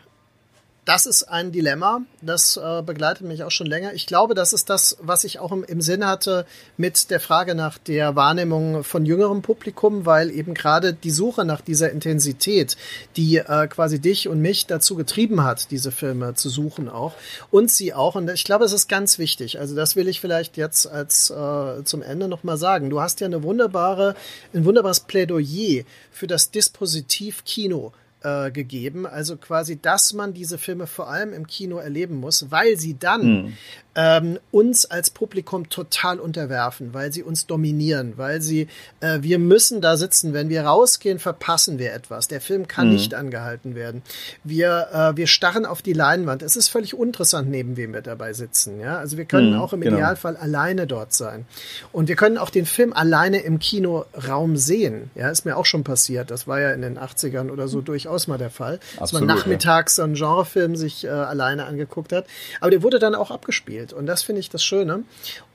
das 0.85 1.07
ist 1.07 1.23
ein 1.23 1.51
Dilemma, 1.51 2.01
das 2.21 2.57
äh, 2.57 2.83
begleitet 2.83 3.27
mich 3.27 3.43
auch 3.43 3.49
schon 3.49 3.65
länger. 3.65 3.93
Ich 3.93 4.05
glaube, 4.05 4.35
das 4.35 4.53
ist 4.53 4.69
das, 4.69 4.97
was 5.01 5.23
ich 5.23 5.39
auch 5.39 5.51
im, 5.51 5.63
im 5.63 5.81
Sinn 5.81 6.05
hatte 6.05 6.45
mit 6.77 7.09
der 7.09 7.19
Frage 7.19 7.55
nach 7.55 7.79
der 7.79 8.15
Wahrnehmung 8.15 8.83
von 8.83 9.03
jüngerem 9.03 9.41
Publikum, 9.41 10.05
weil 10.05 10.29
eben 10.29 10.53
gerade 10.53 10.93
die 10.93 11.09
Suche 11.09 11.43
nach 11.43 11.61
dieser 11.61 11.91
Intensität, 11.91 12.77
die 13.17 13.37
äh, 13.37 13.67
quasi 13.67 13.99
dich 13.99 14.27
und 14.27 14.41
mich 14.41 14.67
dazu 14.67 14.95
getrieben 14.95 15.43
hat, 15.43 15.71
diese 15.71 15.91
Filme 15.91 16.35
zu 16.35 16.49
suchen 16.49 16.87
auch 16.87 17.13
und 17.49 17.71
sie 17.71 17.95
auch. 17.95 18.13
Und 18.13 18.29
ich 18.29 18.43
glaube, 18.43 18.65
es 18.65 18.71
ist 18.71 18.87
ganz 18.87 19.17
wichtig. 19.17 19.59
Also 19.59 19.75
das 19.75 19.95
will 19.95 20.07
ich 20.07 20.21
vielleicht 20.21 20.55
jetzt 20.55 20.85
als 20.85 21.31
äh, 21.31 21.83
zum 21.83 22.03
Ende 22.03 22.27
nochmal 22.27 22.57
sagen. 22.57 22.91
Du 22.91 23.01
hast 23.01 23.21
ja 23.21 23.25
eine 23.25 23.41
wunderbare, 23.41 24.15
ein 24.53 24.65
wunderbares 24.65 24.99
Plädoyer 24.99 25.83
für 26.11 26.27
das 26.27 26.51
Dispositiv 26.51 27.43
Kino 27.43 27.91
äh, 28.25 28.51
gegeben. 28.51 29.05
Also 29.05 29.37
quasi, 29.37 29.79
dass 29.79 30.13
man 30.13 30.33
diese 30.33 30.57
Filme 30.57 30.87
vor 30.87 31.09
allem 31.09 31.31
im 31.31 31.45
Kino 31.45 31.77
erleben 31.77 32.15
muss, 32.15 32.51
weil 32.51 32.77
sie 32.77 32.97
dann 32.97 33.21
mhm 33.21 33.53
ähm, 33.95 34.39
uns 34.51 34.85
als 34.85 35.09
Publikum 35.09 35.69
total 35.69 36.19
unterwerfen, 36.19 36.93
weil 36.93 37.13
sie 37.13 37.23
uns 37.23 37.47
dominieren, 37.47 38.13
weil 38.17 38.41
sie, 38.41 38.67
äh, 38.99 39.19
wir 39.21 39.39
müssen 39.39 39.81
da 39.81 39.97
sitzen. 39.97 40.33
Wenn 40.33 40.49
wir 40.49 40.65
rausgehen, 40.65 41.19
verpassen 41.19 41.79
wir 41.79 41.93
etwas. 41.93 42.27
Der 42.27 42.41
Film 42.41 42.67
kann 42.67 42.87
mhm. 42.87 42.93
nicht 42.93 43.13
angehalten 43.13 43.73
werden. 43.73 44.03
Wir, 44.43 44.89
äh, 44.93 45.17
wir 45.17 45.27
starren 45.27 45.65
auf 45.65 45.81
die 45.81 45.93
Leinwand. 45.93 46.43
Es 46.43 46.55
ist 46.55 46.67
völlig 46.67 46.93
uninteressant, 46.93 47.49
neben 47.49 47.77
wem 47.77 47.93
wir 47.93 48.01
dabei 48.01 48.33
sitzen. 48.33 48.79
Ja, 48.79 48.97
also 48.97 49.17
wir 49.17 49.25
können 49.25 49.53
mhm, 49.53 49.59
auch 49.59 49.71
im 49.71 49.81
genau. 49.81 49.95
Idealfall 49.95 50.35
alleine 50.35 50.87
dort 50.87 51.13
sein. 51.13 51.45
Und 51.91 52.09
wir 52.09 52.15
können 52.15 52.37
auch 52.37 52.49
den 52.49 52.65
Film 52.65 52.91
alleine 52.91 53.39
im 53.39 53.59
Kinoraum 53.59 54.57
sehen. 54.57 55.09
Ja, 55.15 55.29
ist 55.29 55.45
mir 55.45 55.55
auch 55.55 55.65
schon 55.65 55.83
passiert. 55.85 56.31
Das 56.31 56.47
war 56.47 56.59
ja 56.59 56.71
in 56.71 56.81
den 56.81 56.99
80ern 56.99 57.49
oder 57.49 57.67
so 57.69 57.81
durchaus 57.81 58.27
mal 58.27 58.37
der 58.37 58.49
Fall, 58.49 58.79
Absolut, 58.97 59.01
dass 59.01 59.13
man 59.13 59.25
nachmittags 59.25 59.93
ja. 59.93 60.01
so 60.01 60.03
einen 60.03 60.15
Genrefilm 60.15 60.75
sich 60.75 61.05
äh, 61.05 61.09
alleine 61.09 61.65
angeguckt 61.65 62.11
hat. 62.11 62.25
Aber 62.59 62.71
der 62.71 62.83
wurde 62.83 62.99
dann 62.99 63.15
auch 63.15 63.31
abgespielt 63.31 63.84
erzählt. 63.85 63.93
Und 63.93 64.05
das 64.05 64.23
finde 64.23 64.39
ich 64.39 64.49
das 64.49 64.63
Schöne. 64.63 65.03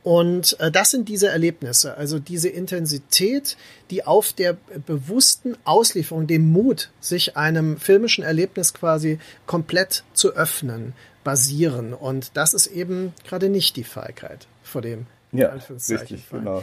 Und 0.03 0.59
äh, 0.61 0.71
das 0.71 0.91
sind 0.91 1.09
diese 1.09 1.29
Erlebnisse, 1.29 1.97
also 1.97 2.19
diese 2.19 2.49
Intensität, 2.49 3.57
die 3.91 4.07
auf 4.07 4.33
der 4.33 4.57
bewussten 4.87 5.57
Auslieferung, 5.65 6.27
dem 6.27 6.51
Mut, 6.51 6.91
sich 7.01 7.37
einem 7.37 7.79
filmischen 7.79 8.25
Erlebnis 8.25 8.73
quasi 8.73 9.19
komplett 9.47 10.05
zu 10.15 10.35
öffnen, 10.35 10.95
basieren. 11.23 11.93
Und 11.93 12.31
das 12.35 12.55
ist 12.55 12.67
eben 12.69 13.13
gerade 13.27 13.49
nicht 13.51 13.77
die 13.77 13.85
Feigheit 13.85 14.47
vor 14.63 14.83
dem 14.83 15.07
ja, 15.33 15.53
richtig, 15.89 16.29
genau. 16.29 16.61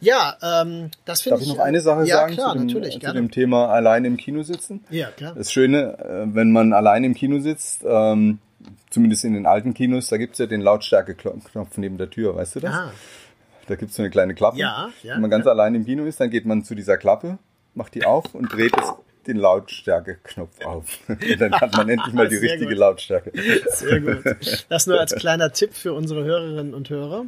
Ja, 0.00 0.34
ähm, 0.40 0.90
das 1.04 1.20
finde 1.20 1.40
ich. 1.40 1.44
Darf 1.44 1.52
ich 1.52 1.58
noch 1.58 1.62
eine 1.62 1.80
Sache 1.82 2.06
ja, 2.06 2.16
sagen 2.16 2.32
klar, 2.32 2.52
zu, 2.52 2.58
dem, 2.58 2.66
natürlich, 2.68 3.00
zu 3.00 3.12
dem 3.12 3.30
Thema 3.30 3.68
allein 3.68 4.06
im 4.06 4.16
Kino 4.16 4.42
sitzen? 4.42 4.82
Ja, 4.88 5.08
klar. 5.10 5.34
Das 5.34 5.52
Schöne, 5.52 5.98
äh, 5.98 6.34
wenn 6.34 6.50
man 6.50 6.72
allein 6.72 7.04
im 7.04 7.12
Kino 7.12 7.38
sitzt, 7.40 7.84
ähm, 7.86 8.38
zumindest 8.90 9.24
in 9.24 9.34
den 9.34 9.46
alten 9.46 9.74
Kinos, 9.74 10.08
da 10.08 10.16
gibt 10.16 10.34
es 10.34 10.38
ja 10.38 10.46
den 10.46 10.60
Lautstärke-Knopf 10.60 11.76
neben 11.76 11.98
der 11.98 12.10
Tür, 12.10 12.36
weißt 12.36 12.56
du 12.56 12.60
das? 12.60 12.74
Ah. 12.74 12.92
Da 13.66 13.76
gibt 13.76 13.90
es 13.90 13.96
so 13.96 14.02
eine 14.02 14.10
kleine 14.10 14.34
Klappe. 14.34 14.58
Ja, 14.58 14.88
ja. 15.02 15.14
Wenn 15.14 15.22
man 15.22 15.30
ganz 15.30 15.44
ja. 15.44 15.52
allein 15.52 15.74
im 15.74 15.84
Kino 15.84 16.04
ist, 16.04 16.20
dann 16.20 16.30
geht 16.30 16.46
man 16.46 16.64
zu 16.64 16.74
dieser 16.74 16.96
Klappe, 16.96 17.38
macht 17.74 17.94
die 17.94 18.04
auf 18.06 18.34
und 18.34 18.52
dreht 18.52 18.76
es 18.76 18.92
den 19.28 19.36
Lautstärke-Knopf 19.36 20.64
auf. 20.64 20.98
dann 21.38 21.52
hat 21.52 21.76
man 21.76 21.88
endlich 21.88 22.14
mal 22.14 22.28
die 22.28 22.36
richtige 22.36 22.70
gut. 22.70 22.78
Lautstärke. 22.78 23.32
Sehr 23.70 24.00
gut. 24.00 24.24
Das 24.68 24.86
nur 24.86 24.98
als 24.98 25.14
kleiner 25.14 25.52
Tipp 25.52 25.74
für 25.74 25.92
unsere 25.92 26.24
Hörerinnen 26.24 26.74
und 26.74 26.90
Hörer. 26.90 27.26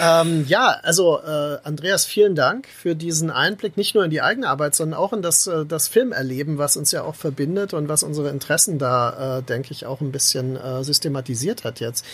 Ähm, 0.00 0.44
ja, 0.48 0.78
also 0.82 1.20
äh, 1.20 1.58
Andreas, 1.62 2.04
vielen 2.04 2.34
Dank 2.34 2.66
für 2.66 2.96
diesen 2.96 3.30
Einblick, 3.30 3.76
nicht 3.76 3.94
nur 3.94 4.04
in 4.04 4.10
die 4.10 4.20
eigene 4.20 4.48
Arbeit, 4.48 4.74
sondern 4.74 4.98
auch 4.98 5.12
in 5.12 5.22
das, 5.22 5.46
äh, 5.46 5.64
das 5.64 5.88
Filmerleben, 5.88 6.58
was 6.58 6.76
uns 6.76 6.90
ja 6.90 7.04
auch 7.04 7.14
verbindet 7.14 7.72
und 7.72 7.88
was 7.88 8.02
unsere 8.02 8.30
Interessen 8.30 8.78
da, 8.78 9.38
äh, 9.38 9.42
denke 9.42 9.72
ich, 9.72 9.86
auch 9.86 10.00
ein 10.00 10.12
bisschen 10.12 10.56
äh, 10.56 10.82
systematisiert 10.82 11.64
hat 11.64 11.80
jetzt. 11.80 12.04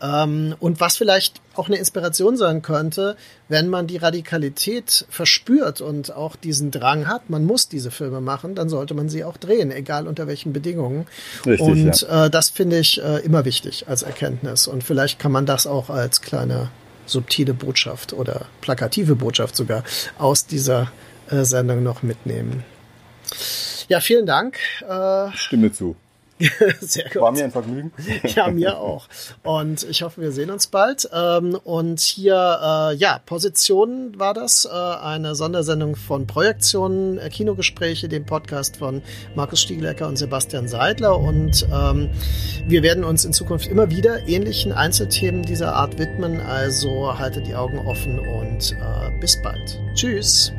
Ähm, 0.00 0.54
und 0.60 0.80
was 0.80 0.96
vielleicht 0.96 1.40
auch 1.58 1.66
eine 1.66 1.76
Inspiration 1.76 2.36
sein 2.36 2.62
könnte, 2.62 3.16
wenn 3.48 3.68
man 3.68 3.86
die 3.86 3.96
Radikalität 3.96 5.06
verspürt 5.10 5.80
und 5.80 6.14
auch 6.14 6.36
diesen 6.36 6.70
Drang 6.70 7.08
hat, 7.08 7.30
man 7.30 7.44
muss 7.44 7.68
diese 7.68 7.90
Filme 7.90 8.20
machen, 8.20 8.54
dann 8.54 8.67
sollte 8.68 8.94
man 8.94 9.08
sie 9.08 9.24
auch 9.24 9.36
drehen, 9.36 9.70
egal 9.70 10.06
unter 10.06 10.26
welchen 10.26 10.52
Bedingungen. 10.52 11.06
Richtig, 11.46 11.60
und 11.60 12.00
ja. 12.02 12.26
äh, 12.26 12.30
das 12.30 12.50
finde 12.50 12.78
ich 12.78 13.02
äh, 13.02 13.18
immer 13.18 13.44
wichtig 13.44 13.88
als 13.88 14.02
Erkenntnis. 14.02 14.66
Und 14.66 14.84
vielleicht 14.84 15.18
kann 15.18 15.32
man 15.32 15.46
das 15.46 15.66
auch 15.66 15.90
als 15.90 16.20
kleine 16.20 16.70
subtile 17.06 17.54
Botschaft 17.54 18.12
oder 18.12 18.46
plakative 18.60 19.16
Botschaft 19.16 19.56
sogar 19.56 19.82
aus 20.18 20.46
dieser 20.46 20.90
äh, 21.30 21.44
Sendung 21.44 21.82
noch 21.82 22.02
mitnehmen. 22.02 22.64
Ja, 23.88 24.00
vielen 24.00 24.26
Dank. 24.26 24.58
Äh, 24.86 25.30
Stimme 25.34 25.72
zu. 25.72 25.96
Sehr 26.80 27.04
gut. 27.04 27.22
War 27.22 27.32
mir 27.32 27.44
ein 27.44 27.50
Vergnügen. 27.50 27.92
ja, 28.24 28.48
mir 28.48 28.78
auch. 28.78 29.08
Und 29.42 29.88
ich 29.88 30.02
hoffe, 30.02 30.20
wir 30.20 30.32
sehen 30.32 30.50
uns 30.50 30.68
bald. 30.68 31.08
Ähm, 31.12 31.58
und 31.64 32.00
hier, 32.00 32.34
äh, 32.34 32.94
ja, 32.96 33.20
Position 33.24 34.18
war 34.18 34.34
das, 34.34 34.64
äh, 34.64 34.68
eine 34.68 35.34
Sondersendung 35.34 35.96
von 35.96 36.26
Projektionen, 36.26 37.18
äh, 37.18 37.28
Kinogespräche, 37.28 38.08
dem 38.08 38.24
Podcast 38.24 38.76
von 38.76 39.02
Markus 39.34 39.62
Stiegelecker 39.62 40.06
und 40.06 40.16
Sebastian 40.16 40.68
Seidler. 40.68 41.18
Und 41.18 41.66
ähm, 41.72 42.10
wir 42.66 42.82
werden 42.82 43.04
uns 43.04 43.24
in 43.24 43.32
Zukunft 43.32 43.66
immer 43.66 43.90
wieder 43.90 44.28
ähnlichen 44.28 44.72
Einzelthemen 44.72 45.42
dieser 45.42 45.74
Art 45.74 45.98
widmen. 45.98 46.40
Also 46.40 47.18
haltet 47.18 47.46
die 47.46 47.54
Augen 47.54 47.78
offen 47.78 48.18
und 48.18 48.76
bis 49.20 49.40
bald. 49.42 49.78
Tschüss. 49.94 50.52